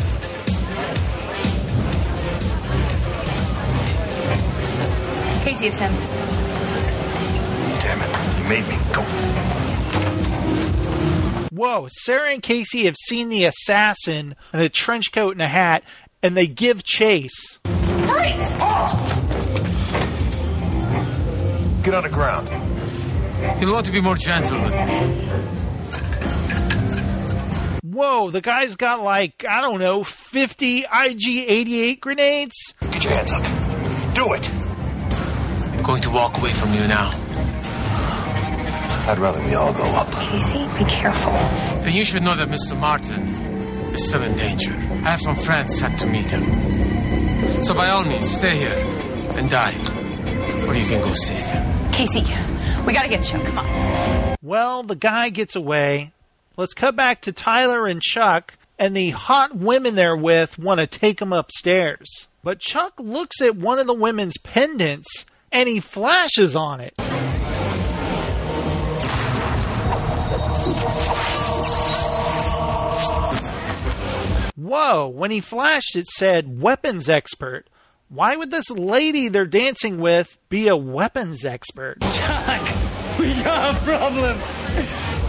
Casey, 5.44 5.66
it's 5.66 5.78
him. 5.78 5.92
Damn 7.78 8.02
it. 8.02 8.38
You 8.38 8.48
made 8.48 8.66
me 8.66 8.76
go. 8.92 9.02
Whoa, 11.52 11.86
Sarah 11.88 12.32
and 12.32 12.42
Casey 12.42 12.86
have 12.86 12.96
seen 13.04 13.28
the 13.28 13.44
assassin 13.44 14.34
in 14.52 14.60
a 14.60 14.68
trench 14.68 15.12
coat 15.12 15.32
and 15.32 15.42
a 15.42 15.48
hat, 15.48 15.84
and 16.24 16.36
they 16.36 16.48
give 16.48 16.82
chase. 16.82 17.60
Freeze! 17.62 18.52
Get 21.84 21.94
on 21.94 22.02
the 22.02 22.10
ground. 22.10 22.48
You'll 23.60 23.72
want 23.72 23.86
to 23.86 23.92
be 23.92 24.00
more 24.00 24.16
gentle 24.16 24.62
with 24.62 24.74
me. 24.74 25.28
Whoa, 27.82 28.30
the 28.30 28.40
guy's 28.40 28.76
got 28.76 29.02
like, 29.02 29.44
I 29.48 29.60
don't 29.60 29.78
know, 29.78 30.04
50 30.04 30.84
IG 30.84 31.26
88 31.26 32.00
grenades? 32.00 32.74
Get 32.80 33.04
your 33.04 33.12
hands 33.12 33.32
up. 33.32 33.42
Do 34.14 34.32
it. 34.32 34.50
I'm 34.52 35.82
going 35.82 36.02
to 36.02 36.10
walk 36.10 36.38
away 36.38 36.52
from 36.52 36.72
you 36.74 36.86
now. 36.86 37.10
I'd 39.08 39.18
rather 39.18 39.42
we 39.44 39.54
all 39.54 39.72
go 39.72 39.82
up. 39.82 40.12
Casey, 40.14 40.58
be 40.78 40.84
careful. 40.88 41.32
Then 41.32 41.92
you 41.92 42.04
should 42.04 42.22
know 42.22 42.36
that 42.36 42.48
Mr. 42.48 42.78
Martin 42.78 43.28
is 43.92 44.08
still 44.08 44.22
in 44.22 44.36
danger. 44.36 44.72
I 44.72 45.10
have 45.10 45.20
some 45.20 45.36
friends 45.36 45.76
sent 45.78 45.98
to 46.00 46.06
meet 46.06 46.26
him. 46.26 47.62
So 47.62 47.74
by 47.74 47.88
all 47.90 48.04
means, 48.04 48.30
stay 48.30 48.56
here 48.56 48.74
and 49.36 49.50
die. 49.50 49.74
Or 50.68 50.74
you 50.74 50.86
can 50.86 51.00
go 51.00 51.12
save 51.14 51.44
him. 51.44 51.81
Casey, 51.92 52.22
we 52.86 52.92
gotta 52.92 53.08
get 53.08 53.22
Chuck. 53.22 53.44
Come 53.44 53.58
on. 53.58 54.36
Well, 54.42 54.82
the 54.82 54.96
guy 54.96 55.28
gets 55.28 55.54
away. 55.56 56.12
Let's 56.56 56.74
cut 56.74 56.96
back 56.96 57.22
to 57.22 57.32
Tyler 57.32 57.86
and 57.86 58.02
Chuck, 58.02 58.54
and 58.78 58.96
the 58.96 59.10
hot 59.10 59.56
women 59.56 59.94
they're 59.94 60.16
with 60.16 60.58
want 60.58 60.80
to 60.80 60.86
take 60.86 61.20
him 61.20 61.32
upstairs. 61.32 62.28
But 62.42 62.58
Chuck 62.58 62.94
looks 62.98 63.40
at 63.40 63.56
one 63.56 63.78
of 63.78 63.86
the 63.86 63.94
women's 63.94 64.36
pendants 64.38 65.26
and 65.52 65.68
he 65.68 65.80
flashes 65.80 66.56
on 66.56 66.80
it. 66.80 66.94
Whoa, 74.56 75.08
when 75.08 75.30
he 75.30 75.40
flashed, 75.40 75.96
it 75.96 76.06
said 76.06 76.60
weapons 76.60 77.08
expert. 77.08 77.66
Why 78.14 78.36
would 78.36 78.50
this 78.50 78.68
lady 78.68 79.28
they're 79.30 79.46
dancing 79.46 79.98
with 79.98 80.36
be 80.50 80.68
a 80.68 80.76
weapons 80.76 81.46
expert? 81.46 81.98
Jack, 82.00 82.60
we 83.18 83.32
got 83.42 83.74
a 83.74 83.78
problem. 83.84 84.38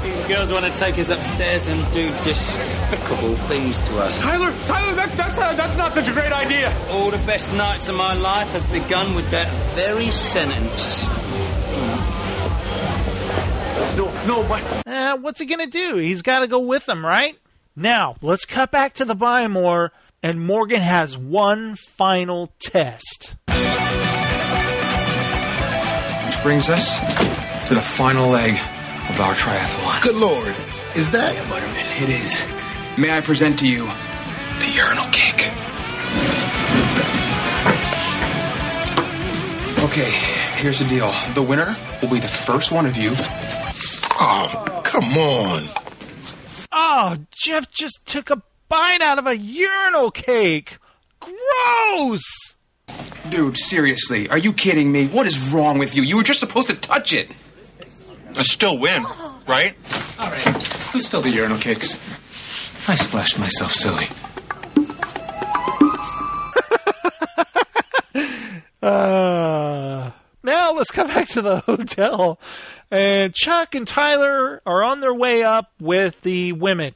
These 0.03 0.19
girls 0.23 0.51
want 0.51 0.65
to 0.65 0.71
take 0.77 0.99
us 0.99 1.07
upstairs 1.07 1.67
and 1.67 1.79
do 1.93 2.09
despicable 2.25 3.35
things 3.47 3.77
to 3.87 3.99
us. 3.99 4.19
Tyler, 4.19 4.53
Tyler, 4.65 4.95
that, 4.95 5.13
that's 5.15 5.37
uh, 5.37 5.53
that's 5.53 5.77
not 5.77 5.93
such 5.93 6.09
a 6.09 6.11
great 6.11 6.33
idea. 6.33 6.77
All 6.89 7.09
the 7.09 7.25
best 7.25 7.53
nights 7.53 7.87
of 7.87 7.95
my 7.95 8.15
life 8.15 8.49
have 8.49 8.69
begun 8.69 9.15
with 9.15 9.31
that 9.31 9.47
very 9.75 10.11
sentence. 10.11 11.05
No, 13.95 14.11
no, 14.27 14.43
but 14.45 14.61
Eh, 14.85 15.13
what's 15.13 15.39
he 15.39 15.45
gonna 15.45 15.67
do? 15.67 15.95
He's 15.95 16.21
gotta 16.21 16.47
go 16.47 16.59
with 16.59 16.85
them, 16.85 17.05
right? 17.05 17.39
Now, 17.77 18.17
let's 18.21 18.43
cut 18.43 18.71
back 18.71 18.95
to 18.95 19.05
the 19.05 19.15
Buy 19.15 19.47
More, 19.47 19.93
and 20.23 20.39
Morgan 20.39 20.81
has 20.81 21.17
one 21.17 21.75
final 21.75 22.51
test. 22.59 23.35
Which 26.25 26.41
brings 26.41 26.69
us 26.69 26.97
to 27.67 27.75
the 27.75 27.81
final 27.81 28.29
leg 28.29 28.53
of 29.09 29.19
our 29.19 29.33
triathlon. 29.35 30.01
Good 30.01 30.15
lord. 30.15 30.55
Is 30.95 31.11
that? 31.11 31.35
Yeah, 31.35 31.49
Butterman, 31.49 32.01
it 32.01 32.09
is. 32.09 32.45
May 32.97 33.15
I 33.15 33.19
present 33.19 33.59
to 33.59 33.67
you 33.67 33.85
the 34.59 34.71
urinal 34.73 35.05
cake? 35.11 35.51
Okay, 39.83 40.09
here's 40.55 40.79
the 40.79 40.85
deal. 40.85 41.13
The 41.33 41.41
winner 41.41 41.75
will 42.01 42.09
be 42.09 42.19
the 42.19 42.29
first 42.29 42.71
one 42.71 42.85
of 42.85 42.95
you. 42.95 43.11
Oh, 44.19 44.81
come 44.85 45.17
on. 45.17 45.67
Oh, 46.71 47.17
Jeff 47.31 47.69
just 47.69 48.05
took 48.05 48.29
a 48.29 48.41
bite 48.73 49.01
out 49.03 49.19
of 49.19 49.27
a 49.27 49.37
urinal 49.37 50.09
cake. 50.09 50.79
Gross! 51.19 52.23
Dude, 53.29 53.55
seriously, 53.55 54.27
are 54.29 54.37
you 54.39 54.51
kidding 54.51 54.91
me? 54.91 55.05
What 55.05 55.27
is 55.27 55.53
wrong 55.53 55.77
with 55.77 55.95
you? 55.95 56.01
You 56.01 56.17
were 56.17 56.23
just 56.23 56.39
supposed 56.39 56.69
to 56.69 56.75
touch 56.75 57.13
it. 57.13 57.29
I 58.35 58.41
still 58.41 58.79
win, 58.79 59.03
right? 59.47 59.75
All 60.17 60.31
right. 60.31 60.41
Who 60.91 61.01
stole 61.01 61.21
the 61.21 61.29
urinal 61.29 61.59
cakes? 61.59 61.99
I 62.87 62.95
splashed 62.95 63.37
myself 63.37 63.71
silly. 63.71 64.05
Uh, 68.81 70.11
now 70.43 70.73
let's 70.73 70.91
come 70.91 71.07
back 71.07 71.25
to 71.25 71.41
the 71.41 71.59
hotel. 71.65 72.37
And 72.91 73.33
Chuck 73.33 73.75
and 73.75 73.87
Tyler 73.87 74.61
are 74.65 74.83
on 74.83 74.99
their 74.99 75.13
way 75.13 75.41
up 75.41 75.71
with 75.79 76.19
the 76.19 76.51
women. 76.51 76.93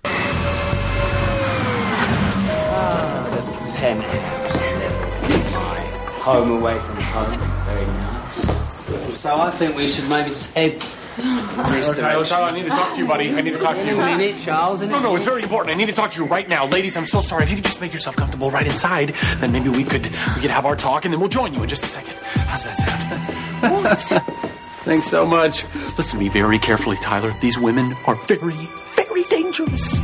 The 3.96 4.04
penthouse. 4.04 5.52
My 5.52 5.80
home 6.20 6.52
away 6.52 6.80
from 6.80 6.96
home. 6.98 7.40
Very 7.66 7.86
nice. 7.86 9.20
So 9.20 9.36
I 9.36 9.52
think 9.52 9.76
we 9.76 9.88
should 9.88 10.10
maybe 10.10 10.30
just 10.30 10.54
head. 10.54 10.84
Tyler, 11.18 11.96
Tyler, 11.96 12.26
Tyler, 12.26 12.46
I 12.46 12.52
need 12.52 12.64
to 12.64 12.70
talk 12.70 12.94
to 12.94 13.00
you, 13.00 13.08
buddy. 13.08 13.34
I 13.34 13.42
need 13.42 13.54
to 13.54 13.60
talk 13.60 13.76
to 13.78 13.86
you. 13.88 14.00
A 14.00 14.18
minute, 14.18 14.38
Charles. 14.40 14.82
No, 14.82 15.00
no, 15.00 15.16
it's 15.16 15.26
very 15.26 15.42
important. 15.42 15.74
I 15.74 15.78
need 15.78 15.88
to 15.88 15.94
talk 15.94 16.12
to 16.12 16.22
you 16.22 16.28
right 16.28 16.48
now, 16.48 16.68
ladies. 16.68 16.96
I'm 16.96 17.08
so 17.08 17.22
sorry. 17.22 17.44
If 17.44 17.50
you 17.50 17.56
could 17.56 17.66
just 17.66 17.82
make 17.82 17.92
yourself 17.92 18.16
comfortable 18.16 18.52
right 18.52 18.68
inside, 18.68 19.16
then 19.40 19.52
maybe 19.52 19.70
we 19.70 19.84
could 19.84 20.04
we 20.04 20.42
could 20.42 20.52
have 20.52 20.66
our 20.68 20.76
talk, 20.76 21.06
and 21.06 21.14
then 21.14 21.20
we'll 21.20 21.30
join 21.30 21.56
you 21.56 21.64
in 21.64 21.70
just 21.70 21.84
a 21.84 21.88
second. 21.88 22.14
How's 22.14 22.66
that 22.66 22.78
sound? 22.78 23.74
what? 23.84 24.54
Thanks 24.84 25.08
so 25.08 25.26
much. 25.26 25.66
Listen 25.98 26.20
to 26.20 26.24
me 26.24 26.30
very 26.30 26.60
carefully, 26.60 26.98
Tyler. 26.98 27.36
These 27.42 27.58
women 27.58 27.98
are 28.06 28.16
very, 28.26 28.70
very 28.96 29.24
dangerous. 29.24 29.98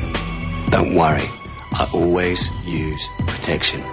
Don't 0.69 0.95
worry. 0.95 1.29
I 1.75 1.89
always 1.93 2.49
use 2.65 3.07
protection. 3.27 3.83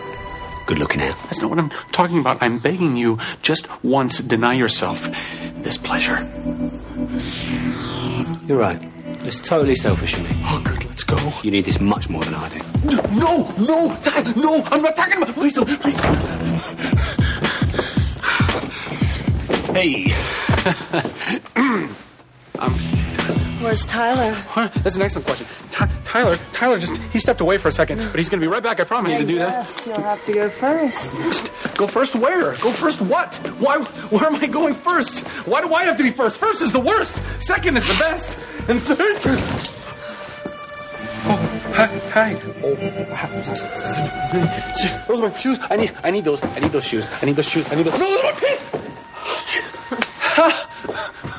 Good 0.67 0.79
looking 0.79 1.03
out. 1.03 1.17
That's 1.25 1.41
not 1.41 1.51
what 1.51 1.59
I'm 1.59 1.71
talking 1.93 2.19
about. 2.19 2.39
I'm 2.43 2.59
begging 2.59 2.97
you, 2.97 3.19
just 3.43 3.69
once 3.83 4.19
deny 4.19 4.55
yourself 4.55 5.09
this 5.57 5.77
pleasure. 5.77 6.19
You're 8.47 8.59
right. 8.59 8.81
It's 9.23 9.41
totally 9.41 9.77
selfish 9.77 10.15
of 10.15 10.23
me. 10.23 10.31
Oh, 10.45 10.61
good. 10.65 10.85
Let's 10.85 11.03
go. 11.05 11.17
You 11.43 11.51
need 11.51 11.65
this 11.65 11.81
much 11.81 12.09
more 12.09 12.25
than 12.25 12.35
I 12.35 12.49
do. 12.49 12.61
No, 13.17 13.51
no, 13.59 13.97
Tyler, 14.01 14.33
no, 14.37 14.63
I'm 14.65 14.83
not 14.83 14.97
talking 14.97 15.23
about. 15.23 15.35
Please 15.35 15.55
don't, 15.55 15.81
please 15.81 15.97
don't. 15.97 16.17
Hey. 19.77 20.07
I'm. 22.59 22.73
Where's 23.63 23.85
Tyler? 23.87 24.35
That's 24.83 24.97
an 24.97 25.03
excellent 25.03 25.27
question. 25.27 25.47
Ty- 25.71 25.91
Tyler, 26.11 26.37
Tyler 26.51 26.77
just 26.77 26.97
he 27.13 27.21
stepped 27.21 27.41
away 27.41 27.57
for 27.57 27.69
a 27.69 27.73
second, 27.73 27.99
but 27.99 28.19
he's 28.19 28.29
going 28.29 28.41
to 28.41 28.45
be 28.45 28.51
right 28.51 28.65
back. 28.65 28.81
I 28.81 28.85
promise 28.85 29.17
to 29.17 29.25
do 29.25 29.39
that. 29.39 29.65
Yes, 29.65 29.87
you'll 29.87 30.03
have 30.03 30.27
to 30.27 30.33
go 30.33 30.49
first. 30.51 31.53
Go 31.77 31.87
first 31.87 32.17
where? 32.17 32.57
Go 32.57 32.73
first 32.73 33.01
what? 33.01 33.37
Why? 33.61 33.79
Where 33.79 34.25
am 34.27 34.35
I 34.35 34.49
going 34.49 34.75
first? 34.75 35.21
Why 35.47 35.61
do 35.61 35.73
I 35.73 35.85
have 35.85 35.97
to 35.99 36.03
be 36.03 36.11
first? 36.11 36.39
First 36.39 36.63
is 36.63 36.73
the 36.73 36.81
worst. 36.81 37.23
Second 37.41 37.77
is 37.77 37.87
the 37.87 37.95
best. 37.95 38.37
And 38.69 38.83
third. 38.83 39.17
Oh, 41.23 41.37
hi. 41.75 41.87
hi. 42.11 42.41
Oh, 42.65 42.75
hi. 43.15 45.05
those 45.07 45.21
are 45.21 45.29
my 45.29 45.37
shoes. 45.37 45.61
I 45.71 45.77
need. 45.77 45.93
I 46.03 46.11
need 46.11 46.25
those. 46.25 46.43
I 46.43 46.59
need 46.59 46.73
those 46.73 46.89
shoes. 46.89 47.09
I 47.23 47.27
need 47.27 47.37
those 47.37 47.49
shoes. 47.49 47.71
I 47.71 47.77
need 47.77 47.87
those. 47.87 48.01
No, 48.01 48.11
those 48.11 48.19
are 48.19 48.23
my 48.25 48.33
pants. 48.33 48.65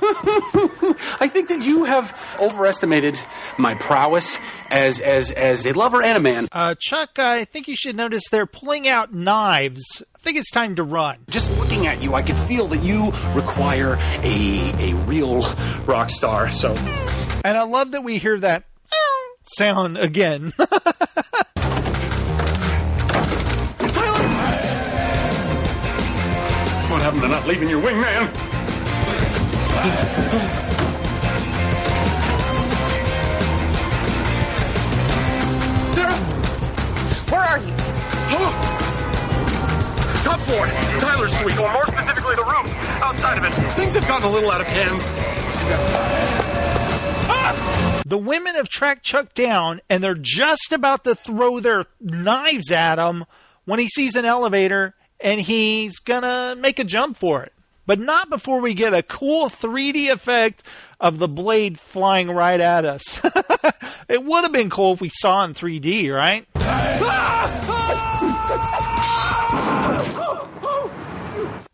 I 1.19 1.29
think 1.31 1.49
that 1.49 1.61
you 1.63 1.83
have 1.83 2.17
overestimated 2.39 3.21
my 3.57 3.75
prowess 3.75 4.39
as 4.69 4.99
as 4.99 5.29
as 5.31 5.65
a 5.67 5.73
lover 5.73 6.01
and 6.01 6.17
a 6.17 6.21
man. 6.21 6.47
Uh, 6.51 6.75
Chuck, 6.79 7.19
I 7.19 7.45
think 7.45 7.67
you 7.67 7.75
should 7.75 7.95
notice 7.95 8.23
they're 8.31 8.45
pulling 8.47 8.87
out 8.87 9.13
knives. 9.13 10.01
I 10.15 10.19
think 10.23 10.37
it's 10.37 10.49
time 10.51 10.75
to 10.77 10.83
run. 10.83 11.19
Just 11.29 11.51
looking 11.57 11.85
at 11.87 12.01
you, 12.01 12.15
I 12.15 12.23
could 12.23 12.37
feel 12.37 12.67
that 12.69 12.83
you 12.83 13.11
require 13.33 13.97
a 14.23 14.73
a 14.79 14.93
real 15.05 15.41
rock 15.85 16.09
star. 16.09 16.51
So, 16.51 16.73
And 17.43 17.57
I 17.57 17.63
love 17.63 17.91
that 17.91 18.03
we 18.03 18.17
hear 18.17 18.39
that 18.39 18.63
sound 19.43 19.97
again. 19.97 20.53
what 26.91 27.01
happened 27.01 27.21
to 27.21 27.27
not 27.27 27.47
leaving 27.47 27.69
your 27.69 27.81
wingman? 27.81 28.50
Sarah, 35.93 36.15
Where 37.29 37.41
are 37.41 37.57
you? 37.59 37.67
top 40.23 40.39
floor, 40.41 40.65
Tyler's 40.99 41.33
suite, 41.33 41.57
or 41.59 41.71
more 41.73 41.85
specifically, 41.87 42.35
the 42.35 42.43
room 42.43 42.67
outside 43.01 43.37
of 43.37 43.43
it. 43.43 43.51
Things 43.73 43.93
have 43.95 44.07
gotten 44.07 44.27
a 44.27 44.31
little 44.31 44.51
out 44.51 44.61
of 44.61 44.67
hand. 44.67 45.01
the 48.05 48.17
women 48.17 48.55
have 48.55 48.69
tracked 48.69 49.03
Chuck 49.03 49.33
down, 49.33 49.81
and 49.89 50.03
they're 50.03 50.13
just 50.15 50.71
about 50.71 51.03
to 51.05 51.15
throw 51.15 51.59
their 51.59 51.83
knives 51.99 52.71
at 52.71 52.99
him 52.99 53.25
when 53.65 53.79
he 53.79 53.87
sees 53.87 54.15
an 54.15 54.25
elevator, 54.25 54.93
and 55.19 55.41
he's 55.41 55.99
gonna 55.99 56.55
make 56.57 56.79
a 56.79 56.83
jump 56.83 57.17
for 57.17 57.43
it. 57.43 57.53
But 57.85 57.99
not 57.99 58.29
before 58.29 58.61
we 58.61 58.73
get 58.73 58.93
a 58.93 59.03
cool 59.03 59.49
3D 59.49 60.11
effect 60.11 60.63
of 60.99 61.19
the 61.19 61.27
blade 61.27 61.79
flying 61.79 62.29
right 62.29 62.59
at 62.59 62.85
us. 62.85 63.21
it 64.07 64.23
would 64.23 64.43
have 64.43 64.51
been 64.51 64.69
cool 64.69 64.93
if 64.93 65.01
we 65.01 65.09
saw 65.09 65.43
in 65.43 65.53
3D, 65.53 66.13
right? 66.13 66.47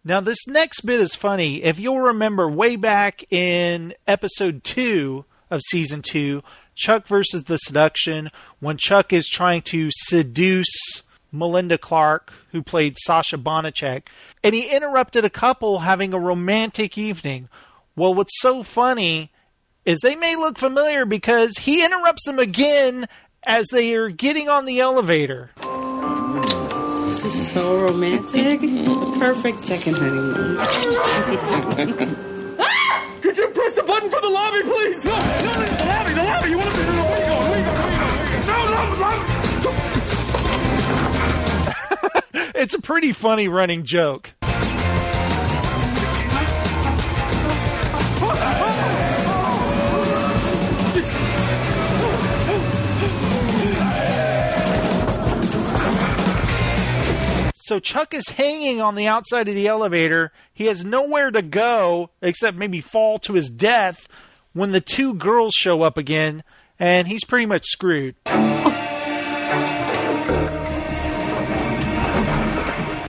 Now, 0.07 0.21
this 0.21 0.47
next 0.47 0.85
bit 0.85 1.01
is 1.01 1.15
funny. 1.15 1.61
If 1.61 1.81
you'll 1.81 1.99
remember 1.99 2.47
way 2.47 2.77
back 2.77 3.29
in 3.29 3.93
episode 4.07 4.63
two 4.63 5.25
of 5.51 5.59
season 5.67 6.01
two, 6.01 6.43
Chuck 6.75 7.05
versus 7.07 7.43
the 7.43 7.57
Seduction, 7.57 8.31
when 8.61 8.77
Chuck 8.77 9.11
is 9.11 9.27
trying 9.27 9.63
to 9.63 9.89
seduce 9.91 11.03
Melinda 11.31 11.77
Clarke, 11.77 12.31
who 12.51 12.61
played 12.61 12.97
Sasha 12.97 13.37
Banacheck, 13.37 14.03
and 14.43 14.55
he 14.55 14.69
interrupted 14.69 15.25
a 15.25 15.29
couple 15.29 15.79
having 15.79 16.13
a 16.13 16.19
romantic 16.19 16.97
evening. 16.97 17.49
Well, 17.95 18.13
what's 18.13 18.39
so 18.39 18.63
funny 18.63 19.31
is 19.85 19.99
they 19.99 20.15
may 20.15 20.35
look 20.35 20.57
familiar 20.57 21.05
because 21.05 21.57
he 21.57 21.83
interrupts 21.83 22.25
them 22.25 22.39
again 22.39 23.07
as 23.45 23.67
they 23.71 23.93
are 23.95 24.09
getting 24.09 24.49
on 24.49 24.65
the 24.65 24.79
elevator. 24.79 25.51
This 25.57 27.35
is 27.35 27.51
so 27.51 27.81
romantic. 27.81 28.59
Perfect 29.19 29.63
second 29.65 29.95
honeymoon. 29.97 30.57
Could 33.21 33.37
you 33.37 33.47
press 33.49 33.75
the 33.75 33.83
button 33.83 34.09
for 34.09 34.21
the 34.21 34.29
lobby, 34.29 34.61
please? 34.61 35.03
No, 35.03 35.11
no, 35.11 35.17
no, 35.17 35.65
the 35.65 35.85
lobby, 35.85 36.13
the 36.13 36.23
lobby. 36.23 36.49
You 36.49 36.57
want 36.57 36.69
to 36.69 36.75
be 36.75 36.81
in 36.81 36.87
the 36.87 37.01
lobby? 37.01 37.09
Where 37.09 37.19
you 37.19 37.25
going? 37.25 37.49
Where 37.49 37.59
you 37.59 37.65
going? 37.65 37.79
Where 37.79 37.99
you 37.99 38.15
going? 38.35 38.47
No, 38.47 39.19
no, 39.19 39.27
no. 39.31 39.36
It's 42.59 42.73
a 42.73 42.81
pretty 42.81 43.11
funny 43.11 43.47
running 43.47 43.83
joke. 43.83 44.33
So 57.59 57.79
Chuck 57.79 58.15
is 58.15 58.27
hanging 58.29 58.81
on 58.81 58.95
the 58.95 59.05
outside 59.05 59.47
of 59.47 59.53
the 59.53 59.67
elevator. 59.67 60.31
He 60.51 60.65
has 60.65 60.83
nowhere 60.83 61.29
to 61.29 61.43
go 61.43 62.09
except 62.23 62.57
maybe 62.57 62.81
fall 62.81 63.19
to 63.19 63.33
his 63.33 63.51
death 63.51 64.07
when 64.53 64.71
the 64.71 64.81
two 64.81 65.13
girls 65.13 65.53
show 65.53 65.83
up 65.83 65.95
again, 65.95 66.43
and 66.79 67.07
he's 67.07 67.23
pretty 67.23 67.45
much 67.45 67.65
screwed. 67.65 68.15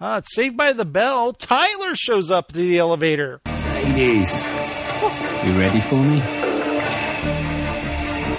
Ah, 0.00 0.18
it's 0.18 0.32
saved 0.34 0.56
by 0.56 0.72
the 0.72 0.84
bell. 0.84 1.32
Tyler 1.32 1.94
shows 1.94 2.30
up 2.30 2.48
to 2.52 2.58
the 2.58 2.78
elevator. 2.78 3.40
Ladies, 3.46 4.46
you 5.44 5.58
ready 5.58 5.80
for 5.80 5.96
me? 6.00 6.20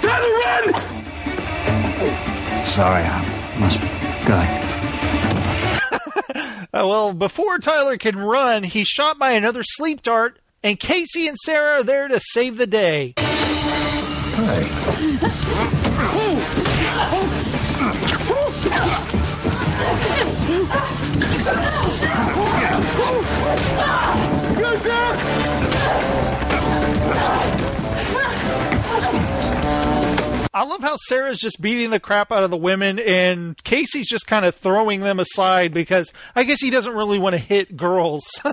Tyler, 0.00 0.32
run! 0.46 0.74
Sorry, 2.64 3.04
I 3.04 3.56
must 3.58 3.80
go. 4.26 4.66
Uh, 6.72 6.86
well, 6.86 7.12
before 7.12 7.58
Tyler 7.58 7.98
can 7.98 8.16
run, 8.16 8.62
he's 8.62 8.86
shot 8.86 9.18
by 9.18 9.32
another 9.32 9.64
sleep 9.64 10.02
dart, 10.02 10.38
and 10.62 10.78
Casey 10.78 11.26
and 11.26 11.36
Sarah 11.36 11.80
are 11.80 11.82
there 11.82 12.06
to 12.06 12.20
save 12.20 12.58
the 12.58 12.66
day. 12.68 13.14
I 30.52 30.64
love 30.64 30.80
how 30.82 30.96
Sarah's 30.96 31.38
just 31.38 31.60
beating 31.60 31.90
the 31.90 32.00
crap 32.00 32.32
out 32.32 32.42
of 32.42 32.50
the 32.50 32.56
women, 32.56 32.98
and 32.98 33.62
Casey's 33.62 34.08
just 34.08 34.26
kind 34.26 34.44
of 34.44 34.54
throwing 34.56 35.00
them 35.00 35.20
aside 35.20 35.72
because 35.72 36.12
I 36.34 36.42
guess 36.42 36.60
he 36.60 36.70
doesn't 36.70 36.94
really 36.94 37.20
want 37.20 37.34
to 37.34 37.38
hit 37.38 37.76
girls. 37.76 38.24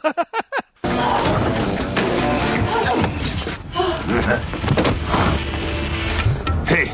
Hey, 6.67 6.91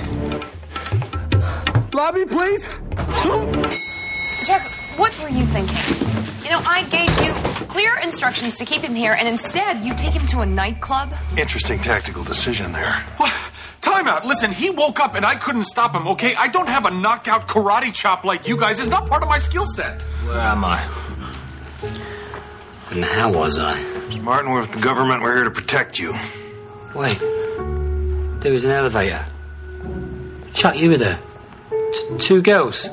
Lobby, 1.93 2.26
please. 2.26 2.68
Chuck, 4.43 4.62
what 4.97 5.20
were 5.22 5.30
you 5.30 5.45
thinking? 5.47 6.22
You 6.44 6.50
know, 6.50 6.62
I 6.66 6.84
gave 6.84 7.10
you 7.26 7.34
clear 7.68 7.98
instructions 8.00 8.56
to 8.56 8.66
keep 8.66 8.82
him 8.82 8.94
here, 8.94 9.14
and 9.18 9.28
instead 9.28 9.80
you 9.80 9.96
take 9.96 10.12
him 10.12 10.26
to 10.28 10.41
a 10.41 10.46
nightclub? 10.46 11.14
Interesting 11.38 11.80
tactical 11.80 12.24
decision 12.24 12.74
there. 12.74 12.94
What? 13.18 13.34
Time 13.80 14.08
out. 14.08 14.26
Listen, 14.26 14.52
he 14.52 14.70
woke 14.70 15.00
up 15.00 15.16
and 15.16 15.26
I 15.26 15.36
couldn't 15.36 15.66
stop 15.66 15.94
him, 15.94 16.08
okay? 16.10 16.36
I 16.36 16.48
don't 16.48 16.68
have 16.68 16.86
a 16.86 16.91
knockout 16.91 17.48
karate 17.48 17.94
chop 17.94 18.24
like 18.24 18.48
you 18.48 18.58
guys. 18.58 18.80
It's 18.80 18.89
not 18.89 19.08
part 19.08 19.24
of 19.24 19.30
my 19.30 19.38
skill 19.38 19.66
set. 19.66 20.02
Where 20.26 20.38
am 20.38 20.64
I? 20.64 20.80
And 22.91 23.04
how 23.04 23.32
was 23.32 23.58
I? 23.60 23.82
Martin, 24.20 24.52
we're 24.52 24.62
with 24.62 24.72
the 24.72 24.80
government. 24.80 25.22
We're 25.22 25.36
here 25.36 25.44
to 25.46 25.52
protect 25.52 26.00
you. 26.00 26.14
Wait. 26.94 27.20
There 27.20 28.52
was 28.54 28.64
an 28.66 28.72
elevator. 28.72 29.26
Chuck, 30.54 30.78
you 30.78 30.89
were 30.91 30.98
there. 30.98 31.20
T- 31.70 32.18
two 32.20 32.41
girls. 32.41 32.88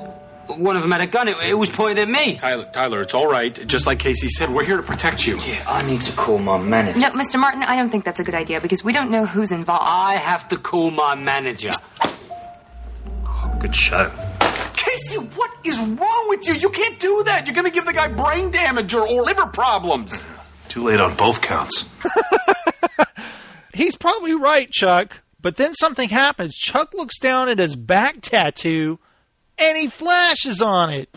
One 0.56 0.76
of 0.76 0.82
them 0.82 0.90
had 0.90 1.00
a 1.00 1.06
gun. 1.06 1.28
It, 1.28 1.36
it 1.48 1.54
was 1.54 1.70
pointed 1.70 1.98
at 1.98 2.08
me. 2.08 2.36
Tyler, 2.36 2.68
Tyler, 2.72 3.00
it's 3.00 3.14
all 3.14 3.26
right. 3.26 3.54
Just 3.66 3.86
like 3.86 3.98
Casey 3.98 4.28
said, 4.28 4.50
we're 4.52 4.64
here 4.64 4.76
to 4.76 4.82
protect 4.82 5.26
you. 5.26 5.38
Yeah, 5.40 5.64
I 5.66 5.82
need 5.82 6.02
to 6.02 6.12
call 6.12 6.38
my 6.38 6.58
manager. 6.58 6.98
No, 6.98 7.10
Mr. 7.10 7.38
Martin, 7.38 7.62
I 7.62 7.76
don't 7.76 7.90
think 7.90 8.04
that's 8.04 8.20
a 8.20 8.24
good 8.24 8.34
idea 8.34 8.60
because 8.60 8.82
we 8.84 8.92
don't 8.92 9.10
know 9.10 9.26
who's 9.26 9.52
involved. 9.52 9.84
I 9.86 10.14
have 10.14 10.48
to 10.48 10.56
call 10.56 10.90
my 10.90 11.14
manager. 11.14 11.72
Oh, 13.24 13.56
good 13.60 13.74
show. 13.74 14.10
Casey, 14.76 15.16
what 15.18 15.50
is 15.64 15.78
wrong 15.78 16.24
with 16.28 16.46
you? 16.48 16.54
You 16.54 16.70
can't 16.70 16.98
do 16.98 17.22
that. 17.24 17.46
You're 17.46 17.54
going 17.54 17.66
to 17.66 17.72
give 17.72 17.86
the 17.86 17.92
guy 17.92 18.08
brain 18.08 18.50
damage 18.50 18.92
or, 18.94 19.06
or 19.08 19.22
liver 19.22 19.46
problems. 19.46 20.26
Too 20.68 20.84
late 20.84 21.00
on 21.00 21.16
both 21.16 21.42
counts. 21.42 21.84
He's 23.74 23.96
probably 23.96 24.34
right, 24.34 24.70
Chuck, 24.70 25.22
But 25.40 25.56
then 25.56 25.74
something 25.74 26.08
happens. 26.08 26.54
Chuck 26.56 26.92
looks 26.94 27.18
down 27.18 27.48
at 27.48 27.58
his 27.58 27.76
back 27.76 28.20
tattoo 28.20 28.98
and 29.60 29.76
he 29.76 29.88
flashes 29.88 30.62
on 30.62 30.90
it. 30.90 31.08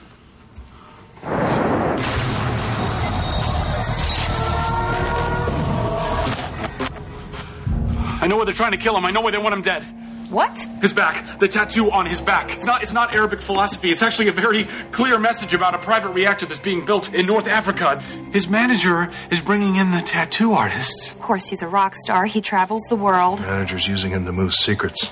I 8.22 8.28
know 8.28 8.38
where 8.38 8.46
they're 8.46 8.54
trying 8.54 8.72
to 8.72 8.78
kill 8.78 8.96
him. 8.96 9.06
I 9.06 9.12
know 9.12 9.22
where 9.22 9.32
they 9.32 9.38
want 9.38 9.54
him 9.54 9.62
dead. 9.62 9.84
What? 10.30 10.58
His 10.82 10.94
back. 10.94 11.40
The 11.40 11.48
tattoo 11.48 11.92
on 11.92 12.06
his 12.06 12.20
back. 12.20 12.52
It's 12.52 12.66
not 12.66 12.82
it's 12.82 12.94
not 12.94 13.14
Arabic 13.14 13.42
philosophy. 13.42 13.92
It's 13.92 14.02
actually 14.02 14.30
a 14.30 14.32
very 14.32 14.64
clear 14.92 15.20
message 15.20 15.54
about 15.54 15.76
a 15.76 15.78
private 15.78 16.10
reactor 16.10 16.46
that's 16.46 16.60
being 16.60 16.86
built 16.86 17.14
in 17.14 17.28
North 17.28 17.48
Africa. 17.48 18.00
His 18.32 18.48
manager 18.48 19.12
is 19.30 19.42
bringing 19.42 19.76
in 19.76 19.92
the 19.92 20.02
tattoo 20.02 20.54
artists. 20.54 21.12
Of 21.12 21.20
course, 21.20 21.48
he's 21.50 21.62
a 21.62 21.68
rock 21.68 21.94
star. 21.96 22.26
He 22.26 22.42
travels 22.42 22.82
the 22.90 22.96
world. 22.96 23.42
Manager's 23.42 23.88
using 23.88 24.12
him 24.12 24.26
to 24.26 24.32
move 24.32 24.54
secrets. 24.54 25.12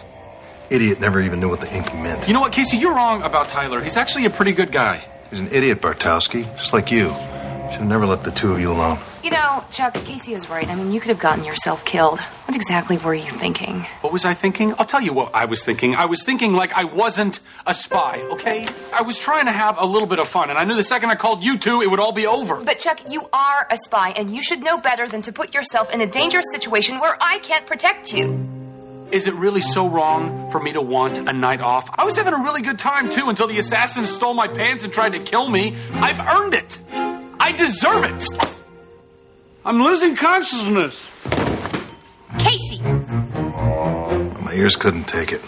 Idiot 0.71 1.01
never 1.01 1.19
even 1.19 1.41
knew 1.41 1.49
what 1.49 1.59
the 1.59 1.71
ink 1.75 1.93
meant. 1.93 2.27
You 2.29 2.33
know 2.33 2.39
what, 2.39 2.53
Casey? 2.53 2.77
You're 2.77 2.95
wrong 2.95 3.23
about 3.23 3.49
Tyler. 3.49 3.83
He's 3.83 3.97
actually 3.97 4.23
a 4.23 4.29
pretty 4.29 4.53
good 4.53 4.71
guy. 4.71 5.05
He's 5.29 5.39
an 5.39 5.49
idiot, 5.51 5.81
Bartowski, 5.81 6.45
just 6.57 6.71
like 6.71 6.89
you. 6.91 7.09
Should 7.09 7.81
have 7.81 7.87
never 7.87 8.05
left 8.05 8.23
the 8.23 8.31
two 8.31 8.53
of 8.53 8.59
you 8.61 8.71
alone. 8.71 8.97
You 9.21 9.31
know, 9.31 9.65
Chuck, 9.69 9.93
Casey 9.93 10.33
is 10.33 10.49
right. 10.49 10.67
I 10.67 10.75
mean, 10.75 10.91
you 10.91 11.01
could 11.01 11.09
have 11.09 11.19
gotten 11.19 11.43
yourself 11.43 11.83
killed. 11.83 12.21
What 12.21 12.55
exactly 12.55 12.97
were 12.97 13.13
you 13.13 13.31
thinking? 13.31 13.85
What 13.99 14.13
was 14.13 14.23
I 14.23 14.33
thinking? 14.33 14.73
I'll 14.77 14.85
tell 14.85 15.01
you 15.01 15.11
what 15.11 15.35
I 15.35 15.43
was 15.43 15.63
thinking. 15.65 15.93
I 15.93 16.05
was 16.05 16.23
thinking 16.23 16.53
like 16.53 16.71
I 16.71 16.85
wasn't 16.85 17.41
a 17.67 17.73
spy, 17.73 18.21
okay? 18.31 18.67
I 18.93 19.01
was 19.01 19.19
trying 19.19 19.47
to 19.47 19.51
have 19.51 19.77
a 19.77 19.85
little 19.85 20.07
bit 20.07 20.19
of 20.19 20.27
fun, 20.29 20.49
and 20.49 20.57
I 20.57 20.63
knew 20.63 20.75
the 20.75 20.83
second 20.83 21.09
I 21.11 21.15
called 21.15 21.43
you 21.43 21.57
two, 21.57 21.81
it 21.81 21.89
would 21.89 21.99
all 21.99 22.13
be 22.13 22.27
over. 22.27 22.55
But, 22.63 22.79
Chuck, 22.79 23.09
you 23.09 23.27
are 23.33 23.67
a 23.69 23.75
spy, 23.75 24.11
and 24.11 24.33
you 24.33 24.41
should 24.41 24.61
know 24.63 24.77
better 24.77 25.07
than 25.07 25.21
to 25.23 25.33
put 25.33 25.53
yourself 25.53 25.91
in 25.91 25.99
a 25.99 26.07
dangerous 26.07 26.45
situation 26.53 26.99
where 26.99 27.17
I 27.21 27.39
can't 27.39 27.65
protect 27.65 28.13
you. 28.13 28.60
Is 29.11 29.27
it 29.27 29.33
really 29.33 29.61
so 29.61 29.89
wrong 29.89 30.49
for 30.51 30.61
me 30.61 30.71
to 30.73 30.81
want 30.81 31.17
a 31.17 31.33
night 31.33 31.59
off? 31.59 31.89
I 31.95 32.05
was 32.05 32.15
having 32.17 32.33
a 32.33 32.37
really 32.43 32.61
good 32.61 32.79
time 32.79 33.09
too 33.09 33.27
until 33.27 33.47
the 33.47 33.59
assassin 33.59 34.05
stole 34.05 34.33
my 34.33 34.47
pants 34.47 34.83
and 34.85 34.93
tried 34.93 35.13
to 35.13 35.19
kill 35.19 35.49
me. 35.49 35.75
I've 35.93 36.19
earned 36.19 36.53
it. 36.53 36.79
I 37.39 37.51
deserve 37.51 38.05
it. 38.05 38.25
I'm 39.65 39.83
losing 39.83 40.15
consciousness. 40.15 41.05
Casey! 42.39 42.81
My 42.81 44.53
ears 44.53 44.75
couldn't 44.75 45.07
take 45.07 45.33
it. 45.33 45.41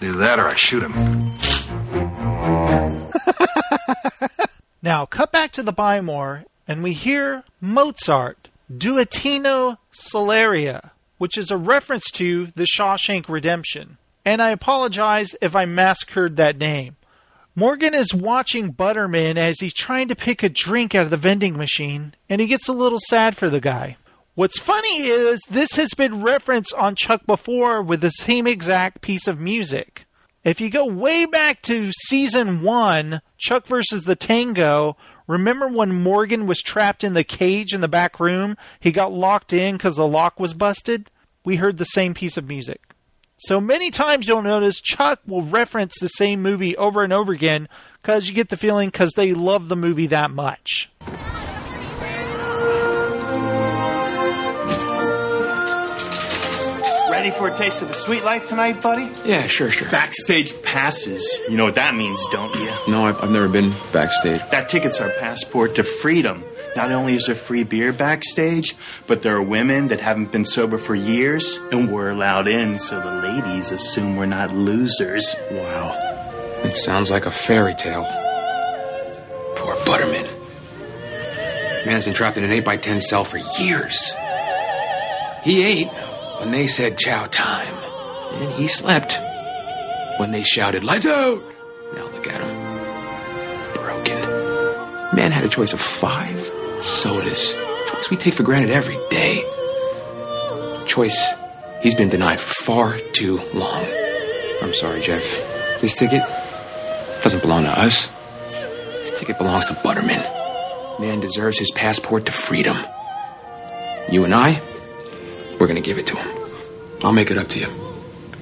Either 0.00 0.18
that 0.18 0.38
or 0.40 0.48
I 0.48 0.54
shoot 0.56 0.82
him. 0.82 0.92
Now, 4.84 5.06
cut 5.06 5.30
back 5.30 5.52
to 5.52 5.62
the 5.62 5.70
Buy 5.72 6.00
More, 6.00 6.42
and 6.66 6.82
we 6.82 6.92
hear 6.92 7.44
Mozart, 7.60 8.48
Duettino 8.68 9.76
Sull'aria, 9.94 10.90
which 11.22 11.38
is 11.38 11.52
a 11.52 11.56
reference 11.56 12.10
to 12.10 12.46
The 12.46 12.66
Shawshank 12.66 13.28
Redemption. 13.28 13.96
And 14.24 14.42
I 14.42 14.50
apologize 14.50 15.36
if 15.40 15.54
I 15.54 15.66
massacred 15.66 16.34
that 16.34 16.58
name. 16.58 16.96
Morgan 17.54 17.94
is 17.94 18.12
watching 18.12 18.72
Butterman 18.72 19.38
as 19.38 19.60
he's 19.60 19.72
trying 19.72 20.08
to 20.08 20.16
pick 20.16 20.42
a 20.42 20.48
drink 20.48 20.96
out 20.96 21.04
of 21.04 21.10
the 21.10 21.16
vending 21.16 21.56
machine, 21.56 22.16
and 22.28 22.40
he 22.40 22.48
gets 22.48 22.66
a 22.66 22.72
little 22.72 22.98
sad 23.08 23.36
for 23.36 23.48
the 23.48 23.60
guy. 23.60 23.98
What's 24.34 24.58
funny 24.58 25.02
is 25.02 25.40
this 25.48 25.76
has 25.76 25.94
been 25.94 26.24
referenced 26.24 26.74
on 26.74 26.96
Chuck 26.96 27.24
before 27.24 27.80
with 27.82 28.00
the 28.00 28.10
same 28.10 28.48
exact 28.48 29.00
piece 29.00 29.28
of 29.28 29.38
music. 29.38 30.06
If 30.42 30.60
you 30.60 30.70
go 30.70 30.84
way 30.84 31.26
back 31.26 31.62
to 31.62 31.92
season 32.06 32.62
one, 32.62 33.20
Chuck 33.38 33.68
versus 33.68 34.02
the 34.02 34.16
Tango, 34.16 34.96
remember 35.28 35.68
when 35.68 36.02
Morgan 36.02 36.48
was 36.48 36.60
trapped 36.60 37.04
in 37.04 37.14
the 37.14 37.22
cage 37.22 37.72
in 37.72 37.80
the 37.80 37.86
back 37.86 38.18
room? 38.18 38.56
He 38.80 38.90
got 38.90 39.12
locked 39.12 39.52
in 39.52 39.76
because 39.76 39.94
the 39.94 40.08
lock 40.08 40.40
was 40.40 40.52
busted? 40.52 41.11
We 41.44 41.56
heard 41.56 41.78
the 41.78 41.84
same 41.84 42.14
piece 42.14 42.36
of 42.36 42.48
music. 42.48 42.80
So 43.38 43.60
many 43.60 43.90
times 43.90 44.28
you'll 44.28 44.42
notice 44.42 44.80
Chuck 44.80 45.20
will 45.26 45.42
reference 45.42 45.98
the 45.98 46.08
same 46.08 46.42
movie 46.42 46.76
over 46.76 47.02
and 47.02 47.12
over 47.12 47.32
again 47.32 47.68
because 48.00 48.28
you 48.28 48.34
get 48.34 48.50
the 48.50 48.56
feeling 48.56 48.88
because 48.88 49.12
they 49.16 49.34
love 49.34 49.68
the 49.68 49.76
movie 49.76 50.06
that 50.06 50.30
much. 50.30 50.90
Ready 57.22 57.36
for 57.36 57.46
a 57.46 57.56
taste 57.56 57.80
of 57.80 57.86
the 57.86 57.94
sweet 57.94 58.24
life 58.24 58.48
tonight, 58.48 58.82
buddy? 58.82 59.08
Yeah, 59.24 59.46
sure, 59.46 59.68
sure. 59.68 59.88
Backstage 59.88 60.60
passes. 60.62 61.40
You 61.48 61.56
know 61.56 61.64
what 61.64 61.76
that 61.76 61.94
means, 61.94 62.20
don't 62.32 62.52
you? 62.56 62.68
No, 62.88 63.04
I've, 63.04 63.22
I've 63.22 63.30
never 63.30 63.46
been 63.46 63.76
backstage. 63.92 64.40
That 64.50 64.68
ticket's 64.68 65.00
our 65.00 65.10
passport 65.10 65.76
to 65.76 65.84
freedom. 65.84 66.42
Not 66.74 66.90
only 66.90 67.14
is 67.14 67.26
there 67.26 67.36
free 67.36 67.62
beer 67.62 67.92
backstage, 67.92 68.74
but 69.06 69.22
there 69.22 69.36
are 69.36 69.42
women 69.42 69.86
that 69.86 70.00
haven't 70.00 70.32
been 70.32 70.44
sober 70.44 70.78
for 70.78 70.96
years, 70.96 71.60
and 71.70 71.92
we're 71.92 72.10
allowed 72.10 72.48
in, 72.48 72.80
so 72.80 73.00
the 73.00 73.12
ladies 73.12 73.70
assume 73.70 74.16
we're 74.16 74.26
not 74.26 74.52
losers. 74.52 75.36
Wow. 75.52 75.92
It 76.64 76.76
sounds 76.76 77.08
like 77.08 77.26
a 77.26 77.30
fairy 77.30 77.76
tale. 77.76 78.02
Poor 79.54 79.76
Butterman. 79.86 80.26
Man's 81.86 82.04
been 82.04 82.14
trapped 82.14 82.36
in 82.36 82.42
an 82.42 82.50
8 82.50 82.64
by 82.64 82.78
10 82.78 83.00
cell 83.00 83.24
for 83.24 83.38
years. 83.60 84.12
He 85.44 85.62
ate 85.62 85.88
when 86.42 86.50
they 86.50 86.66
said 86.66 86.98
chow 86.98 87.24
time, 87.28 87.76
and 88.32 88.52
he 88.54 88.66
slept 88.66 89.16
when 90.18 90.32
they 90.32 90.42
shouted 90.42 90.82
lights 90.82 91.06
out. 91.06 91.40
Now 91.94 92.02
look 92.06 92.26
at 92.26 92.40
him. 92.40 93.74
Broken. 93.74 95.16
Man 95.16 95.30
had 95.30 95.44
a 95.44 95.48
choice 95.48 95.72
of 95.72 95.80
five 95.80 96.40
sodas. 96.82 97.54
Choice 97.86 98.10
we 98.10 98.16
take 98.16 98.34
for 98.34 98.42
granted 98.42 98.72
every 98.72 98.98
day. 99.08 99.44
Choice 100.84 101.24
he's 101.80 101.94
been 101.94 102.08
denied 102.08 102.40
for 102.40 102.52
far 102.64 102.98
too 103.12 103.38
long. 103.54 103.86
I'm 104.62 104.74
sorry, 104.74 105.00
Jeff. 105.00 105.22
This 105.80 105.96
ticket 105.96 106.22
doesn't 107.22 107.40
belong 107.40 107.62
to 107.62 107.70
us. 107.70 108.08
This 108.50 109.12
ticket 109.16 109.38
belongs 109.38 109.66
to 109.66 109.74
Butterman. 109.74 110.20
Man 111.00 111.20
deserves 111.20 111.60
his 111.60 111.70
passport 111.70 112.26
to 112.26 112.32
freedom. 112.32 112.76
You 114.10 114.24
and 114.24 114.34
I, 114.34 114.60
we're 115.62 115.68
gonna 115.68 115.80
give 115.80 115.96
it 115.96 116.08
to 116.08 116.16
him. 116.16 116.28
I'll 117.04 117.12
make 117.12 117.30
it 117.30 117.38
up 117.38 117.46
to 117.50 117.60
you. 117.60 117.68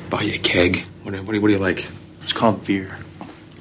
Buy 0.09 0.23
you 0.23 0.37
a 0.37 0.39
keg. 0.39 0.87
What, 1.03 1.13
do- 1.13 1.23
what, 1.23 1.37
what 1.39 1.49
do 1.49 1.53
you 1.53 1.59
like? 1.59 1.87
It's 2.23 2.33
called 2.33 2.65
beer. 2.65 2.97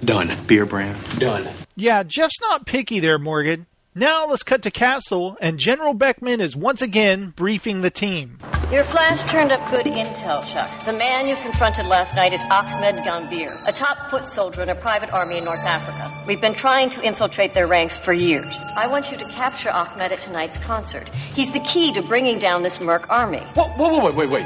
Done. 0.02 0.32
Beer 0.48 0.66
brand. 0.66 0.98
Done. 1.20 1.46
Yeah, 1.76 2.04
Jeff's 2.04 2.40
not 2.40 2.66
picky 2.66 3.02
there, 3.02 3.20
Morgan. 3.20 3.66
Now 3.96 4.28
let's 4.28 4.44
cut 4.44 4.62
to 4.62 4.72
Castle, 4.72 5.36
and 5.42 5.58
General 5.58 5.96
Beckman 5.96 6.42
is 6.42 6.56
once 6.56 6.84
again 6.84 7.34
briefing 7.36 7.82
the 7.82 7.90
team. 7.90 8.38
Your 8.72 8.84
flash 8.84 9.24
turned 9.32 9.52
up 9.52 9.60
good 9.72 9.88
intel, 9.88 10.46
Chuck. 10.46 10.70
The 10.86 10.94
man 10.94 11.28
you 11.28 11.36
confronted 11.38 11.88
last 11.88 12.14
night 12.16 12.32
is 12.32 12.42
Ahmed 12.52 13.04
Gambir, 13.04 13.52
a 13.68 13.72
top 13.74 14.12
foot 14.12 14.28
soldier 14.28 14.62
in 14.62 14.70
a 14.70 14.76
private 14.76 15.10
army 15.10 15.40
in 15.40 15.44
North 15.44 15.66
Africa. 15.66 16.14
We've 16.28 16.40
been 16.40 16.54
trying 16.54 16.92
to 16.92 17.02
infiltrate 17.02 17.56
their 17.56 17.66
ranks 17.66 17.98
for 17.98 18.14
years. 18.14 18.56
I 18.76 18.86
want 18.86 19.12
you 19.12 19.18
to 19.18 19.26
capture 19.26 19.72
Ahmed 19.72 20.12
at 20.12 20.22
tonight's 20.22 20.58
concert. 20.58 21.10
He's 21.34 21.52
the 21.52 21.60
key 21.62 21.92
to 21.94 22.04
bringing 22.04 22.38
down 22.38 22.62
this 22.62 22.80
Merc 22.80 23.10
army. 23.10 23.40
Whoa, 23.56 23.70
whoa, 23.70 23.90
whoa, 23.90 24.06
wait, 24.06 24.16
wait, 24.16 24.30
wait. 24.30 24.46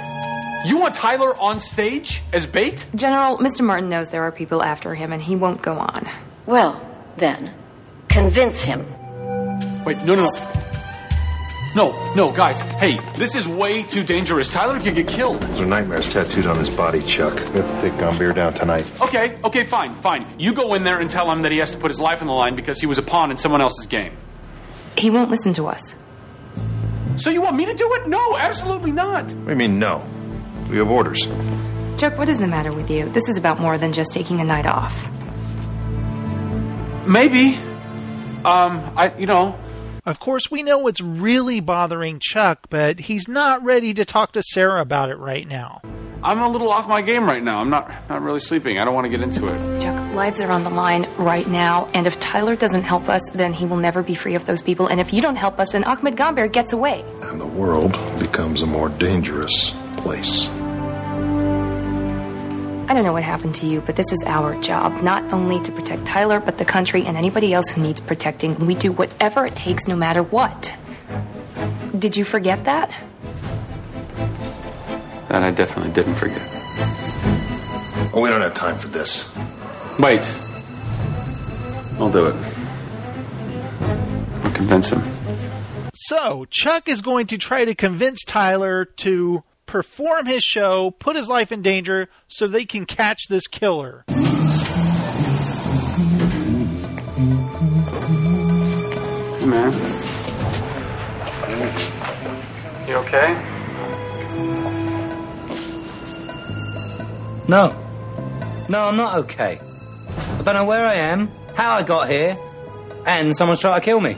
You 0.66 0.78
want 0.78 0.96
Tyler 0.96 1.36
on 1.36 1.60
stage 1.60 2.22
as 2.32 2.46
bait? 2.46 2.86
General, 2.96 3.39
Mr. 3.39 3.60
Martin 3.60 3.89
knows 3.89 4.08
there 4.08 4.24
are 4.24 4.32
people 4.32 4.64
after 4.64 4.96
him 4.96 5.12
and 5.12 5.22
he 5.22 5.36
won't 5.36 5.62
go 5.62 5.74
on. 5.74 6.10
Well, 6.46 6.80
then, 7.18 7.54
convince 8.08 8.62
him. 8.62 8.88
Wait, 9.86 9.98
no, 10.04 10.16
no, 10.16 10.30
no. 10.30 10.64
No, 11.76 12.14
no, 12.14 12.32
guys. 12.32 12.62
Hey, 12.62 13.00
this 13.18 13.34
is 13.36 13.48
way 13.48 13.82
too 13.82 14.04
dangerous. 14.04 14.52
Tyler 14.52 14.80
could 14.80 14.94
get 14.94 15.08
killed. 15.08 15.42
Those 15.42 15.62
are 15.62 15.66
nightmares 15.66 16.08
tattooed 16.08 16.46
on 16.46 16.58
his 16.58 16.70
body, 16.70 17.02
Chuck. 17.02 17.34
We 17.34 17.62
have 17.62 17.68
to 17.68 17.82
take 17.82 17.94
Gambir 17.94 18.36
down 18.36 18.54
tonight. 18.54 18.86
Okay, 19.02 19.34
okay, 19.44 19.64
fine, 19.64 19.96
fine. 19.96 20.36
You 20.38 20.54
go 20.54 20.76
in 20.76 20.84
there 20.84 21.00
and 21.00 21.10
tell 21.10 21.32
him 21.32 21.42
that 21.42 21.52
he 21.52 21.58
has 21.58 21.72
to 21.72 21.78
put 21.80 21.90
his 21.90 22.00
life 22.00 22.22
on 22.22 22.28
the 22.28 22.34
line 22.34 22.56
because 22.56 22.80
he 22.80 22.86
was 22.86 23.00
a 23.00 23.02
pawn 23.02 23.32
in 23.32 23.38
someone 23.38 23.60
else's 23.62 23.88
game. 23.88 24.16
He 24.98 25.10
won't 25.10 25.32
listen 25.32 25.54
to 25.54 25.66
us. 25.66 25.96
So 27.18 27.32
you 27.32 27.42
want 27.42 27.56
me 27.56 27.66
to 27.66 27.74
do 27.74 27.92
it? 27.96 28.08
No, 28.08 28.38
absolutely 28.38 28.92
not. 28.92 29.24
What 29.34 29.46
do 29.46 29.50
you 29.50 29.56
mean, 29.56 29.80
no? 29.80 30.06
We 30.70 30.78
have 30.78 30.92
orders. 30.92 31.26
Chuck, 31.98 32.18
what 32.20 32.30
is 32.30 32.38
the 32.40 32.48
matter 32.48 32.72
with 32.72 32.92
you? 32.92 33.10
This 33.10 33.28
is 33.30 33.38
about 33.38 33.60
more 33.60 33.80
than 33.80 33.94
just 33.94 34.14
taking 34.14 34.40
a 34.40 34.44
night 34.44 34.68
off. 34.68 34.96
Maybe. 37.08 37.56
Um, 38.46 38.94
I, 38.96 39.12
you 39.18 39.26
know. 39.26 39.60
Of 40.06 40.20
course, 40.20 40.51
we 40.51 40.64
know 40.64 40.80
what's 40.80 40.99
really 40.99 41.62
bothering 41.62 42.20
Chuck, 42.20 42.68
but 42.70 42.99
he's 42.99 43.30
not 43.30 43.64
ready 43.64 43.93
to 43.93 44.04
talk 44.04 44.34
to 44.34 44.43
Sarah 44.43 44.82
about 44.82 45.10
it 45.10 45.16
right 45.16 45.47
now. 45.47 45.82
I'm 46.22 46.41
a 46.41 46.49
little 46.49 46.70
off 46.70 46.89
my 46.89 47.01
game 47.01 47.26
right 47.26 47.41
now. 47.41 47.60
I'm 47.60 47.70
not 47.70 47.89
not 48.10 48.22
really 48.22 48.39
sleeping. 48.39 48.80
I 48.80 48.86
don't 48.86 48.93
want 48.93 49.06
to 49.06 49.10
get 49.10 49.22
into 49.22 49.47
it. 49.47 49.82
Chuck, 49.82 50.14
lives 50.14 50.41
are 50.41 50.51
on 50.51 50.66
the 50.66 50.70
line 50.70 51.08
right 51.18 51.47
now, 51.47 51.89
and 51.93 52.06
if 52.06 52.20
Tyler 52.20 52.58
doesn't 52.58 52.84
help 52.84 53.08
us, 53.08 53.22
then 53.32 53.54
he 53.54 53.66
will 53.66 53.78
never 53.78 54.04
be 54.04 54.14
free 54.16 54.36
of 54.36 54.45
those 54.45 54.62
people. 54.62 54.88
And 54.88 54.99
if 54.99 55.14
you 55.14 55.22
don't 55.22 55.38
help 55.38 55.58
us, 55.58 55.70
then 55.72 55.86
Ahmed 55.86 56.18
Gambir 56.18 56.51
gets 56.51 56.74
away. 56.74 57.06
And 57.22 57.39
the 57.39 57.45
world 57.45 57.93
becomes 58.20 58.62
a 58.62 58.66
more 58.66 58.89
dangerous 58.89 59.74
place. 59.97 60.49
I 62.86 62.94
don't 62.94 63.06
know 63.06 63.14
what 63.14 63.24
happened 63.24 63.56
to 63.56 63.66
you, 63.66 63.80
but 63.82 63.96
this 63.96 64.12
is 64.12 64.22
our 64.26 64.60
job. 64.62 65.02
Not 65.02 65.24
only 65.32 65.62
to 65.64 65.72
protect 65.72 66.06
Tyler, 66.06 66.42
but 66.42 66.58
the 66.58 66.66
country 66.66 67.06
and 67.06 67.16
anybody 67.16 67.54
else 67.54 67.70
who 67.70 67.82
needs 67.82 68.02
protecting. 68.02 68.56
We 68.66 68.76
do 68.76 68.92
whatever 68.92 69.46
it 69.46 69.56
takes, 69.56 69.88
no 69.88 69.96
matter 69.96 70.22
what. 70.22 70.74
Did 71.98 72.18
you 72.18 72.26
forget 72.26 72.66
that? 72.66 72.94
That 75.30 75.44
I 75.44 75.52
definitely 75.52 75.94
didn't 75.94 76.16
forget. 76.16 76.42
Well, 78.12 78.22
we 78.22 78.30
don't 78.30 78.42
have 78.42 78.54
time 78.54 78.78
for 78.78 78.90
this. 78.90 79.34
Wait. 79.98 80.40
I'll 82.00 82.12
do 82.12 82.28
it. 82.28 82.36
I'll 84.44 84.52
convince 84.52 84.90
him. 84.90 85.02
So, 85.96 86.46
Chuck 86.50 86.90
is 86.90 87.02
going 87.02 87.28
to 87.28 87.38
try 87.38 87.64
to 87.64 87.74
convince 87.74 88.24
Tyler 88.26 88.86
to 88.98 89.44
perform 89.74 90.28
his 90.28 90.43
show, 90.43 90.91
put 90.91 91.15
his 91.15 91.28
life 91.28 91.51
in 91.51 91.63
danger, 91.63 92.07
so 92.28 92.45
they 92.45 92.63
can 92.63 92.86
catch 92.86 93.28
this 93.28 93.47
killer. 93.47 94.05
Hey, 94.07 94.15
man. 99.47 99.74
You 102.88 102.97
okay? 102.97 103.34
No. 107.47 107.76
No, 108.69 108.80
I'm 108.89 108.95
not 108.95 109.17
okay. 109.21 109.59
I 110.38 110.41
don't 110.43 110.53
know 110.53 110.65
where 110.65 110.86
I 110.86 110.93
am, 110.93 111.32
how 111.55 111.74
I 111.74 111.82
got 111.82 112.07
here, 112.07 112.38
and 113.07 113.36
someone's 113.36 113.59
trying 113.59 113.82
to 113.82 113.84
kill 113.84 113.99
me. 113.99 114.15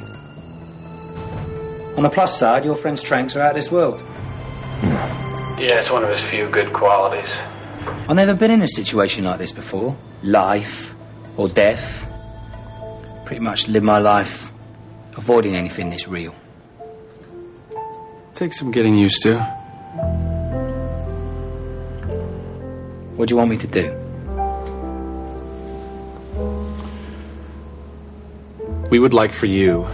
On 1.95 2.03
the 2.03 2.09
plus 2.09 2.37
side, 2.37 2.65
your 2.65 2.75
friend's 2.75 3.01
tranks 3.01 3.37
are 3.37 3.41
out 3.41 3.51
of 3.51 3.55
this 3.55 3.71
world. 3.71 4.03
Yeah, 5.57 5.79
it's 5.79 5.89
one 5.89 6.03
of 6.03 6.09
his 6.09 6.19
few 6.19 6.49
good 6.49 6.73
qualities. 6.73 7.33
I've 8.09 8.15
never 8.15 8.33
been 8.33 8.51
in 8.51 8.61
a 8.61 8.67
situation 8.67 9.23
like 9.23 9.39
this 9.39 9.53
before. 9.53 9.95
Life 10.21 10.93
or 11.37 11.47
death. 11.47 12.05
Pretty 13.25 13.41
much 13.41 13.67
live 13.67 13.83
my 13.83 13.99
life 13.99 14.51
avoiding 15.15 15.55
anything 15.55 15.89
that's 15.89 16.07
real. 16.07 16.35
Takes 18.33 18.59
some 18.59 18.71
getting 18.71 18.95
used 18.95 19.21
to. 19.23 19.39
What 23.15 23.29
do 23.29 23.33
you 23.33 23.37
want 23.37 23.49
me 23.49 23.57
to 23.57 23.67
do? 23.67 23.91
We 28.89 28.99
would 28.99 29.13
like 29.13 29.31
for 29.31 29.45
you 29.45 29.87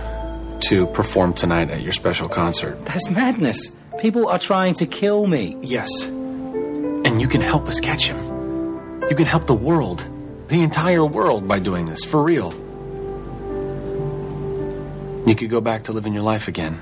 to 0.62 0.88
perform 0.88 1.34
tonight 1.34 1.70
at 1.70 1.82
your 1.82 1.92
special 1.92 2.28
concert. 2.28 2.84
That's 2.86 3.10
madness. 3.12 3.72
People 4.02 4.28
are 4.30 4.40
trying 4.40 4.74
to 4.74 4.88
kill 4.88 5.28
me. 5.28 5.56
Yes. 5.62 6.06
And 6.06 7.22
you 7.22 7.28
can 7.28 7.40
help 7.40 7.68
us 7.68 7.80
catch 7.80 8.08
him. 8.08 8.18
You 9.08 9.16
can 9.16 9.28
help 9.28 9.46
the 9.46 9.54
world, 9.54 10.08
the 10.48 10.64
entire 10.64 11.06
world, 11.06 11.48
by 11.48 11.60
doing 11.60 11.86
this, 11.86 12.04
for 12.04 12.24
real. 12.24 12.52
You 15.28 15.36
could 15.36 15.52
go 15.52 15.62
back 15.62 15.84
to 15.84 15.94
living 15.94 16.14
your 16.14 16.24
life 16.24 16.48
again. 16.48 16.82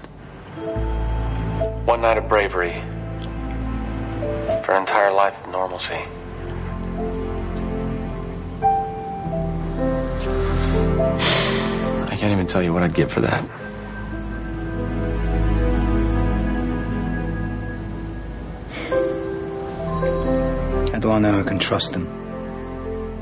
One 1.84 2.04
night 2.04 2.18
of 2.18 2.30
bravery 2.30 2.72
for 4.64 4.72
an 4.72 4.84
entire 4.84 5.12
life 5.12 5.36
of 5.44 5.52
normalcy. 5.52 6.02
I 12.06 12.16
can't 12.16 12.32
even 12.32 12.48
tell 12.48 12.64
you 12.64 12.72
what 12.72 12.84
I'd 12.84 12.94
give 12.94 13.12
for 13.12 13.20
that. 13.20 13.44
How 20.92 21.00
do 21.00 21.12
I 21.12 21.20
know 21.20 21.40
I 21.40 21.44
can 21.44 21.60
trust 21.60 21.94
them? 21.94 22.06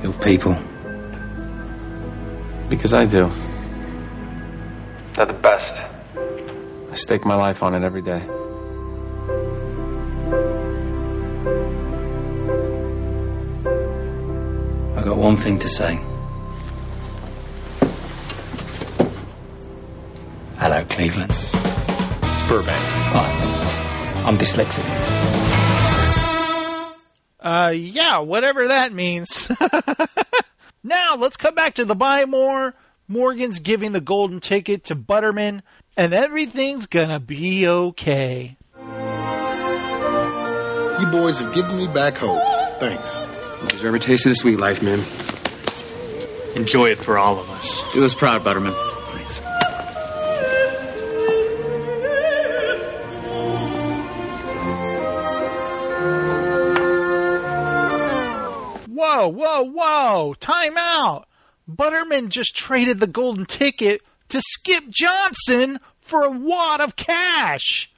Your 0.03 0.13
people. 0.13 0.57
Because 2.69 2.93
I 2.93 3.05
do. 3.05 3.29
They're 5.15 5.25
the 5.25 5.33
best. 5.33 5.81
I 6.91 6.93
stake 6.93 7.25
my 7.25 7.35
life 7.35 7.63
on 7.63 7.73
it 7.75 7.83
every 7.83 8.01
day. 8.01 8.21
I 14.95 15.03
got 15.03 15.17
one 15.17 15.37
thing 15.37 15.59
to 15.59 15.69
say. 15.69 15.99
Hello, 20.57 20.83
Cleveland. 20.85 21.31
It's 21.31 22.49
Burbank. 22.49 22.83
Hi. 23.13 24.23
I'm 24.25 24.37
dyslexic. 24.37 25.16
Uh, 27.39 27.71
yeah, 27.75 28.19
whatever 28.19 28.67
that 28.67 28.93
means. 28.93 29.47
now, 30.83 31.15
let's 31.15 31.37
come 31.37 31.55
back 31.55 31.75
to 31.75 31.85
the 31.85 31.95
buy 31.95 32.25
more. 32.25 32.73
Morgan's 33.07 33.59
giving 33.59 33.91
the 33.91 34.01
golden 34.01 34.39
ticket 34.39 34.85
to 34.85 34.95
Butterman, 34.95 35.61
and 35.95 36.13
everything's 36.13 36.87
gonna 36.87 37.19
be 37.19 37.67
okay. 37.67 38.57
You 40.99 41.05
boys 41.11 41.39
have 41.39 41.53
given 41.53 41.77
me 41.77 41.87
back 41.87 42.17
hope. 42.17 42.41
Thanks. 42.79 43.21
You 43.61 43.67
deserve 43.69 43.95
a 43.95 43.99
taste 43.99 44.25
of 44.25 44.31
the 44.31 44.35
sweet 44.35 44.57
life, 44.57 44.81
man. 44.81 45.03
Enjoy 46.55 46.89
it 46.89 46.97
for 46.97 47.17
all 47.17 47.39
of 47.39 47.49
us. 47.51 47.83
Do 47.93 48.03
us 48.03 48.15
proud, 48.15 48.43
Butterman. 48.43 48.73
Whoa, 59.17 59.29
whoa, 59.29 59.63
whoa! 59.63 60.33
Time 60.35 60.77
out! 60.77 61.27
Butterman 61.67 62.29
just 62.29 62.55
traded 62.55 62.99
the 62.99 63.07
golden 63.07 63.47
ticket 63.47 64.03
to 64.29 64.39
Skip 64.39 64.83
Johnson 64.89 65.79
for 66.01 66.23
a 66.23 66.29
wad 66.29 66.81
of 66.81 66.95
cash. 66.95 67.91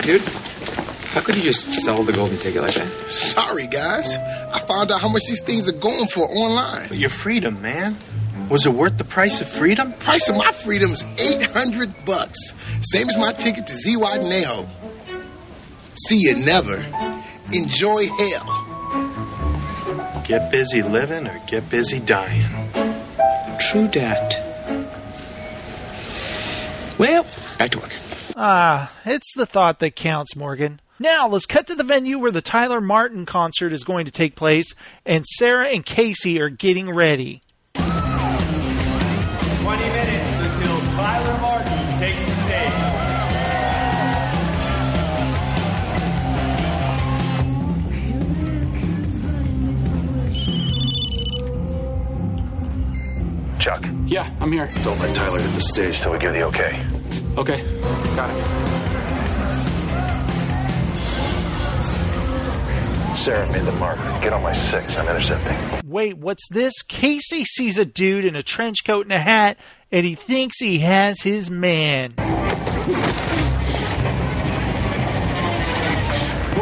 Dude, 0.00 0.22
how 0.22 1.20
could 1.20 1.36
you 1.36 1.42
just 1.42 1.70
sell 1.84 2.02
the 2.04 2.14
golden 2.14 2.38
ticket 2.38 2.62
like 2.62 2.72
that? 2.72 3.10
Sorry, 3.12 3.66
guys. 3.66 4.16
I 4.16 4.60
found 4.60 4.90
out 4.90 5.02
how 5.02 5.10
much 5.10 5.24
these 5.28 5.42
things 5.42 5.68
are 5.68 5.72
going 5.72 6.08
for 6.08 6.22
online. 6.22 6.88
But 6.88 6.96
your 6.96 7.10
freedom, 7.10 7.60
man. 7.60 7.98
Was 8.48 8.64
it 8.64 8.72
worth 8.72 8.96
the 8.96 9.04
price 9.04 9.42
of 9.42 9.48
freedom? 9.48 9.92
Price 9.98 10.26
of 10.30 10.36
my 10.36 10.52
freedom 10.52 10.90
is 10.90 11.04
800 11.18 12.06
bucks. 12.06 12.54
Same 12.80 13.10
as 13.10 13.18
my 13.18 13.34
ticket 13.34 13.66
to 13.66 13.74
Zihuatanejo. 13.74 14.66
See 15.92 16.16
you 16.16 16.36
never. 16.46 16.82
Enjoy 17.52 18.06
hell. 18.06 18.65
Get 20.26 20.50
busy 20.50 20.82
living 20.82 21.28
or 21.28 21.40
get 21.46 21.70
busy 21.70 22.00
dying. 22.00 22.46
True 23.60 23.86
dat. 23.86 24.36
Well, 26.98 27.24
back 27.58 27.70
to 27.70 27.78
work. 27.78 27.92
Ah, 28.34 28.92
it's 29.04 29.32
the 29.36 29.46
thought 29.46 29.78
that 29.78 29.94
counts, 29.94 30.34
Morgan. 30.34 30.80
Now, 30.98 31.28
let's 31.28 31.46
cut 31.46 31.68
to 31.68 31.76
the 31.76 31.84
venue 31.84 32.18
where 32.18 32.32
the 32.32 32.40
Tyler 32.40 32.80
Martin 32.80 33.24
concert 33.24 33.72
is 33.72 33.84
going 33.84 34.06
to 34.06 34.10
take 34.10 34.34
place, 34.34 34.74
and 35.04 35.24
Sarah 35.24 35.68
and 35.68 35.86
Casey 35.86 36.40
are 36.40 36.48
getting 36.48 36.90
ready. 36.90 37.42
Yeah, 54.06 54.32
I'm 54.40 54.52
here. 54.52 54.70
don't 54.84 54.98
let 55.00 55.16
Tyler 55.16 55.40
hit 55.40 55.52
the 55.52 55.60
stage 55.60 56.00
till 56.00 56.12
we 56.12 56.18
give 56.18 56.32
the 56.32 56.42
okay. 56.44 56.86
Okay. 57.36 57.60
Got 58.14 58.30
it. 58.30 58.46
Sarah 63.16 63.50
made 63.50 63.62
the 63.62 63.72
mark. 63.72 63.98
Get 64.22 64.32
on 64.32 64.42
my 64.42 64.54
six. 64.54 64.96
I'm 64.96 65.08
intercepting. 65.08 65.90
Wait, 65.90 66.16
what's 66.18 66.46
this? 66.50 66.82
Casey 66.82 67.44
sees 67.44 67.78
a 67.78 67.84
dude 67.84 68.24
in 68.24 68.36
a 68.36 68.42
trench 68.42 68.84
coat 68.84 69.06
and 69.06 69.12
a 69.12 69.18
hat, 69.18 69.58
and 69.90 70.06
he 70.06 70.14
thinks 70.14 70.58
he 70.60 70.78
has 70.80 71.20
his 71.20 71.50
man. 71.50 72.12
Who 72.12 72.22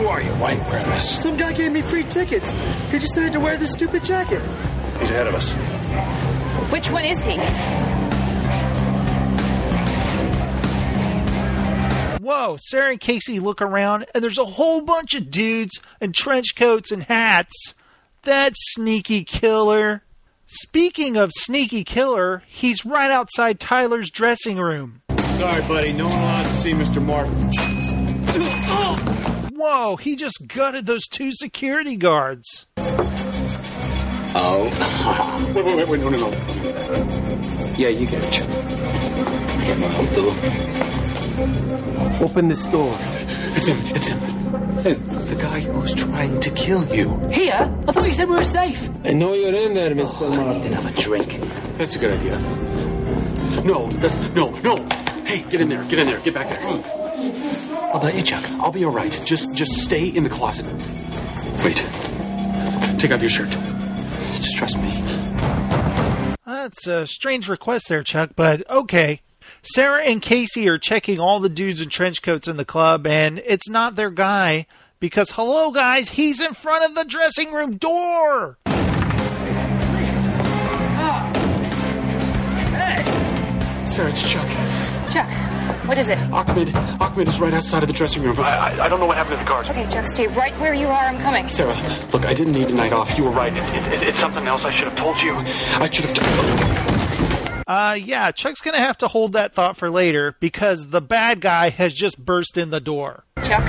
are 0.07 0.23
you? 0.23 0.31
Why 0.33 0.53
are 0.53 0.55
you 0.55 0.63
wearing 0.63 0.87
this? 0.91 1.21
Some 1.21 1.37
guy 1.37 1.53
gave 1.53 1.73
me 1.73 1.83
free 1.83 2.05
tickets. 2.05 2.53
He 2.91 2.99
just 2.99 3.15
had 3.15 3.33
to 3.35 3.41
wear 3.41 3.59
this 3.59 3.73
stupid 3.73 4.03
jacket. 4.03 4.41
He's 5.01 5.11
ahead 5.11 5.27
of 5.27 5.35
us. 5.35 5.53
Which 6.71 6.91
one 6.91 7.05
is 7.05 7.23
he? 7.23 7.39
Whoa, 12.25 12.57
Sarah 12.59 12.93
and 12.93 13.01
Casey 13.01 13.39
look 13.39 13.61
around, 13.61 14.07
and 14.15 14.25
there's 14.25 14.39
a 14.39 14.45
whole 14.45 14.81
bunch 14.81 15.15
of 15.15 15.31
dudes 15.31 15.79
in 16.01 16.13
trench 16.13 16.57
coats 16.57 16.91
and 16.91 17.03
hats. 17.03 17.75
That 18.23 18.55
sneaky 18.57 19.25
killer. 19.25 20.03
Speaking 20.47 21.17
of 21.17 21.31
sneaky 21.35 21.85
killer, 21.85 22.43
he's 22.47 22.87
right 22.87 23.11
outside 23.11 23.61
Tyler's 23.61 24.11
dressing 24.11 24.59
room. 24.59 25.03
Sorry, 25.19 25.63
buddy. 25.63 25.93
No 25.93 26.09
one 26.09 26.19
allowed 26.19 26.45
to 26.45 26.53
see 26.55 26.73
Mr. 26.73 27.03
Martin. 27.05 27.51
Whoa, 29.55 29.97
he 29.97 30.17
just 30.17 30.47
gutted 30.47 30.87
those 30.87 31.07
two 31.07 31.31
security 31.33 31.97
guards. 31.97 32.67
Oh. 34.37 35.51
Wait, 35.55 35.65
wait, 35.65 35.77
wait, 35.77 35.89
wait, 35.89 36.01
no, 36.01 36.09
no, 36.09 36.17
no. 36.19 36.31
Yeah, 37.77 37.89
you 37.89 38.07
get 38.07 38.25
it, 38.25 38.33
Chuck. 38.33 38.49
Get 38.49 39.79
my 39.79 39.87
home 39.87 40.07
door. 40.15 40.35
Open 42.25 42.49
this 42.49 42.67
door. 42.67 42.97
It's 43.01 43.67
him, 43.67 43.79
it's 43.95 44.07
him. 44.09 44.19
The 44.83 45.37
guy 45.39 45.61
who's 45.61 45.95
trying 45.95 46.41
to 46.41 46.51
kill 46.51 46.85
you. 46.95 47.17
Here? 47.29 47.73
I 47.87 47.93
thought 47.93 48.07
you 48.07 48.13
said 48.13 48.29
we 48.29 48.37
were 48.37 48.45
safe. 48.45 48.91
I 49.05 49.13
know 49.13 49.33
you're 49.35 49.55
in 49.55 49.75
there, 49.75 49.95
Mr. 49.95 50.29
Martin. 50.37 50.73
Have 50.73 50.87
a 50.87 51.01
drink. 51.01 51.41
That's 51.79 51.95
a 51.95 51.99
good 52.01 52.11
idea. 52.19 52.39
No, 53.63 53.87
that's 53.93 54.19
no, 54.35 54.51
no. 54.61 54.85
Hey, 55.25 55.43
get 55.49 55.61
in 55.61 55.69
there. 55.69 55.85
Get 55.85 56.01
in 56.01 56.07
there. 56.09 56.19
Get 56.21 56.35
back 56.35 56.49
there. 56.49 56.61
What 56.63 57.97
about 57.97 58.15
you, 58.15 58.23
Chuck? 58.23 58.45
I'll 58.61 58.73
be 58.73 58.85
all 58.85 58.91
right. 58.91 59.21
Just, 59.25 59.53
just 59.53 59.73
stay 59.73 60.09
in 60.09 60.25
the 60.25 60.31
closet. 60.31 60.67
Wait. 61.65 61.77
Take 62.99 63.13
off 63.13 63.21
your 63.21 63.31
shirt. 63.31 63.74
Just 64.45 64.59
trust 64.59 64.77
me. 64.77 64.91
That's 66.45 66.87
a 66.87 67.07
strange 67.07 67.49
request 67.49 67.89
there, 67.89 68.03
Chuck, 68.03 68.33
but 68.37 68.69
okay. 68.69 69.23
Sarah 69.63 70.03
and 70.03 70.21
Casey 70.21 70.69
are 70.69 70.77
checking 70.77 71.19
all 71.19 71.41
the 71.41 71.49
dudes 71.49 71.81
in 71.81 71.89
trench 71.89 72.21
coats 72.21 72.47
in 72.47 72.59
the 72.59 72.65
club, 72.67 73.07
and 73.07 73.43
it's 73.47 73.71
not 73.71 73.95
their 73.95 74.11
guy 74.11 74.67
because, 75.01 75.31
hello, 75.31 75.71
guys, 75.71 76.11
he's 76.11 76.43
in 76.43 76.53
front 76.53 76.85
of 76.85 76.95
the 76.95 77.05
dressing 77.05 77.53
room 77.53 77.79
door. 77.79 78.59
Sarah, 83.87 84.11
it's 84.11 84.31
Chuck. 84.31 84.49
Chuck, 85.11 85.31
what 85.87 85.99
is 85.99 86.09
it? 86.09 86.19
Ahmed, 86.33 86.75
Ahmed 87.01 87.29
is 87.29 87.41
right 87.41 87.53
outside 87.55 87.83
of 87.83 87.89
the 87.89 87.93
dressing 87.95 88.23
room. 88.23 88.39
I, 88.41 88.43
I, 88.43 88.85
I 88.85 88.89
don't 88.89 89.01
know 89.01 89.07
what 89.07 89.17
happened 89.17 89.39
to 89.39 89.45
the 89.45 89.49
cars. 89.49 89.69
Okay, 89.71 89.87
Chuck, 89.87 90.07
stay 90.07 90.27
right 90.29 90.59
where 90.59 90.75
you 90.75 90.87
are. 90.87 91.05
I'm 91.05 91.19
coming. 91.21 91.49
Sarah, 91.49 91.75
look, 92.13 92.25
I 92.25 92.35
didn't 92.35 92.55
need 92.55 92.71
a 92.71 92.75
night 92.75 92.93
off. 92.93 93.17
You 93.17 93.25
were 93.25 93.31
right. 93.31 93.53
It, 93.53 93.63
it, 93.63 93.93
it, 93.93 94.09
it's 94.09 94.19
something 94.19 94.47
else. 94.47 94.65
I 94.65 94.71
should 94.71 94.89
have 94.89 94.97
told 94.97 95.21
you. 95.21 95.35
I 95.37 95.89
should 95.91 96.07
have. 96.07 96.15
told 96.15 97.59
you. 97.59 97.65
Uh, 97.67 97.95
yeah, 97.95 98.31
Chuck's 98.31 98.61
gonna 98.61 98.79
have 98.79 98.99
to 98.99 99.09
hold 99.09 99.33
that 99.33 99.55
thought 99.55 99.77
for 99.77 99.89
later 99.91 100.37
because 100.39 100.89
the 100.89 101.01
bad 101.01 101.41
guy 101.41 101.71
has 101.71 101.95
just 101.95 102.23
burst 102.23 102.59
in 102.59 102.71
the 102.71 102.81
door. 102.81 103.25
Chuck, 103.43 103.65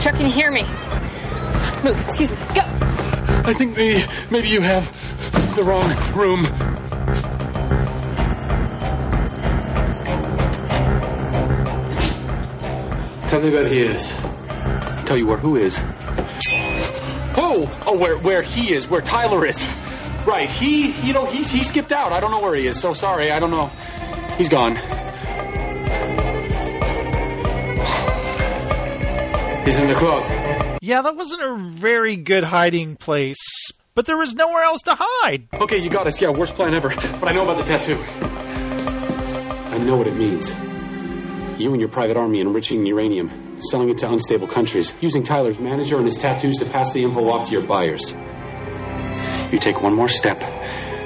Chuck, 0.00 0.14
can 0.14 0.26
you 0.26 0.32
hear 0.32 0.50
me? 0.50 0.62
Move. 1.84 1.98
Excuse 2.06 2.30
me. 2.32 2.36
Go. 2.54 2.62
I 3.44 3.54
think 3.54 3.76
maybe, 3.76 4.04
maybe 4.30 4.48
you 4.48 4.60
have 4.60 4.84
the 5.56 5.64
wrong 5.64 5.88
room. 6.12 6.44
Tell 13.28 13.42
me 13.42 13.50
where 13.50 13.68
he 13.68 13.80
is. 13.82 14.16
Tell 15.04 15.16
you 15.18 15.26
where 15.26 15.36
who 15.36 15.56
is. 15.56 15.78
Oh, 17.36 17.70
oh, 17.86 17.96
where 17.98 18.16
where 18.16 18.40
he 18.40 18.72
is, 18.72 18.88
where 18.88 19.02
Tyler 19.02 19.44
is. 19.44 19.66
Right, 20.26 20.50
he, 20.50 20.92
you 21.06 21.12
know, 21.12 21.26
he's 21.26 21.50
he 21.50 21.62
skipped 21.62 21.92
out. 21.92 22.12
I 22.12 22.20
don't 22.20 22.30
know 22.30 22.40
where 22.40 22.54
he 22.54 22.66
is. 22.66 22.80
So 22.80 22.94
sorry, 22.94 23.30
I 23.30 23.38
don't 23.38 23.50
know. 23.50 23.66
He's 24.38 24.48
gone. 24.48 24.76
He's 29.64 29.78
in 29.78 29.88
the 29.88 29.94
closet. 29.94 30.78
Yeah, 30.80 31.02
that 31.02 31.14
wasn't 31.14 31.42
a 31.42 31.54
very 31.56 32.16
good 32.16 32.44
hiding 32.44 32.96
place, 32.96 33.70
but 33.94 34.06
there 34.06 34.16
was 34.16 34.34
nowhere 34.34 34.62
else 34.62 34.80
to 34.84 34.96
hide. 34.98 35.48
Okay, 35.52 35.76
you 35.76 35.90
got 35.90 36.06
us. 36.06 36.18
Yeah, 36.18 36.30
worst 36.30 36.54
plan 36.54 36.72
ever. 36.72 36.88
But 36.88 37.24
I 37.24 37.32
know 37.32 37.42
about 37.42 37.58
the 37.58 37.64
tattoo. 37.64 38.02
I 39.70 39.76
know 39.76 39.96
what 39.96 40.06
it 40.06 40.16
means. 40.16 40.50
You 41.58 41.72
and 41.72 41.80
your 41.80 41.88
private 41.88 42.16
army 42.16 42.40
enriching 42.40 42.86
uranium, 42.86 43.60
selling 43.70 43.88
it 43.88 43.98
to 43.98 44.08
unstable 44.08 44.46
countries, 44.46 44.94
using 45.00 45.24
Tyler's 45.24 45.58
manager 45.58 45.96
and 45.96 46.04
his 46.04 46.16
tattoos 46.16 46.58
to 46.58 46.64
pass 46.64 46.92
the 46.92 47.02
info 47.02 47.28
off 47.28 47.46
to 47.46 47.52
your 47.52 47.62
buyers. 47.62 48.12
You 49.52 49.58
take 49.58 49.82
one 49.82 49.92
more 49.92 50.08
step, 50.08 50.40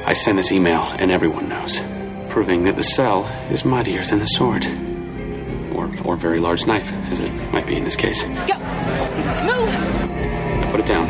I 0.07 0.13
send 0.13 0.39
this 0.39 0.53
email, 0.53 0.83
and 0.99 1.11
everyone 1.11 1.49
knows, 1.49 1.81
proving 2.29 2.65
that 2.65 2.77
the 2.77 2.83
cell 2.83 3.25
is 3.51 3.65
mightier 3.65 4.05
than 4.05 4.19
the 4.19 4.27
sword. 4.27 4.67
Or, 5.75 5.91
or 6.05 6.17
very 6.17 6.39
large 6.39 6.67
knife, 6.67 6.93
as 7.11 7.21
it 7.21 7.33
might 7.51 7.67
be 7.67 7.77
in 7.77 7.85
this 7.85 7.97
case. 7.97 8.23
Go. 8.23 8.33
Move. 9.49 9.73
Now 9.73 10.71
put 10.71 10.81
it 10.81 10.87
down. 10.87 11.09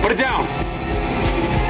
Put 0.00 0.12
it 0.12 0.18
down! 0.18 1.63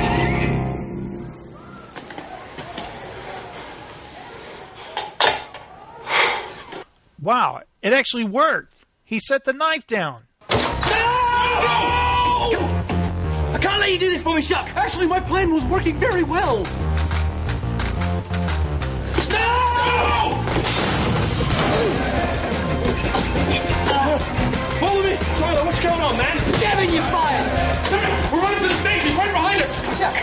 Wow, 7.25 7.63
it 7.81 7.95
actually 7.95 8.25
worked. 8.25 8.75
He 9.03 9.19
set 9.19 9.47
the 9.47 9.55
knife 9.55 9.87
down. 9.87 10.25
No! 10.51 10.57
I 13.49 13.59
can't 13.63 13.81
let 13.81 13.91
you 13.91 13.99
do 13.99 14.11
this 14.11 14.21
for 14.21 14.35
me, 14.37 14.43
Chuck. 14.43 14.69
Actually, 14.77 15.07
my 15.07 15.21
plan 15.21 15.51
was 15.51 15.65
working 15.65 15.99
very 15.99 16.23
well. 16.23 16.59
No! 16.59 16.65
Follow 24.79 25.03
me! 25.03 25.17
Tyler, 25.17 25.65
what's 25.65 25.81
going 25.81 26.01
on, 26.03 26.19
man? 26.19 26.37
Gavin, 26.61 26.93
you 26.93 27.01
fired! 27.01 27.49
Sarah, 27.89 28.31
we're 28.35 28.43
running 28.43 28.61
to 28.61 28.69
the 28.69 28.75
stage. 28.75 29.03
He's 29.03 29.15
right 29.15 29.33
behind 29.33 29.63
us. 29.63 29.75
Chuck, 29.97 30.15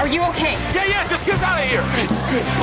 are 0.00 0.08
you 0.08 0.20
okay? 0.30 0.54
Yeah, 0.74 0.84
yeah, 0.86 1.06
just 1.08 1.24
get 1.24 1.40
out 1.40 1.62
of 1.62 1.68
here. 1.70 1.84
Good. 1.94 2.10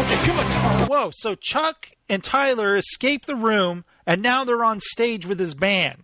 Okay, 0.04 0.20
come 0.26 0.40
on. 0.40 0.88
Whoa, 0.90 1.12
so 1.12 1.36
Chuck 1.36 1.88
and 2.12 2.22
Tyler 2.22 2.76
escaped 2.76 3.26
the 3.26 3.38
room, 3.38 3.86
and 4.06 4.22
now 4.22 4.44
they're 4.44 4.66
on 4.66 4.82
stage 4.82 5.26
with 5.26 5.40
his 5.40 5.56
band. 5.56 6.04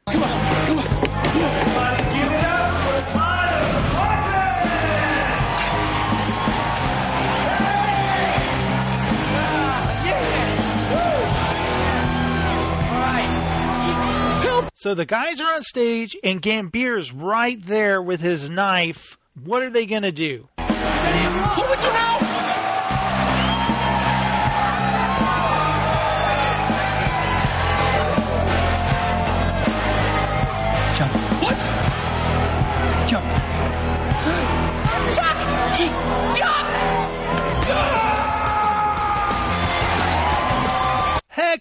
So 14.75 14.93
the 14.93 15.05
guys 15.05 15.41
are 15.41 15.55
on 15.55 15.63
stage, 15.63 16.15
and 16.23 16.41
Gambir's 16.41 17.11
right 17.11 17.61
there 17.65 18.01
with 18.01 18.21
his 18.21 18.49
knife. 18.49 19.17
What 19.43 19.61
are 19.61 19.69
they 19.69 19.85
going 19.85 20.03
to 20.03 20.13
do? 20.13 20.47
What 20.55 20.69
do 20.69 21.69
we 21.69 21.75
do 21.81 21.91
now? 21.91 22.16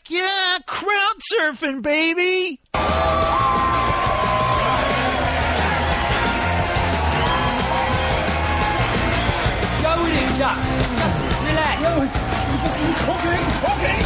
Yeah, 0.09 0.59
crowd 0.67 1.15
surfing, 1.33 1.83
baby! 1.83 2.61
Go 2.75 2.83
with 10.03 10.13
it, 10.13 10.39
Chuck. 10.39 10.57
Just 10.57 11.45
relax. 11.45 11.83
Okay, 13.07 13.41
okay. 13.73 14.03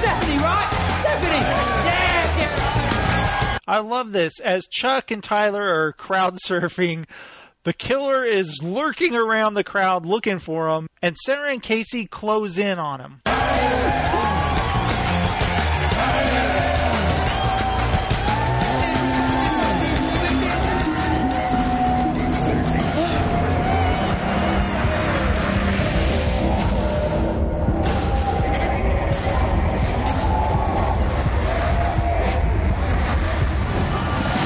Stephanie, 0.00 0.38
right? 0.38 0.68
Stephanie! 1.00 1.44
Yeah, 1.84 2.32
Stephanie. 2.32 3.60
I 3.66 3.78
love 3.80 4.12
this. 4.12 4.40
As 4.40 4.66
Chuck 4.66 5.10
and 5.10 5.22
Tyler 5.22 5.62
are 5.62 5.92
crowd 5.92 6.36
surfing, 6.46 7.06
the 7.64 7.72
killer 7.72 8.24
is 8.24 8.62
lurking 8.62 9.16
around 9.16 9.54
the 9.54 9.64
crowd 9.64 10.06
looking 10.06 10.38
for 10.38 10.68
him, 10.68 10.86
and 11.02 11.16
Sarah 11.16 11.50
and 11.50 11.62
Casey 11.62 12.06
close 12.06 12.58
in 12.58 12.78
on 12.78 13.00
him. 13.00 13.22
You 13.24 13.30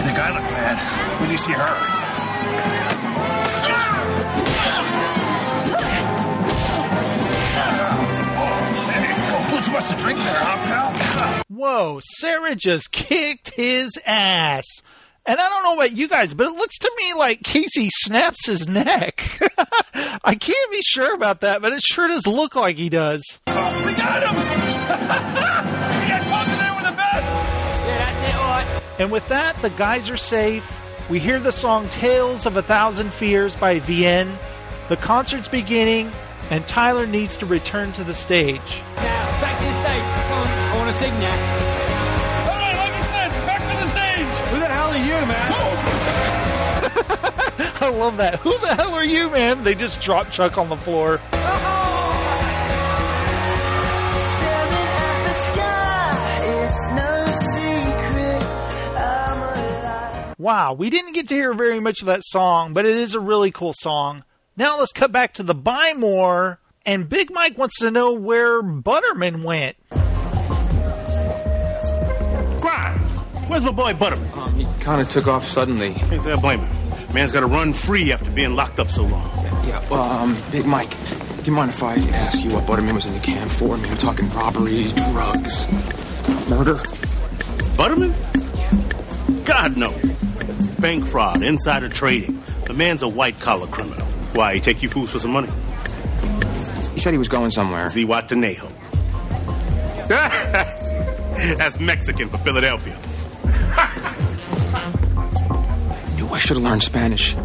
think 0.05 0.19
I 0.19 0.31
look 0.33 0.43
bad? 0.55 1.21
When 1.21 1.31
you 1.31 1.39
see 1.39 1.53
her? 1.53 1.98
A 9.79 9.83
little 9.83 9.97
too 9.97 9.97
much 9.97 9.97
to 9.97 9.97
drink 10.03 10.19
there, 10.19 10.35
huh, 10.39 11.35
pal? 11.35 11.43
Whoa, 11.49 12.01
Sarah 12.03 12.55
just 12.55 12.93
kicked 12.93 13.51
his 13.51 13.99
ass. 14.07 14.65
And 15.27 15.39
I 15.39 15.49
don't 15.49 15.63
know 15.63 15.75
about 15.75 15.93
you 15.93 16.09
guys, 16.09 16.33
but 16.33 16.47
it 16.47 16.55
looks 16.55 16.79
to 16.79 16.91
me 16.97 17.13
like 17.15 17.43
Casey 17.43 17.91
snaps 17.91 18.47
his 18.47 18.67
neck. 18.67 19.41
I 20.25 20.35
can't 20.35 20.73
be 20.73 20.81
sure 20.83 21.15
about 21.15 21.41
that, 21.43 21.61
but 21.61 21.73
it 21.75 21.83
sure 21.83 22.09
does 22.09 22.27
look 22.27 22.55
like 22.57 22.77
he 22.79 22.89
does. 22.89 23.23
Oh, 23.47 23.87
we 23.87 23.93
got 23.93 24.23
him! 24.23 24.37
See, 24.37 26.13
I 26.13 26.21
told 26.25 26.49
you 26.49 26.57
they 26.57 26.71
were 26.71 26.91
the 26.91 26.97
best! 26.97 27.27
Yeah, 27.87 27.99
that's 27.99 28.29
it, 28.29 28.35
all 28.37 28.49
right. 28.49 28.83
And 28.99 29.13
with 29.13 29.29
that, 29.29 29.57
the 29.57 29.71
guys 29.71 30.09
are 30.09 30.17
safe. 30.17 30.67
We 31.11 31.19
hear 31.19 31.39
the 31.39 31.53
song 31.53 31.89
Tales 31.91 32.47
of 32.47 32.57
a 32.57 32.63
Thousand 32.63 33.13
Fears 33.13 33.55
by 33.55 33.81
Vienne. 33.81 34.35
The 34.89 34.97
concert's 34.97 35.49
beginning, 35.49 36.11
and 36.51 36.67
Tyler 36.67 37.07
needs 37.07 37.37
to 37.39 37.47
return 37.47 37.93
to 37.93 38.05
the 38.05 38.15
stage. 38.15 38.83
Now, 38.97 39.41
back 39.41 39.59
to 39.59 39.65
the 39.65 39.81
stage. 39.83 40.03
I 40.03 40.77
want 40.77 40.93
to 40.93 40.99
sing 40.99 41.13
now. 41.21 41.33
All 42.51 42.59
right, 42.59 42.77
like 42.83 42.93
I 42.93 43.03
said, 43.13 43.31
back 43.47 43.61
to 43.61 43.77
the 43.85 43.91
stage. 43.91 44.35
Who 44.51 44.59
the 44.61 44.67
hell 44.67 44.91
are 44.91 44.99
you, 44.99 45.27
man? 45.27 45.53
I 47.81 47.89
love 47.91 48.17
that. 48.17 48.41
Who 48.41 48.59
the 48.59 48.75
hell 48.75 48.95
are 48.95 49.05
you, 49.05 49.31
man? 49.31 49.65
They 49.65 49.75
just 49.75 50.01
drop 50.01 50.31
Chuck 50.31 50.59
on 50.59 50.69
the 50.69 50.77
floor. 50.77 51.21
Wow, 60.39 60.75
we 60.75 60.89
didn't 60.89 61.15
get 61.15 61.29
to 61.29 61.35
hear 61.35 61.53
very 61.53 61.81
much 61.81 62.01
of 62.01 62.07
that 62.07 62.23
song, 62.25 62.73
but 62.73 62.87
it 62.87 62.97
is 62.97 63.17
a 63.17 63.21
really 63.21 63.51
cool 63.51 63.73
song. 63.75 64.23
Now 64.59 64.81
let's 64.81 64.91
cut 64.91 65.13
back 65.13 65.35
to 65.35 65.45
the 65.45 65.55
Buy 65.55 65.95
More, 65.95 66.59
and 66.85 67.09
Big 67.09 67.31
Mike 67.31 67.57
wants 67.57 67.79
to 67.79 67.93
know 67.93 68.15
where 68.15 68.61
Butterman 68.61 69.45
went. 69.45 69.77
Grimes, 72.61 73.13
where's 73.47 73.63
my 73.63 73.71
boy 73.71 73.95
Butterman? 73.95 74.29
Um, 74.35 74.55
he 74.57 74.67
kind 74.81 75.01
of 75.01 75.09
took 75.09 75.29
off 75.29 75.47
suddenly. 75.47 75.95
Can't 75.95 76.21
say 76.21 76.33
I 76.33 76.41
blame 76.41 76.59
him. 76.59 77.15
Man's 77.15 77.31
got 77.31 77.41
to 77.41 77.47
run 77.47 77.73
free 77.73 78.13
after 78.13 78.33
being 78.33 78.57
locked 78.57 78.81
up 78.81 78.91
so 78.91 79.05
long. 79.05 79.31
Yeah, 79.65 79.89
well, 79.91 80.03
um, 80.03 80.37
Big 80.51 80.67
Mike, 80.67 80.91
do 80.91 81.45
you 81.45 81.53
mind 81.53 81.71
if 81.71 81.81
I 81.81 81.95
ask 81.95 82.43
you 82.43 82.51
what 82.53 82.67
Butterman 82.67 82.97
was 82.97 83.07
in 83.07 83.15
the 83.15 83.21
camp 83.21 83.53
for? 83.53 83.75
I 83.75 83.77
mean, 83.77 83.93
I'm 83.93 83.99
talking 83.99 84.29
robbery, 84.31 84.91
drugs, 85.13 85.69
murder. 86.49 86.83
Butterman? 87.77 88.13
God, 89.45 89.77
no. 89.77 89.95
Bank 90.81 91.07
fraud, 91.07 91.45
insider 91.45 91.89
trading. 91.89 92.43
The 92.67 92.75
man's 92.75 93.05
a 93.05 93.09
white 93.09 93.39
collar 93.39 93.69
criminal. 93.69 94.09
Why, 94.35 94.55
he 94.55 94.61
take 94.61 94.83
you 94.83 94.89
fools 94.89 95.11
for 95.11 95.19
some 95.19 95.33
money? 95.33 95.49
He 96.95 97.01
said 97.01 97.13
he 97.13 97.19
was 97.19 97.29
going 97.29 97.51
somewhere. 97.51 97.87
Zihuatanejo. 97.87 98.71
That's 100.09 101.79
Mexican 101.79 102.29
for 102.29 102.39
Philadelphia. 102.39 102.95
Knew 106.17 106.29
I 106.29 106.39
should 106.39 106.57
have 106.57 106.65
learned 106.65 106.83
Spanish. 106.83 107.37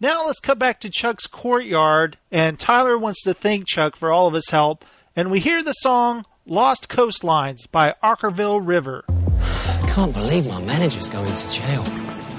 Now 0.00 0.26
let's 0.26 0.40
cut 0.40 0.58
back 0.58 0.80
to 0.80 0.90
Chuck's 0.90 1.26
courtyard, 1.26 2.16
and 2.30 2.58
Tyler 2.58 2.96
wants 2.96 3.22
to 3.24 3.34
thank 3.34 3.66
Chuck 3.66 3.96
for 3.96 4.12
all 4.12 4.28
of 4.28 4.34
his 4.34 4.48
help, 4.50 4.84
and 5.16 5.30
we 5.30 5.40
hear 5.40 5.62
the 5.62 5.72
song 5.72 6.24
Lost 6.46 6.88
Coastlines 6.88 7.70
by 7.70 7.94
Okkervil 8.02 8.66
River. 8.66 9.04
I 9.08 9.84
Can't 9.88 10.12
believe 10.12 10.46
my 10.46 10.60
manager's 10.62 11.08
going 11.08 11.32
to 11.32 11.50
jail. 11.50 11.82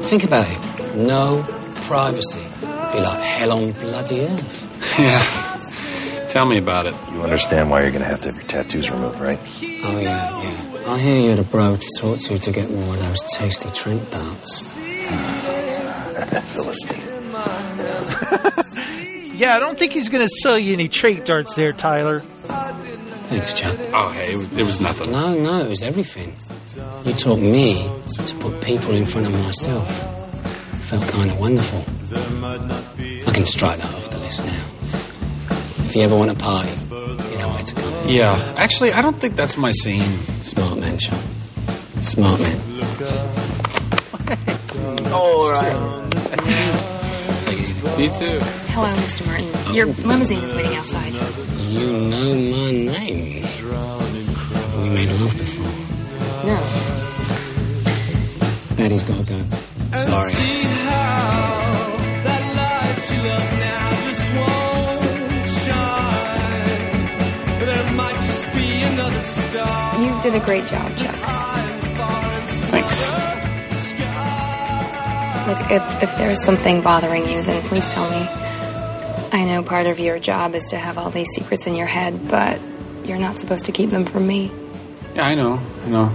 Think 0.04 0.24
about 0.24 0.48
it. 0.50 0.96
No 0.96 1.44
privacy. 1.82 2.40
Be 2.94 3.00
like 3.00 3.22
hell 3.22 3.52
on 3.54 3.72
bloody 3.74 4.22
earth. 4.22 5.00
Yeah. 5.00 6.28
Tell 6.28 6.46
me 6.46 6.58
about 6.58 6.86
it. 6.86 6.96
You 7.14 7.22
understand 7.24 7.70
why 7.70 7.82
you're 7.82 7.92
going 7.92 8.04
to 8.04 8.08
have 8.08 8.22
to 8.22 8.28
have 8.30 8.38
your 8.38 8.48
tattoos 8.48 8.90
removed, 8.90 9.20
right? 9.20 9.40
Oh, 9.84 10.00
yeah, 10.00 10.42
yeah. 10.42 10.92
I 10.92 10.98
hear 10.98 11.22
you're 11.22 11.36
the 11.36 11.44
bro 11.44 11.76
to 11.76 11.88
talk 12.00 12.20
to 12.20 12.38
to 12.38 12.52
get 12.52 12.70
more 12.72 12.94
of 12.94 13.00
those 13.02 13.22
tasty 13.34 13.70
tranq 13.70 14.10
darts. 14.12 14.62
Philistine. 16.54 17.02
Yeah, 19.42 19.56
I 19.56 19.60
don't 19.60 19.80
think 19.80 19.94
he's 19.94 20.10
going 20.10 20.24
to 20.24 20.30
sell 20.44 20.60
you 20.60 20.74
any 20.74 20.88
trait 20.88 21.26
darts 21.26 21.56
there, 21.56 21.74
Tyler. 21.74 22.20
Thanks, 22.20 23.56
Chuck. 23.56 23.76
Oh, 23.92 24.10
hey, 24.10 24.34
it 24.34 24.38
was, 24.38 24.54
it 24.54 24.64
was 24.68 24.80
nothing. 24.80 25.12
No, 25.12 25.34
no, 25.34 25.62
it 25.62 25.68
was 25.68 25.82
everything. 25.82 26.36
You 27.06 27.14
taught 27.14 27.40
me 27.40 27.82
to 28.24 28.36
put 28.36 28.62
people 28.62 28.92
in 28.92 29.08
front 29.08 29.26
of 29.26 29.34
myself. 29.34 29.90
Felt 30.84 31.10
kind 31.10 31.32
of 31.32 31.40
wonderful. 31.40 31.80
I 33.32 33.34
can 33.34 33.46
strike 33.46 33.78
that 33.78 33.94
off 33.96 34.10
the 34.10 34.18
list 34.20 34.44
now. 34.46 34.66
If 35.86 35.96
you 35.96 36.02
ever 36.02 36.18
want 36.18 36.32
a 36.32 36.36
party, 36.36 36.70
you 36.70 37.38
know 37.38 37.48
where 37.48 37.64
to 37.64 37.76
come. 37.76 37.94
Yeah, 38.10 38.36
actually, 38.58 38.92
I 38.92 39.02
don't 39.02 39.16
think 39.16 39.38
that's 39.38 39.56
my 39.56 39.72
scene. 39.72 40.02
Smart 40.42 40.78
man, 40.80 40.98
Chuck. 40.98 41.18
Smart 42.02 42.42
man. 42.42 42.60
All 45.14 45.50
right. 45.50 46.12
Take 47.44 47.60
it 47.60 47.70
easy. 47.70 48.04
You 48.04 48.10
too. 48.10 48.40
Hello, 48.74 48.94
Mr. 48.96 49.26
Martin. 49.26 49.48
Your 49.74 49.86
limousine 49.86 50.44
is 50.44 50.54
waiting 50.54 50.76
outside. 50.76 51.14
You 51.70 51.88
know 51.88 52.36
my 52.36 52.72
name. 52.72 53.44
Have 53.44 54.76
we 54.76 54.90
made 54.90 55.08
love 55.08 55.38
before? 55.38 55.72
No. 56.46 56.58
Daddy's 58.76 59.04
got 59.04 59.26
to 59.26 59.32
go. 59.32 59.40
Sorry. 59.96 61.61
You 70.02 70.22
did 70.22 70.36
a 70.36 70.44
great 70.44 70.66
job, 70.66 70.96
Chuck. 70.98 71.16
Thanks. 72.72 73.12
Look, 75.48 75.72
if, 75.72 76.04
if 76.04 76.18
there's 76.18 76.44
something 76.44 76.82
bothering 76.82 77.28
you, 77.28 77.42
then 77.42 77.62
please 77.64 77.92
tell 77.92 78.10
me. 78.10 78.28
I 79.34 79.46
know 79.46 79.64
part 79.64 79.86
of 79.86 80.00
your 80.00 80.20
job 80.20 80.56
is 80.56 80.68
to 80.68 80.78
have 80.78 80.98
all 80.98 81.10
these 81.10 81.30
secrets 81.30 81.68
in 81.68 81.76
your 81.76 81.88
head, 81.88 82.28
but 82.28 82.60
you're 83.06 83.20
not 83.20 83.40
supposed 83.40 83.66
to 83.66 83.72
keep 83.72 83.90
them 83.90 84.06
from 84.06 84.28
me. 84.28 84.52
Yeah, 85.16 85.28
I 85.28 85.36
know. 85.36 85.60
I 85.84 85.90
know. 85.90 86.12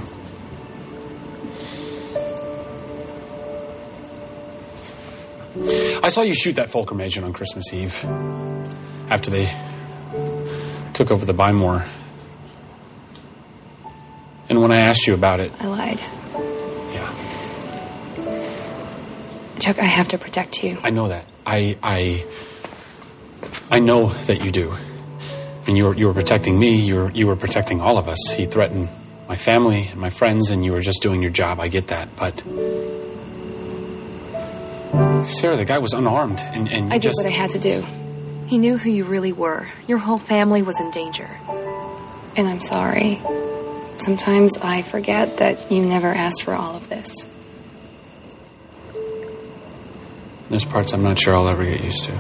I 6.07 6.09
saw 6.09 6.23
you 6.23 6.35
shoot 6.35 6.55
that 6.55 6.71
Fulcrum 6.71 7.01
agent 7.01 7.27
on 7.27 7.33
Christmas 7.33 7.75
Eve 7.75 8.05
after 9.11 9.29
they 9.29 9.53
took 10.95 11.11
over 11.11 11.27
the 11.27 11.33
Buy 11.33 11.51
More. 11.51 11.85
And 14.49 14.63
when 14.63 14.71
I 14.71 14.77
asked 14.77 15.09
you 15.09 15.15
about 15.15 15.41
it, 15.41 15.51
I 15.59 15.67
lied. 15.67 15.99
Yeah. 16.95 17.13
Chuck, 19.59 19.81
I 19.81 19.85
have 19.85 20.07
to 20.07 20.19
protect 20.19 20.63
you. 20.63 20.79
I 20.81 20.91
know 20.91 21.09
that. 21.09 21.27
I 21.45 21.77
I 21.83 22.25
I 23.73 23.81
know 23.81 24.07
that 24.29 24.45
you 24.45 24.53
do. 24.53 24.77
And 25.67 25.77
you 25.77 25.87
were 25.87 25.95
you 25.97 26.07
were 26.07 26.15
protecting 26.15 26.57
me. 26.57 26.77
You 26.77 26.95
were 26.95 27.11
you 27.11 27.27
were 27.27 27.35
protecting 27.35 27.81
all 27.81 27.99
of 27.99 28.07
us. 28.07 28.31
He 28.31 28.47
threatened 28.47 28.89
my 29.29 29.35
family 29.35 29.89
and 29.91 30.01
my 30.01 30.11
friends, 30.11 30.51
and 30.51 30.65
you 30.65 30.71
were 30.71 30.83
just 30.83 31.03
doing 31.03 31.21
your 31.21 31.33
job. 31.33 31.59
I 31.59 31.67
get 31.67 31.89
that, 31.89 32.15
but 32.15 32.45
Sarah, 35.27 35.57
the 35.57 35.65
guy 35.65 35.79
was 35.79 35.93
unarmed, 35.93 36.39
and, 36.41 36.69
and 36.69 36.87
you 36.87 36.93
I 36.93 36.99
did 36.99 37.03
just 37.03 37.19
what 37.19 37.27
I 37.27 37.31
had 37.31 37.51
to 37.51 37.59
do. 37.59 37.85
He 38.47 38.59
knew 38.59 38.79
who 38.79 38.91
you 38.91 39.05
really 39.05 39.33
were. 39.33 39.69
Your 39.87 39.99
whole 39.99 40.19
family 40.19 40.63
was 40.63 40.79
in 40.81 40.91
danger. 40.91 41.29
And 42.37 42.47
I'm 42.47 42.61
sorry. 42.61 43.21
Sometimes 43.99 44.57
I 44.59 44.83
forget 44.83 45.39
that 45.39 45.71
you 45.73 45.85
never 45.85 46.09
asked 46.09 46.43
for 46.43 46.55
all 46.55 46.77
of 46.77 46.89
this. 46.89 47.27
there's 50.49 50.65
parts 50.65 50.93
I'm 50.93 51.03
not 51.03 51.19
sure 51.19 51.35
I'll 51.35 51.49
ever 51.49 51.65
get 51.65 51.83
used 51.83 52.05
to. 52.05 52.13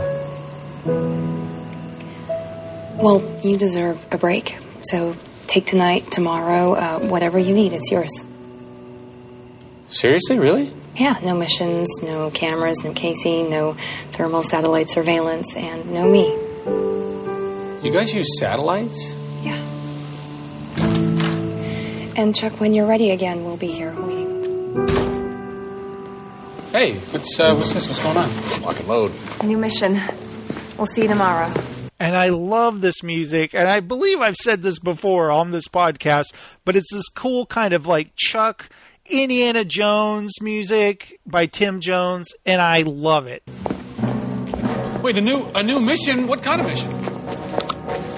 Well, 2.97 3.41
you 3.43 3.57
deserve 3.57 4.05
a 4.11 4.19
break. 4.19 4.57
So 4.83 5.17
take 5.47 5.67
tonight, 5.67 6.11
tomorrow, 6.11 6.75
uh, 6.75 6.99
whatever 7.01 7.39
you 7.39 7.55
need, 7.55 7.73
it's 7.73 7.91
yours. 7.91 8.25
Seriously, 9.89 10.39
really? 10.39 10.73
Yeah, 10.97 11.19
no 11.23 11.35
missions, 11.35 11.89
no 12.03 12.31
cameras, 12.31 12.83
no 12.83 12.93
casing, 12.95 13.51
no 13.51 13.75
thermal 14.13 14.43
satellite 14.43 14.89
surveillance, 14.89 15.55
and 15.55 15.93
no 15.93 16.09
me. 16.09 16.33
You 17.87 17.93
guys 17.93 18.15
use 18.15 18.39
satellites? 18.39 19.15
Yeah. 19.43 19.57
And 22.17 22.35
Chuck, 22.35 22.61
when 22.61 22.73
you're 22.73 22.87
ready 22.87 23.11
again, 23.11 23.45
we'll 23.45 23.59
be 23.59 23.73
here 23.73 23.93
waiting. 24.01 24.27
Hey, 26.73 26.95
what's 27.11 27.39
uh, 27.39 27.55
what's 27.55 27.75
this? 27.75 27.87
What's 27.87 28.01
going 28.01 28.17
on? 28.17 28.63
Lock 28.63 28.79
and 28.79 28.89
load. 28.89 29.13
New 29.45 29.59
mission. 29.59 30.01
We'll 30.79 30.87
see 30.87 31.03
you 31.03 31.09
tomorrow. 31.09 31.53
And 32.01 32.17
I 32.17 32.31
love 32.31 32.81
this 32.81 33.03
music, 33.03 33.55
and 33.55 33.69
I 33.69 33.81
believe 33.81 34.21
I've 34.21 34.37
said 34.37 34.63
this 34.63 34.79
before 34.79 35.31
on 35.31 35.51
this 35.51 35.69
podcast, 35.69 36.33
but 36.65 36.75
it's 36.75 36.91
this 36.91 37.09
cool 37.15 37.45
kind 37.45 37.75
of 37.75 37.87
like 37.87 38.17
Chuck 38.17 38.71
Indiana 39.09 39.65
Jones 39.65 40.41
music 40.41 41.21
by 41.27 41.47
Tim 41.47 41.81
Jones, 41.81 42.29
and 42.45 42.61
I 42.61 42.83
love 42.83 43.27
it. 43.27 43.43
Wait, 45.03 45.17
a 45.17 45.21
new 45.21 45.47
a 45.55 45.63
new 45.63 45.81
mission? 45.81 46.27
What 46.27 46.43
kind 46.43 46.61
of 46.61 46.67
mission? 46.67 46.91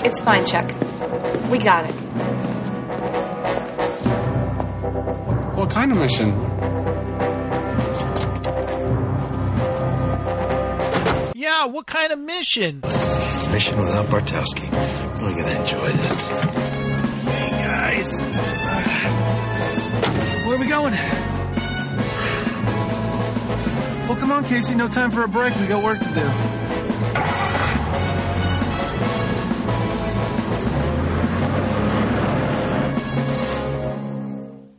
It's 0.05 0.21
fine, 0.21 0.47
Chuck. 0.47 0.67
We 1.51 1.59
got 1.59 1.89
it. 1.89 1.95
What 5.57 5.71
kind 5.71 5.93
of 5.93 5.99
mission? 5.99 6.31
Yeah, 11.35 11.67
what 11.67 11.87
kind 11.87 12.13
of 12.13 12.19
mission? 12.19 12.81
Mission 13.53 13.79
without 13.79 14.07
Bartowski. 14.07 14.71
Really 15.21 15.35
gonna 15.35 15.61
enjoy 15.61 15.89
this. 15.89 16.68
going. 20.79 20.93
Well, 24.09 24.17
come 24.17 24.31
on, 24.31 24.45
Casey. 24.45 24.75
No 24.75 24.89
time 24.89 25.11
for 25.11 25.25
a 25.25 25.29
break. 25.29 25.55
We 25.57 25.67
got 25.67 25.83
work 25.83 25.99
to 25.99 26.05
do. 26.05 26.21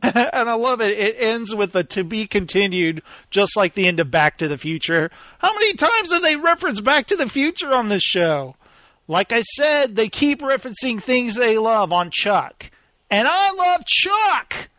and 0.33 0.49
I 0.49 0.53
love 0.53 0.79
it. 0.79 0.97
It 0.97 1.15
ends 1.19 1.53
with 1.53 1.75
a 1.75 1.83
to 1.83 2.03
be 2.05 2.25
continued, 2.27 3.03
just 3.29 3.57
like 3.57 3.73
the 3.73 3.87
end 3.87 3.99
of 3.99 4.09
Back 4.09 4.37
to 4.37 4.47
the 4.47 4.57
Future. 4.57 5.11
How 5.39 5.53
many 5.53 5.73
times 5.73 6.13
have 6.13 6.21
they 6.21 6.37
referenced 6.37 6.85
Back 6.85 7.07
to 7.07 7.17
the 7.17 7.27
Future 7.27 7.73
on 7.73 7.89
this 7.89 8.03
show? 8.03 8.55
Like 9.09 9.33
I 9.33 9.41
said, 9.41 9.95
they 9.97 10.07
keep 10.07 10.39
referencing 10.39 11.03
things 11.03 11.35
they 11.35 11.57
love 11.57 11.91
on 11.91 12.09
Chuck. 12.09 12.71
And 13.11 13.27
I 13.29 13.51
love 13.51 13.83
Chuck! 13.85 14.69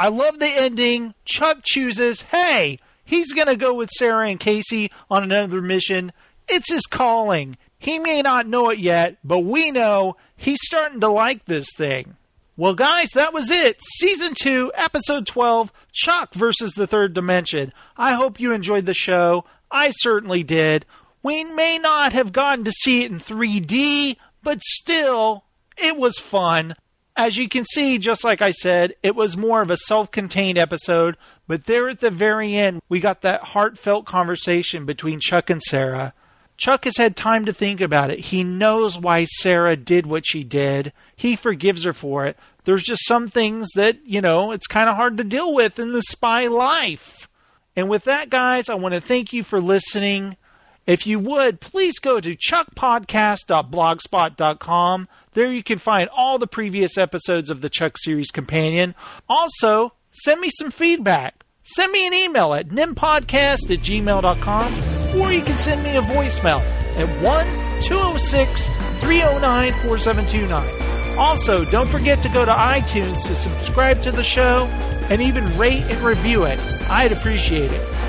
I 0.00 0.08
love 0.08 0.38
the 0.38 0.48
ending. 0.48 1.12
Chuck 1.26 1.58
chooses, 1.62 2.22
hey, 2.22 2.78
he's 3.04 3.34
going 3.34 3.48
to 3.48 3.54
go 3.54 3.74
with 3.74 3.90
Sarah 3.90 4.30
and 4.30 4.40
Casey 4.40 4.90
on 5.10 5.22
another 5.22 5.60
mission. 5.60 6.14
It's 6.48 6.72
his 6.72 6.86
calling. 6.86 7.58
He 7.78 7.98
may 7.98 8.22
not 8.22 8.46
know 8.46 8.70
it 8.70 8.78
yet, 8.78 9.18
but 9.22 9.40
we 9.40 9.70
know 9.70 10.16
he's 10.38 10.58
starting 10.62 11.00
to 11.00 11.08
like 11.08 11.44
this 11.44 11.66
thing. 11.76 12.16
Well, 12.56 12.72
guys, 12.72 13.10
that 13.10 13.34
was 13.34 13.50
it. 13.50 13.78
Season 13.98 14.32
2, 14.32 14.72
Episode 14.74 15.26
12 15.26 15.70
Chuck 15.92 16.32
versus 16.32 16.72
the 16.72 16.86
Third 16.86 17.12
Dimension. 17.12 17.70
I 17.98 18.14
hope 18.14 18.40
you 18.40 18.52
enjoyed 18.52 18.86
the 18.86 18.94
show. 18.94 19.44
I 19.70 19.90
certainly 19.90 20.42
did. 20.42 20.86
We 21.22 21.44
may 21.44 21.76
not 21.76 22.14
have 22.14 22.32
gotten 22.32 22.64
to 22.64 22.72
see 22.72 23.04
it 23.04 23.10
in 23.10 23.20
3D, 23.20 24.16
but 24.42 24.62
still, 24.62 25.44
it 25.76 25.98
was 25.98 26.18
fun. 26.18 26.74
As 27.20 27.36
you 27.36 27.50
can 27.50 27.66
see, 27.66 27.98
just 27.98 28.24
like 28.24 28.40
I 28.40 28.50
said, 28.50 28.94
it 29.02 29.14
was 29.14 29.36
more 29.36 29.60
of 29.60 29.68
a 29.68 29.76
self 29.76 30.10
contained 30.10 30.56
episode, 30.56 31.18
but 31.46 31.66
there 31.66 31.86
at 31.86 32.00
the 32.00 32.10
very 32.10 32.56
end, 32.56 32.80
we 32.88 32.98
got 32.98 33.20
that 33.20 33.48
heartfelt 33.48 34.06
conversation 34.06 34.86
between 34.86 35.20
Chuck 35.20 35.50
and 35.50 35.60
Sarah. 35.60 36.14
Chuck 36.56 36.86
has 36.86 36.96
had 36.96 37.16
time 37.16 37.44
to 37.44 37.52
think 37.52 37.82
about 37.82 38.10
it. 38.10 38.20
He 38.20 38.42
knows 38.42 38.98
why 38.98 39.24
Sarah 39.24 39.76
did 39.76 40.06
what 40.06 40.26
she 40.26 40.44
did. 40.44 40.94
He 41.14 41.36
forgives 41.36 41.84
her 41.84 41.92
for 41.92 42.24
it. 42.24 42.38
There's 42.64 42.82
just 42.82 43.06
some 43.06 43.28
things 43.28 43.68
that, 43.74 43.98
you 44.06 44.22
know, 44.22 44.50
it's 44.50 44.66
kind 44.66 44.88
of 44.88 44.96
hard 44.96 45.18
to 45.18 45.24
deal 45.24 45.52
with 45.52 45.78
in 45.78 45.92
the 45.92 46.00
spy 46.00 46.46
life. 46.46 47.28
And 47.76 47.90
with 47.90 48.04
that, 48.04 48.30
guys, 48.30 48.70
I 48.70 48.76
want 48.76 48.94
to 48.94 49.00
thank 49.02 49.34
you 49.34 49.42
for 49.42 49.60
listening. 49.60 50.38
If 50.86 51.06
you 51.06 51.18
would, 51.18 51.60
please 51.60 51.98
go 51.98 52.18
to 52.18 52.34
chuckpodcast.blogspot.com. 52.34 55.08
There 55.32 55.52
you 55.52 55.62
can 55.62 55.78
find 55.78 56.08
all 56.14 56.38
the 56.38 56.46
previous 56.46 56.98
episodes 56.98 57.50
of 57.50 57.60
the 57.60 57.70
Chuck 57.70 57.96
Series 57.98 58.30
Companion. 58.30 58.94
Also, 59.28 59.92
send 60.10 60.40
me 60.40 60.50
some 60.58 60.70
feedback. 60.70 61.44
Send 61.62 61.92
me 61.92 62.06
an 62.06 62.14
email 62.14 62.52
at 62.54 62.68
nimpodcast 62.68 63.70
at 63.70 63.80
gmail.com 63.80 65.20
or 65.20 65.32
you 65.32 65.42
can 65.42 65.56
send 65.58 65.82
me 65.82 65.96
a 65.96 66.02
voicemail 66.02 66.60
at 66.96 67.22
1 67.22 67.82
206 67.82 68.66
309 69.00 69.72
4729. 69.82 71.18
Also, 71.18 71.64
don't 71.64 71.88
forget 71.88 72.22
to 72.22 72.28
go 72.28 72.44
to 72.44 72.52
iTunes 72.52 73.26
to 73.26 73.34
subscribe 73.34 74.00
to 74.02 74.10
the 74.10 74.24
show 74.24 74.66
and 75.10 75.20
even 75.20 75.44
rate 75.58 75.82
and 75.82 76.00
review 76.00 76.44
it. 76.44 76.58
I'd 76.88 77.12
appreciate 77.12 77.70
it. 77.70 77.99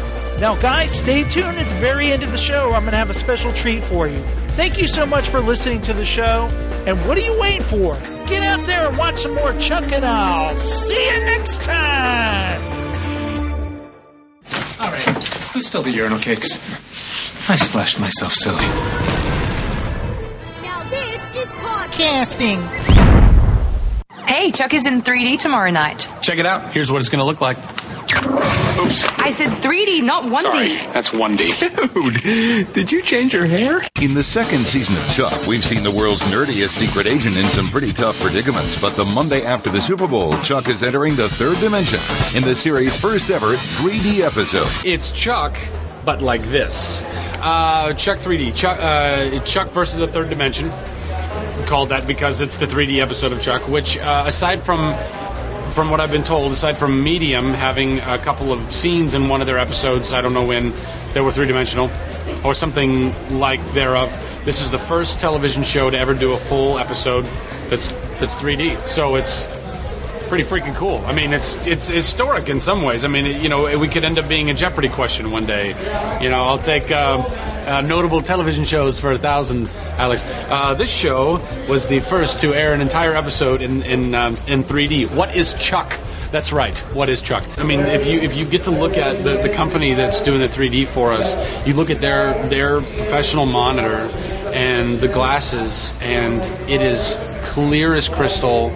Now, 0.42 0.56
guys, 0.56 0.92
stay 0.92 1.24
tuned 1.24 1.60
at 1.60 1.68
the 1.68 1.76
very 1.76 2.12
end 2.12 2.24
of 2.24 2.32
the 2.32 2.38
show. 2.40 2.74
I'm 2.74 2.82
going 2.82 2.94
to 2.94 2.98
have 2.98 3.12
a 3.12 3.14
special 3.14 3.54
treat 3.54 3.86
for 3.86 4.08
you. 4.08 4.18
Thank 4.58 4.82
you 4.82 4.88
so 4.88 5.06
much 5.06 5.30
for 5.30 5.40
listening 5.40 5.82
to 5.82 5.94
the 5.94 6.04
show. 6.04 6.50
And 6.88 6.98
what 7.08 7.16
are 7.16 7.22
you 7.22 7.40
waiting 7.40 7.62
for? 7.62 7.94
Get 8.26 8.42
out 8.42 8.66
there 8.66 8.88
and 8.88 8.98
watch 8.98 9.22
some 9.22 9.36
more 9.36 9.54
Chuck 9.60 9.84
and 9.84 10.04
I'll 10.04 10.56
see 10.56 11.14
you 11.14 11.20
next 11.26 11.62
time. 11.62 12.60
All 14.80 14.90
right, 14.90 15.04
who 15.54 15.62
stole 15.62 15.84
the 15.84 15.92
urinal 15.92 16.18
cakes? 16.18 16.56
I 17.48 17.56
splashed 17.56 18.00
myself 18.00 18.34
silly. 18.34 18.66
Now 20.64 20.84
this 20.90 21.36
is 21.36 21.52
podcasting. 21.52 22.68
Hey, 24.26 24.50
Chuck 24.50 24.74
is 24.74 24.88
in 24.88 25.04
3D 25.04 25.38
tomorrow 25.38 25.70
night. 25.70 26.08
Check 26.24 26.40
it 26.40 26.48
out. 26.48 26.74
Here's 26.74 26.92
what 26.92 27.00
it's 27.00 27.10
going 27.10 27.20
to 27.20 27.26
look 27.26 27.42
like. 27.42 27.60
Oops. 28.12 29.04
I 29.20 29.32
said 29.32 29.50
3D, 29.64 30.04
not 30.04 30.24
1D. 30.24 30.52
Sorry, 30.52 30.76
that's 30.92 31.10
1D. 31.12 32.24
Dude, 32.24 32.74
did 32.74 32.92
you 32.92 33.02
change 33.02 33.34
your 33.34 33.46
hair? 33.46 33.82
In 34.02 34.14
the 34.14 34.24
second 34.24 34.66
season 34.68 34.98
of 34.98 35.04
Chuck, 35.16 35.48
we've 35.48 35.64
seen 35.64 35.84
the 35.84 35.92
world's 35.96 36.22
nerdiest 36.24 36.72
secret 36.72 37.08
agent 37.08 37.38
in 37.38 37.50
some 37.50 37.70
pretty 37.70 37.94
tough 37.94 38.16
predicaments. 38.20 38.78
But 38.82 38.96
the 38.96 39.06
Monday 39.06 39.44
after 39.46 39.72
the 39.72 39.82
Super 39.82 40.08
Bowl, 40.08 40.34
Chuck 40.44 40.68
is 40.68 40.84
entering 40.84 41.16
the 41.16 41.30
third 41.30 41.60
dimension 41.60 42.00
in 42.36 42.44
the 42.44 42.56
series' 42.56 42.98
first 42.98 43.30
ever 43.30 43.56
3D 43.80 44.20
episode. 44.20 44.68
It's 44.86 45.12
Chuck, 45.12 45.56
but 46.04 46.22
like 46.22 46.42
this. 46.44 47.04
Uh, 47.06 47.94
Chuck 47.94 48.20
3D. 48.20 48.56
Chuck, 48.56 48.78
uh, 48.80 49.40
Chuck 49.46 49.72
versus 49.72 50.00
the 50.00 50.08
Third 50.08 50.30
Dimension. 50.30 50.66
We 50.66 51.66
called 51.66 51.90
that 51.90 52.08
because 52.08 52.42
it's 52.42 52.58
the 52.58 52.66
3D 52.68 53.02
episode 53.02 53.32
of 53.32 53.42
Chuck, 53.42 53.68
which, 53.68 53.98
uh, 53.98 54.26
aside 54.28 54.64
from 54.64 54.94
from 55.72 55.90
what 55.90 56.00
I've 56.00 56.12
been 56.12 56.24
told, 56.24 56.52
aside 56.52 56.78
from 56.78 57.04
Medium 57.04 57.54
having 57.54 58.00
a 58.00 58.18
couple 58.18 58.52
of 58.52 58.74
scenes 58.74 59.14
in 59.14 59.30
one 59.30 59.42
of 59.42 59.48
their 59.48 59.58
episodes, 59.58 60.14
I 60.14 60.22
don't 60.22 60.34
know 60.34 60.46
when, 60.46 60.74
they 61.14 61.22
were 61.22 61.32
three 61.32 61.48
dimensional, 61.48 61.90
or 62.44 62.54
something 62.54 63.14
like 63.40 63.64
thereof. 63.74 64.10
This 64.46 64.62
is 64.62 64.72
the 64.72 64.80
first 64.80 65.20
television 65.20 65.64
show 65.64 65.90
to 65.90 65.98
ever 65.98 66.14
do 66.14 66.34
a 66.34 66.38
full 66.38 66.78
episode 66.78 67.24
that's 67.70 67.92
that's 68.20 68.36
3D. 68.36 68.88
So 68.88 69.16
it's 69.16 69.48
pretty 70.32 70.46
freaking 70.46 70.74
cool. 70.76 71.04
I 71.06 71.14
mean, 71.14 71.34
it's 71.34 71.56
it's 71.68 71.90
historic 71.90 72.48
in 72.48 72.62
some 72.62 72.84
ways. 72.84 73.04
I 73.04 73.10
mean, 73.10 73.26
it, 73.26 73.42
you 73.42 73.50
know, 73.50 73.78
we 73.78 73.90
could 73.90 74.06
end 74.06 74.18
up 74.18 74.30
being 74.30 74.50
a 74.50 74.54
Jeopardy 74.54 74.88
question 74.88 75.30
one 75.30 75.46
day. 75.46 75.72
You 76.24 76.30
know, 76.30 76.42
I'll 76.42 76.58
take 76.58 76.90
um, 76.90 77.26
uh, 77.68 77.82
notable 77.82 78.22
television 78.22 78.64
shows 78.64 78.98
for 78.98 79.12
a 79.12 79.18
thousand, 79.18 79.68
Alex. 79.98 80.24
Uh, 80.26 80.74
this 80.74 80.90
show 80.90 81.46
was 81.68 81.86
the 81.90 82.00
first 82.00 82.40
to 82.40 82.54
air 82.54 82.74
an 82.74 82.80
entire 82.80 83.14
episode 83.14 83.62
in 83.62 83.84
in 83.84 84.16
um, 84.16 84.38
in 84.48 84.64
3D. 84.64 85.14
What 85.14 85.36
is 85.36 85.54
Chuck? 85.56 86.00
That's 86.32 86.54
right. 86.54 86.80
What 86.94 87.10
is 87.10 87.22
Chuck? 87.22 87.44
I 87.60 87.66
mean, 87.66 87.82
if 87.82 88.08
you 88.08 88.22
if 88.22 88.38
you 88.38 88.46
get 88.46 88.64
to 88.64 88.72
look 88.72 88.96
at 88.96 89.26
the, 89.26 89.42
the 89.42 89.54
company 89.54 89.96
that's 89.96 90.24
doing 90.24 90.40
the 90.40 90.48
3D 90.48 90.88
for 90.94 91.12
us, 91.12 91.36
you 91.68 91.74
look 91.74 91.90
at 91.90 92.00
their 92.00 92.42
their 92.48 92.80
professional 92.80 93.46
monitor 93.46 94.10
and 94.54 94.98
the 94.98 95.10
glasses, 95.10 95.94
and 96.00 96.40
it 96.70 96.82
is 96.82 97.18
clear 97.54 97.96
as 97.96 98.08
crystal 98.08 98.70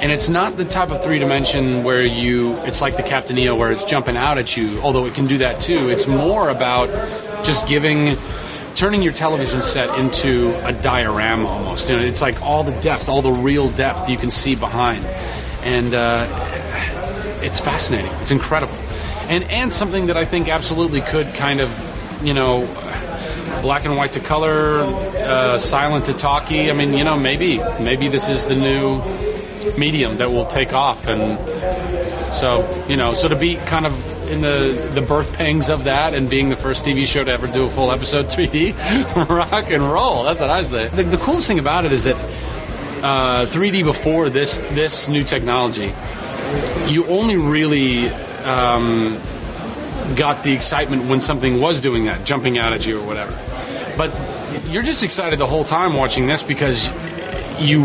and 0.00 0.10
it's 0.10 0.28
not 0.28 0.56
the 0.56 0.64
type 0.64 0.90
of 0.90 1.02
three 1.04 1.18
dimension 1.18 1.84
where 1.84 2.02
you 2.02 2.54
it's 2.64 2.80
like 2.80 2.96
the 2.96 3.02
Captain 3.02 3.36
EO 3.38 3.54
where 3.54 3.70
it's 3.70 3.84
jumping 3.84 4.16
out 4.16 4.38
at 4.38 4.56
you, 4.56 4.80
although 4.80 5.04
it 5.04 5.14
can 5.14 5.26
do 5.26 5.38
that 5.38 5.60
too. 5.60 5.90
It's 5.90 6.06
more 6.06 6.48
about 6.48 6.88
just 7.44 7.68
giving 7.68 8.16
turning 8.74 9.02
your 9.02 9.12
television 9.12 9.62
set 9.62 9.98
into 9.98 10.54
a 10.66 10.72
diorama 10.72 11.46
almost. 11.48 11.88
You 11.88 11.96
know, 11.96 12.02
it's 12.02 12.22
like 12.22 12.40
all 12.40 12.64
the 12.64 12.78
depth, 12.80 13.08
all 13.08 13.20
the 13.20 13.32
real 13.32 13.68
depth 13.70 14.08
you 14.08 14.16
can 14.16 14.30
see 14.30 14.54
behind. 14.54 15.04
And 15.64 15.92
uh, 15.92 16.26
it's 17.42 17.60
fascinating. 17.60 18.10
It's 18.22 18.30
incredible. 18.30 18.74
And 19.28 19.44
and 19.44 19.70
something 19.70 20.06
that 20.06 20.16
I 20.16 20.24
think 20.24 20.48
absolutely 20.48 21.02
could 21.02 21.26
kind 21.34 21.60
of, 21.60 22.24
you 22.24 22.32
know, 22.32 22.60
black 23.60 23.84
and 23.84 23.96
white 23.96 24.12
to 24.12 24.20
color, 24.20 24.80
uh, 24.80 25.58
silent 25.58 26.06
to 26.06 26.14
talkie. 26.14 26.70
I 26.70 26.72
mean, 26.72 26.94
you 26.94 27.04
know, 27.04 27.18
maybe 27.18 27.58
maybe 27.78 28.08
this 28.08 28.30
is 28.30 28.46
the 28.46 28.56
new 28.56 29.02
medium 29.78 30.16
that 30.18 30.30
will 30.30 30.46
take 30.46 30.72
off. 30.72 31.06
And 31.06 31.38
so 32.34 32.86
you 32.88 32.96
know 32.96 33.14
so 33.14 33.28
to 33.28 33.36
be 33.36 33.56
kind 33.56 33.86
of 33.86 34.28
in 34.30 34.40
the 34.40 34.90
the 34.94 35.02
birth 35.02 35.32
pangs 35.32 35.68
of 35.68 35.84
that 35.84 36.14
and 36.14 36.30
being 36.30 36.48
the 36.48 36.56
first 36.56 36.84
TV 36.84 37.04
show 37.04 37.24
to 37.24 37.30
ever 37.30 37.46
do 37.46 37.64
a 37.64 37.70
full 37.70 37.90
episode 37.90 38.26
3D 38.34 39.28
rock 39.28 39.70
and 39.70 39.82
roll 39.82 40.24
that's 40.24 40.40
what 40.40 40.50
I 40.50 40.62
say. 40.62 40.88
The, 40.88 41.02
the 41.02 41.16
coolest 41.16 41.48
thing 41.48 41.58
about 41.58 41.84
it 41.84 41.92
is 41.92 42.04
that 42.04 42.16
uh, 43.02 43.46
3D 43.46 43.84
before 43.84 44.30
this 44.30 44.56
this 44.56 45.08
new 45.08 45.22
technology 45.22 45.92
you 46.86 47.06
only 47.06 47.36
really 47.36 48.08
um, 48.44 49.20
got 50.16 50.42
the 50.44 50.52
excitement 50.52 51.08
when 51.08 51.20
something 51.20 51.60
was 51.60 51.80
doing 51.80 52.04
that 52.06 52.24
jumping 52.24 52.58
out 52.58 52.72
at 52.72 52.86
you 52.86 53.00
or 53.00 53.06
whatever. 53.06 53.32
But 53.96 54.10
you're 54.66 54.82
just 54.82 55.02
excited 55.02 55.38
the 55.38 55.46
whole 55.46 55.64
time 55.64 55.94
watching 55.94 56.26
this 56.26 56.42
because 56.42 56.88
you 57.60 57.82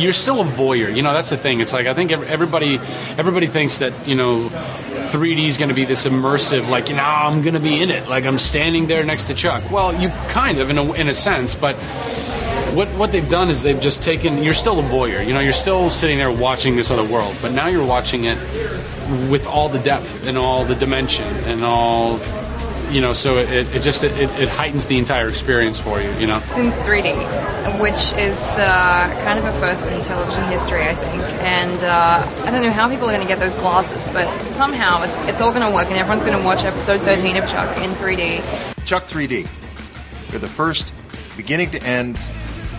you're 0.00 0.12
still 0.12 0.40
a 0.40 0.44
voyeur. 0.44 0.94
You 0.94 1.02
know, 1.02 1.12
that's 1.12 1.30
the 1.30 1.36
thing. 1.36 1.60
It's 1.60 1.72
like 1.72 1.86
I 1.86 1.94
think 1.94 2.12
everybody 2.12 2.78
everybody 3.18 3.46
thinks 3.46 3.78
that 3.78 4.06
you 4.06 4.14
know 4.14 4.48
3D 4.48 5.48
is 5.48 5.56
going 5.56 5.68
to 5.68 5.74
be 5.74 5.84
this 5.84 6.06
immersive, 6.06 6.68
like 6.68 6.88
you 6.88 6.96
know, 6.96 7.02
I'm 7.02 7.42
going 7.42 7.54
to 7.54 7.60
be 7.60 7.82
in 7.82 7.90
it, 7.90 8.08
like 8.08 8.24
I'm 8.24 8.38
standing 8.38 8.86
there 8.86 9.04
next 9.04 9.26
to 9.26 9.34
Chuck. 9.34 9.70
Well, 9.70 10.00
you 10.00 10.08
kind 10.28 10.58
of 10.58 10.70
in 10.70 10.78
a 10.78 10.92
in 10.92 11.08
a 11.08 11.14
sense, 11.14 11.54
but 11.54 11.76
what 12.74 12.88
what 12.90 13.12
they've 13.12 13.28
done 13.28 13.50
is 13.50 13.62
they've 13.62 13.80
just 13.80 14.02
taken. 14.02 14.42
You're 14.42 14.54
still 14.54 14.78
a 14.78 14.82
voyeur. 14.82 15.26
You 15.26 15.34
know, 15.34 15.40
you're 15.40 15.52
still 15.52 15.90
sitting 15.90 16.18
there 16.18 16.30
watching 16.30 16.76
this 16.76 16.90
other 16.90 17.04
world, 17.04 17.36
but 17.42 17.52
now 17.52 17.68
you're 17.68 17.86
watching 17.86 18.24
it 18.24 18.38
with 19.28 19.46
all 19.46 19.68
the 19.68 19.80
depth 19.80 20.26
and 20.26 20.38
all 20.38 20.64
the 20.64 20.76
dimension 20.76 21.26
and 21.44 21.64
all 21.64 22.18
you 22.90 23.00
know, 23.00 23.12
so 23.12 23.38
it, 23.38 23.48
it 23.74 23.82
just 23.82 24.02
it, 24.02 24.12
it 24.18 24.48
heightens 24.48 24.86
the 24.86 24.98
entire 24.98 25.28
experience 25.28 25.78
for 25.78 26.00
you, 26.00 26.10
you 26.14 26.26
know. 26.26 26.38
It's 26.38 26.58
in 26.58 26.70
3D, 26.82 27.80
which 27.80 28.12
is 28.18 28.36
uh, 28.58 29.12
kind 29.24 29.38
of 29.38 29.44
a 29.44 29.52
first 29.60 29.90
in 29.92 30.02
television 30.02 30.44
history, 30.44 30.82
I 30.82 30.94
think. 30.94 31.22
And 31.42 31.84
uh, 31.84 32.44
I 32.44 32.50
don't 32.50 32.62
know 32.62 32.70
how 32.70 32.88
people 32.88 33.08
are 33.08 33.12
going 33.12 33.22
to 33.22 33.28
get 33.28 33.38
those 33.38 33.54
glasses, 33.54 34.02
but 34.12 34.26
somehow 34.54 35.02
it's 35.02 35.16
it's 35.28 35.40
all 35.40 35.52
going 35.52 35.66
to 35.66 35.74
work, 35.74 35.86
and 35.88 35.96
everyone's 35.96 36.24
going 36.24 36.38
to 36.38 36.44
watch 36.44 36.64
episode 36.64 37.00
13 37.02 37.36
of 37.36 37.48
Chuck 37.48 37.76
in 37.78 37.90
3D. 37.92 38.84
Chuck 38.84 39.04
3D. 39.04 39.48
You're 40.32 40.40
the 40.40 40.48
first, 40.48 40.92
beginning 41.36 41.70
to 41.70 41.82
end, 41.82 42.18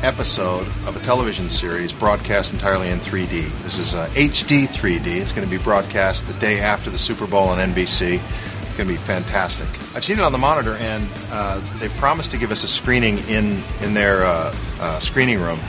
episode 0.04 0.66
of 0.88 0.96
a 0.96 1.00
television 1.00 1.48
series 1.48 1.92
broadcast 1.92 2.54
entirely 2.54 2.90
in 2.90 3.00
3D. 3.00 3.30
This 3.64 3.78
is 3.78 3.94
uh, 3.94 4.08
HD 4.10 4.68
3D. 4.68 5.06
It's 5.08 5.32
going 5.32 5.48
to 5.48 5.58
be 5.58 5.62
broadcast 5.64 6.28
the 6.28 6.34
day 6.40 6.60
after 6.60 6.90
the 6.90 6.98
Super 6.98 7.28
Bowl 7.28 7.50
on 7.50 7.60
NBC. 7.60 8.20
It's 8.72 8.78
going 8.78 8.88
to 8.88 8.94
be 8.94 9.06
fantastic. 9.06 9.68
I've 9.98 10.06
seen 10.06 10.18
it 10.18 10.22
on 10.22 10.32
the 10.32 10.38
monitor, 10.38 10.78
and 10.78 11.06
uh, 11.30 11.60
they 11.80 11.90
promised 11.90 12.32
to 12.32 12.38
give 12.38 12.52
us 12.52 12.64
a 12.64 12.70
screening 12.70 13.18
in 13.28 13.62
in 13.82 13.94
their 13.94 14.24
uh, 14.24 14.56
uh, 14.80 14.98
screening 15.02 15.42
room 15.42 15.60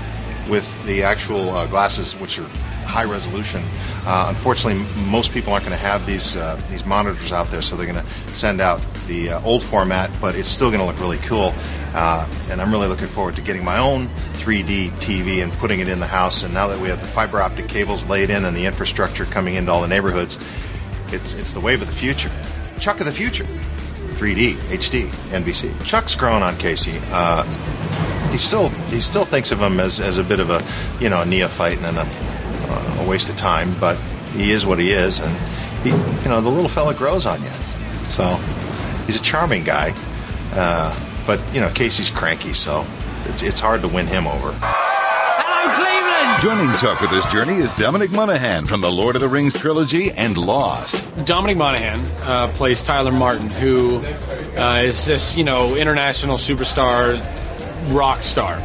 with 0.48 0.64
the 0.86 1.02
actual 1.02 1.50
uh, 1.50 1.66
glasses, 1.66 2.14
which 2.20 2.38
are 2.38 2.46
high 2.86 3.02
resolution. 3.02 3.60
Uh, 4.06 4.26
unfortunately, 4.28 4.86
most 5.02 5.32
people 5.32 5.52
aren't 5.52 5.64
going 5.64 5.76
to 5.76 5.84
have 5.84 6.06
these 6.06 6.36
uh, 6.36 6.62
these 6.70 6.86
monitors 6.86 7.32
out 7.32 7.48
there, 7.48 7.60
so 7.60 7.74
they're 7.74 7.92
going 7.92 7.98
to 7.98 8.08
send 8.28 8.60
out 8.60 8.80
the 9.08 9.32
old 9.42 9.64
format, 9.64 10.08
but 10.20 10.36
it's 10.36 10.48
still 10.48 10.70
going 10.70 10.78
to 10.78 10.86
look 10.86 11.00
really 11.00 11.18
cool. 11.26 11.52
And 11.92 12.60
I'm 12.60 12.70
really 12.70 12.86
looking 12.86 13.08
forward 13.08 13.34
to 13.34 13.42
getting 13.42 13.64
my 13.64 13.78
own 13.78 14.06
3D 14.44 14.90
TV 15.00 15.42
and 15.42 15.52
putting 15.54 15.80
it 15.80 15.88
in 15.88 15.98
the 15.98 16.06
house. 16.06 16.44
And 16.44 16.54
now 16.54 16.68
that 16.68 16.78
we 16.78 16.88
have 16.88 17.00
the 17.00 17.08
fiber 17.08 17.42
optic 17.42 17.66
cables 17.66 18.08
laid 18.08 18.30
in 18.30 18.44
and 18.44 18.56
the 18.56 18.66
infrastructure 18.66 19.24
coming 19.24 19.56
into 19.56 19.72
all 19.72 19.80
the 19.80 19.88
neighborhoods, 19.88 20.38
it's 21.08 21.34
it's 21.34 21.52
the 21.52 21.60
wave 21.60 21.82
of 21.82 21.88
the 21.88 21.94
future. 21.94 22.30
Chuck 22.82 22.98
of 22.98 23.06
the 23.06 23.12
future. 23.12 23.44
3D, 23.44 24.54
HD, 24.54 25.06
NBC. 25.30 25.84
Chuck's 25.84 26.16
grown 26.16 26.42
on 26.42 26.56
Casey. 26.56 26.98
Uh, 27.12 27.44
he 28.32 28.36
still 28.36 28.70
he 28.90 29.00
still 29.00 29.24
thinks 29.24 29.52
of 29.52 29.60
him 29.60 29.78
as, 29.78 30.00
as 30.00 30.18
a 30.18 30.24
bit 30.24 30.40
of 30.40 30.50
a 30.50 30.64
you 31.00 31.08
know 31.08 31.20
a 31.20 31.24
neophyte 31.24 31.78
and 31.78 31.96
a, 31.96 32.00
uh, 32.04 33.04
a 33.04 33.08
waste 33.08 33.30
of 33.30 33.36
time, 33.36 33.78
but 33.78 33.96
he 34.34 34.50
is 34.50 34.66
what 34.66 34.80
he 34.80 34.90
is, 34.90 35.20
and 35.20 35.32
he, 35.84 35.90
you 35.90 36.28
know 36.28 36.40
the 36.40 36.50
little 36.50 36.68
fella 36.68 36.92
grows 36.92 37.24
on 37.24 37.40
you. 37.40 37.50
So 38.08 38.34
he's 39.06 39.20
a 39.20 39.22
charming 39.22 39.62
guy, 39.62 39.92
uh, 40.52 41.24
but 41.24 41.40
you 41.54 41.60
know 41.60 41.68
Casey's 41.68 42.10
cranky, 42.10 42.52
so 42.52 42.84
it's 43.26 43.44
it's 43.44 43.60
hard 43.60 43.82
to 43.82 43.88
win 43.88 44.08
him 44.08 44.26
over. 44.26 44.58
Joining 46.42 46.76
Chuck 46.78 47.00
with 47.00 47.12
this 47.12 47.24
journey 47.26 47.62
is 47.62 47.72
Dominic 47.74 48.10
Monaghan 48.10 48.66
from 48.66 48.80
the 48.80 48.90
Lord 48.90 49.14
of 49.14 49.22
the 49.22 49.28
Rings 49.28 49.54
trilogy 49.54 50.10
and 50.10 50.36
Lost. 50.36 51.00
Dominic 51.24 51.56
Monaghan 51.56 52.00
uh, 52.22 52.52
plays 52.56 52.82
Tyler 52.82 53.12
Martin, 53.12 53.48
who 53.48 53.98
uh, 54.58 54.82
is 54.82 55.06
this, 55.06 55.36
you 55.36 55.44
know, 55.44 55.76
international 55.76 56.38
superstar, 56.38 57.16
rock 57.94 58.24
star, 58.24 58.58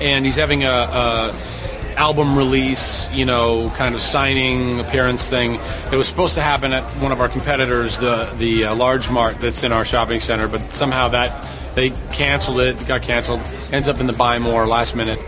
and 0.00 0.24
he's 0.24 0.36
having 0.36 0.62
a, 0.62 0.70
a 0.70 1.94
album 1.96 2.38
release, 2.38 3.10
you 3.10 3.24
know, 3.24 3.68
kind 3.70 3.96
of 3.96 4.00
signing 4.00 4.78
appearance 4.78 5.28
thing. 5.28 5.54
It 5.92 5.96
was 5.96 6.06
supposed 6.06 6.34
to 6.34 6.42
happen 6.42 6.72
at 6.72 6.84
one 7.02 7.10
of 7.10 7.20
our 7.20 7.28
competitors, 7.28 7.98
the 7.98 8.32
the 8.38 8.66
uh, 8.66 8.76
Large 8.76 9.10
Mart 9.10 9.40
that's 9.40 9.64
in 9.64 9.72
our 9.72 9.84
shopping 9.84 10.20
center, 10.20 10.46
but 10.46 10.72
somehow 10.72 11.08
that 11.08 11.74
they 11.74 11.90
canceled 12.12 12.60
it, 12.60 12.86
got 12.86 13.02
canceled. 13.02 13.40
Ends 13.72 13.88
up 13.88 13.98
in 13.98 14.06
the 14.06 14.12
Buy 14.12 14.38
More 14.38 14.68
last 14.68 14.94
minute. 14.94 15.18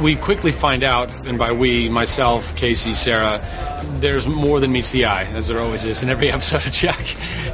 We 0.00 0.16
quickly 0.16 0.52
find 0.52 0.82
out, 0.82 1.26
and 1.26 1.38
by 1.38 1.52
we, 1.52 1.88
myself, 1.88 2.56
Casey, 2.56 2.94
Sarah, 2.94 3.40
there's 4.00 4.26
more 4.26 4.60
than 4.60 4.72
meets 4.72 4.90
the 4.90 5.04
eye, 5.04 5.24
as 5.24 5.48
there 5.48 5.60
always 5.60 5.84
is 5.84 6.02
in 6.02 6.08
every 6.08 6.30
episode 6.32 6.66
of 6.66 6.72
Chuck. 6.72 7.00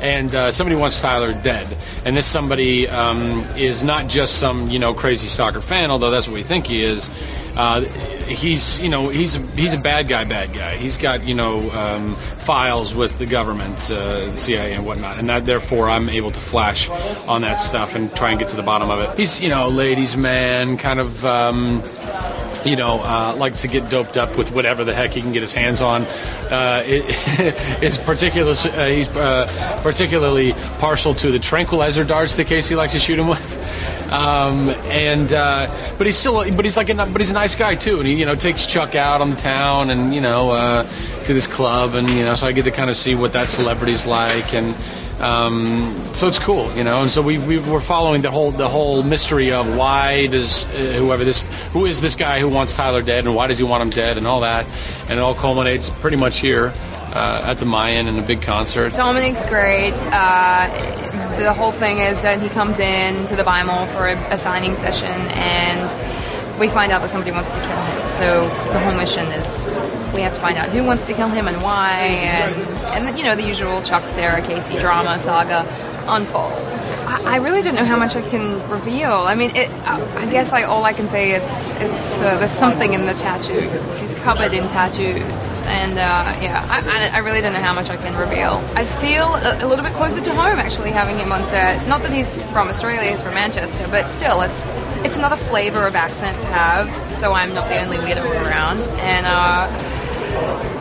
And 0.02 0.34
uh, 0.34 0.52
somebody 0.52 0.76
wants 0.76 1.00
Tyler 1.00 1.32
dead, 1.32 1.76
and 2.04 2.16
this 2.16 2.26
somebody 2.26 2.88
um, 2.88 3.44
is 3.56 3.84
not 3.84 4.08
just 4.08 4.38
some 4.38 4.68
you 4.68 4.78
know 4.78 4.94
crazy 4.94 5.28
stalker 5.28 5.60
fan, 5.60 5.90
although 5.90 6.10
that's 6.10 6.26
what 6.26 6.34
we 6.34 6.42
think 6.42 6.66
he 6.66 6.82
is. 6.82 7.08
Uh, 7.56 7.84
he's 8.30 8.80
you 8.80 8.88
know 8.88 9.08
he's 9.08 9.36
a, 9.36 9.40
he's 9.52 9.74
a 9.74 9.78
bad 9.78 10.08
guy, 10.08 10.24
bad 10.24 10.52
guy. 10.54 10.76
He's 10.76 10.98
got 10.98 11.26
you 11.26 11.34
know 11.34 11.70
um, 11.72 12.14
files 12.14 12.94
with 12.94 13.18
the 13.18 13.26
government, 13.26 13.78
uh, 13.90 14.34
CIA 14.34 14.74
and 14.74 14.86
whatnot, 14.86 15.18
and 15.18 15.28
that 15.28 15.44
therefore 15.46 15.90
I'm 15.90 16.08
able 16.08 16.30
to 16.30 16.40
flash 16.40 16.88
on 16.88 17.42
that 17.42 17.60
stuff 17.60 17.94
and 17.94 18.14
try 18.16 18.30
and 18.30 18.38
get 18.38 18.48
to 18.48 18.56
the 18.56 18.62
bottom 18.62 18.90
of 18.90 19.00
it. 19.00 19.18
He's 19.18 19.40
you 19.40 19.48
know 19.48 19.68
ladies' 19.68 20.16
man, 20.16 20.76
kind 20.76 21.00
of. 21.00 21.24
Um, 21.24 21.82
you 22.64 22.76
know, 22.76 23.00
uh, 23.00 23.34
likes 23.36 23.62
to 23.62 23.68
get 23.68 23.88
doped 23.88 24.16
up 24.16 24.36
with 24.36 24.50
whatever 24.52 24.84
the 24.84 24.94
heck 24.94 25.10
he 25.12 25.22
can 25.22 25.32
get 25.32 25.42
his 25.42 25.52
hands 25.52 25.80
on. 25.80 26.04
Uh, 26.04 26.82
it, 26.84 27.82
is 27.82 27.98
particular. 27.98 28.52
Uh, 28.52 28.86
he's 28.86 29.08
uh, 29.08 29.80
particularly 29.82 30.52
partial 30.78 31.14
to 31.14 31.30
the 31.30 31.38
tranquilizer 31.38 32.04
darts 32.04 32.36
that 32.36 32.46
Casey 32.46 32.74
likes 32.74 32.92
to 32.92 32.98
shoot 32.98 33.18
him 33.18 33.28
with. 33.28 34.10
Um, 34.10 34.70
and 34.86 35.32
uh, 35.32 35.94
but 35.96 36.06
he's 36.06 36.18
still, 36.18 36.44
but 36.54 36.64
he's 36.64 36.76
like, 36.76 36.88
a, 36.90 36.94
but 36.94 37.20
he's 37.20 37.30
a 37.30 37.34
nice 37.34 37.54
guy 37.54 37.76
too, 37.76 37.98
and 37.98 38.06
he 38.06 38.19
you 38.20 38.26
know 38.26 38.34
takes 38.34 38.66
Chuck 38.66 38.94
out 38.94 39.22
on 39.22 39.30
the 39.30 39.36
town 39.36 39.88
and 39.88 40.14
you 40.14 40.20
know 40.20 40.50
uh, 40.50 40.82
to 41.24 41.32
this 41.32 41.46
club, 41.46 41.94
and 41.94 42.06
you 42.06 42.22
know, 42.22 42.34
so 42.34 42.46
I 42.46 42.52
get 42.52 42.66
to 42.66 42.70
kind 42.70 42.90
of 42.90 42.96
see 42.96 43.14
what 43.14 43.32
that 43.32 43.48
celebrity's 43.48 44.06
like 44.06 44.54
and. 44.54 44.76
Um, 45.20 45.94
so 46.14 46.28
it's 46.28 46.38
cool, 46.38 46.74
you 46.74 46.82
know. 46.82 47.02
And 47.02 47.10
so 47.10 47.20
we, 47.20 47.36
we 47.36 47.58
were 47.58 47.82
following 47.82 48.22
the 48.22 48.30
whole 48.30 48.52
the 48.52 48.70
whole 48.70 49.02
mystery 49.02 49.52
of 49.52 49.76
why 49.76 50.28
does 50.28 50.64
uh, 50.64 50.94
whoever 50.98 51.24
this 51.24 51.42
who 51.74 51.84
is 51.84 52.00
this 52.00 52.16
guy 52.16 52.40
who 52.40 52.48
wants 52.48 52.74
Tyler 52.74 53.02
dead 53.02 53.26
and 53.26 53.34
why 53.34 53.46
does 53.46 53.58
he 53.58 53.64
want 53.64 53.82
him 53.82 53.90
dead 53.90 54.16
and 54.16 54.26
all 54.26 54.40
that, 54.40 54.64
and 55.10 55.18
it 55.18 55.18
all 55.18 55.34
culminates 55.34 55.90
pretty 55.90 56.16
much 56.16 56.40
here 56.40 56.72
uh, 57.12 57.42
at 57.44 57.58
the 57.58 57.66
Mayan 57.66 58.08
in 58.08 58.18
a 58.18 58.22
big 58.22 58.40
concert. 58.40 58.94
Dominic's 58.94 59.46
great. 59.50 59.92
Uh, 59.92 61.36
the 61.36 61.52
whole 61.52 61.72
thing 61.72 61.98
is 61.98 62.18
that 62.22 62.40
he 62.40 62.48
comes 62.48 62.78
in 62.78 63.26
to 63.26 63.36
the 63.36 63.44
Buy 63.44 63.62
More 63.62 63.86
for 63.92 64.08
a, 64.08 64.16
a 64.32 64.38
signing 64.38 64.74
session, 64.76 65.20
and 65.36 66.29
we 66.60 66.68
find 66.68 66.92
out 66.92 67.00
that 67.00 67.10
somebody 67.10 67.32
wants 67.32 67.48
to 67.56 67.60
kill 67.64 67.82
him. 67.88 68.08
So 68.20 68.28
the 68.70 68.80
whole 68.84 68.94
mission 68.94 69.26
is 69.32 69.48
we 70.12 70.20
have 70.20 70.34
to 70.34 70.40
find 70.40 70.58
out 70.58 70.68
who 70.68 70.84
wants 70.84 71.04
to 71.04 71.14
kill 71.14 71.28
him 71.28 71.48
and 71.48 71.62
why, 71.62 72.20
and 72.20 72.54
and 72.92 73.18
you 73.18 73.24
know 73.24 73.34
the 73.34 73.42
usual 73.48 73.82
Chuck, 73.82 74.06
Sarah, 74.06 74.42
Casey 74.42 74.78
drama 74.78 75.18
saga 75.18 75.64
unfolds. 76.06 76.60
I, 77.08 77.22
I 77.24 77.36
really 77.36 77.62
don't 77.62 77.74
know 77.74 77.84
how 77.84 77.96
much 77.96 78.14
I 78.14 78.22
can 78.28 78.60
reveal. 78.68 79.12
I 79.12 79.34
mean, 79.34 79.56
it, 79.56 79.70
I 79.88 80.30
guess 80.30 80.52
like 80.52 80.66
all 80.66 80.84
I 80.84 80.92
can 80.92 81.08
say 81.08 81.32
is 81.32 81.42
it's 81.80 82.20
uh, 82.20 82.36
there's 82.38 82.52
something 82.58 82.92
in 82.92 83.06
the 83.06 83.14
tattoos. 83.14 83.98
He's 83.98 84.14
covered 84.16 84.52
in 84.52 84.68
tattoos, 84.68 85.32
and 85.64 85.96
uh, 85.96 86.36
yeah, 86.44 86.66
I, 86.68 86.84
I, 86.84 87.16
I 87.16 87.18
really 87.24 87.40
don't 87.40 87.54
know 87.54 87.64
how 87.64 87.72
much 87.72 87.88
I 87.88 87.96
can 87.96 88.14
reveal. 88.20 88.60
I 88.76 88.84
feel 89.00 89.32
a, 89.34 89.64
a 89.64 89.66
little 89.66 89.84
bit 89.84 89.94
closer 89.94 90.20
to 90.20 90.34
home 90.34 90.58
actually 90.60 90.90
having 90.90 91.18
him 91.18 91.32
on 91.32 91.42
set. 91.48 91.88
Not 91.88 92.02
that 92.02 92.12
he's 92.12 92.28
from 92.52 92.68
Australia, 92.68 93.10
he's 93.10 93.22
from 93.22 93.32
Manchester, 93.32 93.88
but 93.88 94.10
still, 94.16 94.42
it's 94.42 94.89
it's 95.04 95.16
another 95.16 95.36
flavor 95.36 95.86
of 95.86 95.94
accent 95.94 96.40
to 96.40 96.46
have. 96.46 97.20
So 97.20 97.32
I'm 97.32 97.54
not 97.54 97.68
the 97.68 97.80
only 97.80 97.98
weirdo 97.98 98.24
around, 98.46 98.80
and. 99.00 99.26
uh 99.26 99.96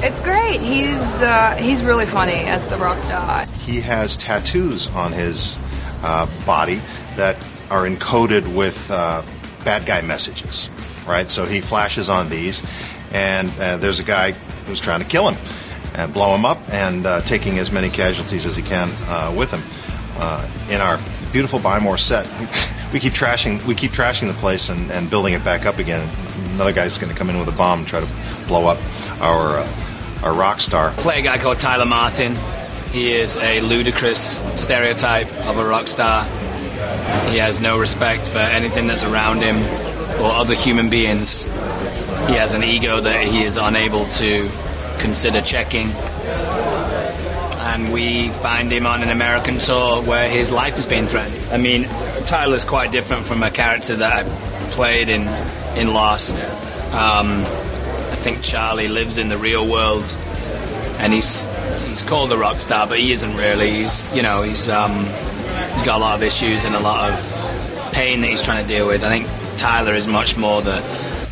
it's 0.02 0.22
great. 0.22 0.62
He's 0.62 0.98
uh, 0.98 1.58
he's 1.60 1.84
really 1.84 2.06
funny 2.06 2.46
as 2.46 2.66
the 2.70 2.78
rock 2.78 3.00
star. 3.00 3.46
He 3.60 3.82
has 3.82 4.16
tattoos 4.16 4.88
on 4.88 5.12
his 5.12 5.58
uh, 6.02 6.26
body 6.46 6.82
that 7.18 7.36
are 7.70 7.86
encoded 7.86 8.56
with 8.56 8.90
uh, 8.90 9.24
bad 9.66 9.86
guy 9.86 10.02
messages, 10.02 10.70
right? 11.06 11.30
So 11.30 11.46
he 11.46 11.60
flashes 11.60 12.10
on 12.10 12.30
these, 12.30 12.64
and 13.12 13.50
uh, 13.60 13.78
there's 13.78 14.00
a 14.00 14.04
guy 14.04 14.32
who's 14.32 14.80
trying 14.80 15.02
to 15.02 15.06
kill 15.06 15.30
him 15.30 15.46
and 15.94 16.14
blow 16.14 16.34
him 16.34 16.46
up, 16.46 16.60
and 16.70 17.06
uh, 17.06 17.22
taking 17.22 17.60
as 17.60 17.72
many 17.72 17.90
casualties 17.90 18.46
as 18.46 18.56
he 18.56 18.64
can 18.64 18.88
with 19.36 19.52
him. 19.52 19.62
in 20.70 20.80
our 20.80 20.98
beautiful 21.34 21.60
Buy 21.60 21.80
More 21.80 21.98
set, 21.98 22.26
we 22.94 23.00
keep 23.00 23.14
trashing 23.14 23.64
we 23.66 23.76
keep 23.76 23.92
trashing 23.92 24.28
the 24.28 24.34
place 24.34 24.70
and, 24.70 24.92
and 24.92 25.10
building 25.10 25.34
it 25.34 25.44
back 25.44 25.66
up 25.66 25.78
again. 25.78 26.08
Another 26.54 26.74
guy's 26.74 26.98
going 26.98 27.12
to 27.12 27.18
come 27.18 27.30
in 27.30 27.40
with 27.40 27.48
a 27.48 27.58
bomb 27.58 27.80
and 27.80 27.88
try 27.88 28.00
to 28.00 28.08
blow 28.48 28.68
up 28.68 28.80
our 29.22 29.60
uh, 29.60 30.24
our 30.24 30.34
rock 30.34 30.60
star. 30.60 30.92
Play 30.94 31.20
a 31.20 31.22
guy 31.22 31.38
called 31.38 31.60
Tyler 31.60 31.86
Martin. 31.86 32.36
He 32.92 33.14
is 33.14 33.38
a 33.38 33.62
ludicrous 33.62 34.38
stereotype 34.56 35.32
of 35.46 35.58
a 35.58 35.66
rock 35.66 35.88
star. 35.88 36.26
He 37.30 37.38
has 37.38 37.62
no 37.62 37.78
respect 37.78 38.28
for 38.28 38.40
anything 38.40 38.88
that's 38.88 39.04
around 39.04 39.42
him 39.42 39.58
or 40.20 40.32
other 40.32 40.56
human 40.56 40.90
beings. 40.90 41.46
He 41.46 42.36
has 42.36 42.54
an 42.54 42.64
ego 42.64 43.00
that 43.00 43.28
he 43.28 43.44
is 43.44 43.58
unable 43.58 44.06
to 44.18 44.50
consider 45.00 45.42
checking. 45.42 45.90
And 47.70 47.94
we 47.94 48.30
find 48.42 48.72
him 48.72 48.88
on 48.88 49.04
an 49.04 49.10
American 49.10 49.60
tour 49.60 50.02
where 50.02 50.28
his 50.28 50.50
life 50.50 50.76
is 50.78 50.88
being 50.88 51.06
threatened. 51.06 51.54
I 51.54 51.58
mean, 51.58 51.84
Tyler's 52.26 52.66
quite 52.66 52.92
different 52.92 53.28
from 53.28 53.44
a 53.44 53.52
character 53.52 53.96
that 53.96 54.26
I 54.26 54.72
played 54.72 55.08
in 55.08 55.28
in 55.78 55.94
Lost. 55.94 56.36
Um, 56.92 57.30
I 57.30 58.18
think 58.24 58.42
Charlie 58.42 58.88
lives 58.88 59.20
in 59.20 59.30
the 59.30 59.38
real 59.38 59.70
world, 59.70 60.04
and 60.98 61.14
he's 61.14 61.46
he's 61.88 62.02
called 62.02 62.32
a 62.32 62.38
rock 62.38 62.60
star, 62.60 62.88
but 62.88 63.00
he 63.00 63.12
isn't 63.12 63.36
really. 63.36 63.70
He's 63.70 64.16
you 64.16 64.24
know 64.24 64.42
he's 64.42 64.68
um, 64.68 65.06
he's 65.74 65.84
got 65.84 65.98
a 65.98 66.00
lot 66.00 66.16
of 66.16 66.24
issues 66.24 66.66
and 66.66 66.76
a 66.76 66.80
lot 66.80 67.12
of 67.12 67.94
pain 67.94 68.22
that 68.22 68.28
he's 68.32 68.42
trying 68.42 68.66
to 68.66 68.68
deal 68.68 68.88
with. 68.88 69.04
I 69.04 69.10
think 69.10 69.28
Tyler 69.60 69.94
is 69.94 70.08
much 70.08 70.36
more 70.38 70.64
the 70.64 70.78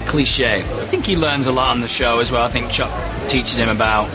cliche. 0.08 0.58
I 0.58 0.86
think 0.86 1.04
he 1.06 1.16
learns 1.16 1.48
a 1.48 1.52
lot 1.52 1.72
on 1.72 1.82
the 1.82 1.88
show 1.88 2.20
as 2.20 2.32
well. 2.32 2.44
I 2.44 2.50
think 2.50 2.70
Chuck 2.70 2.92
teaches 3.28 3.58
him 3.58 3.70
about 3.70 4.08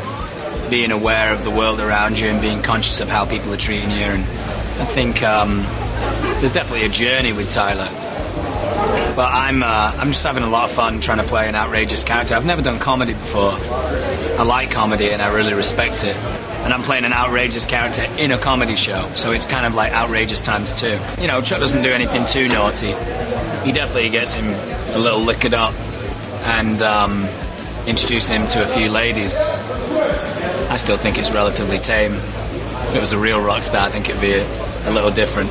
being 0.72 0.90
aware 0.90 1.34
of 1.34 1.44
the 1.44 1.50
world 1.50 1.80
around 1.80 2.18
you 2.18 2.30
and 2.30 2.40
being 2.40 2.62
conscious 2.62 3.00
of 3.00 3.08
how 3.08 3.26
people 3.26 3.52
are 3.52 3.58
treating 3.58 3.90
you. 3.90 4.06
And 4.06 4.22
I 4.80 4.86
think 4.86 5.22
um, 5.22 5.58
there's 6.40 6.54
definitely 6.54 6.86
a 6.86 6.88
journey 6.88 7.34
with 7.34 7.50
Tyler. 7.50 7.90
But 9.14 9.30
I'm 9.34 9.62
uh, 9.62 9.94
I'm 9.98 10.08
just 10.12 10.24
having 10.24 10.42
a 10.42 10.48
lot 10.48 10.70
of 10.70 10.74
fun 10.74 11.00
trying 11.00 11.18
to 11.18 11.24
play 11.24 11.46
an 11.46 11.54
outrageous 11.54 12.02
character. 12.02 12.34
I've 12.34 12.46
never 12.46 12.62
done 12.62 12.78
comedy 12.78 13.12
before. 13.12 13.52
I 13.52 14.44
like 14.44 14.70
comedy 14.70 15.10
and 15.10 15.20
I 15.20 15.34
really 15.34 15.52
respect 15.52 16.04
it. 16.04 16.16
And 16.64 16.72
I'm 16.72 16.80
playing 16.80 17.04
an 17.04 17.12
outrageous 17.12 17.66
character 17.66 18.04
in 18.18 18.32
a 18.32 18.38
comedy 18.38 18.76
show, 18.76 19.10
so 19.14 19.30
it's 19.30 19.44
kind 19.44 19.66
of 19.66 19.74
like 19.74 19.92
outrageous 19.92 20.40
times 20.40 20.72
two. 20.80 20.98
You 21.20 21.26
know, 21.26 21.42
Chuck 21.42 21.60
doesn't 21.60 21.82
do 21.82 21.90
anything 21.90 22.24
too 22.24 22.48
naughty. 22.48 22.94
He 23.66 23.72
definitely 23.72 24.08
gets 24.08 24.32
him 24.32 24.46
a 24.94 24.98
little 24.98 25.20
liquored 25.20 25.52
up 25.52 25.74
and 26.46 26.80
um, 26.80 27.28
introduce 27.86 28.26
him 28.26 28.46
to 28.46 28.64
a 28.64 28.74
few 28.74 28.88
ladies. 28.88 29.34
I 30.72 30.78
still 30.78 30.96
think 30.96 31.18
it's 31.18 31.30
relatively 31.30 31.78
tame. 31.78 32.14
If 32.14 32.94
it 32.94 33.00
was 33.02 33.12
a 33.12 33.18
real 33.18 33.44
rock 33.44 33.62
star, 33.62 33.86
I 33.86 33.90
think 33.90 34.08
it'd 34.08 34.22
be 34.22 34.32
a, 34.32 34.88
a 34.88 34.90
little 34.90 35.10
different. 35.10 35.50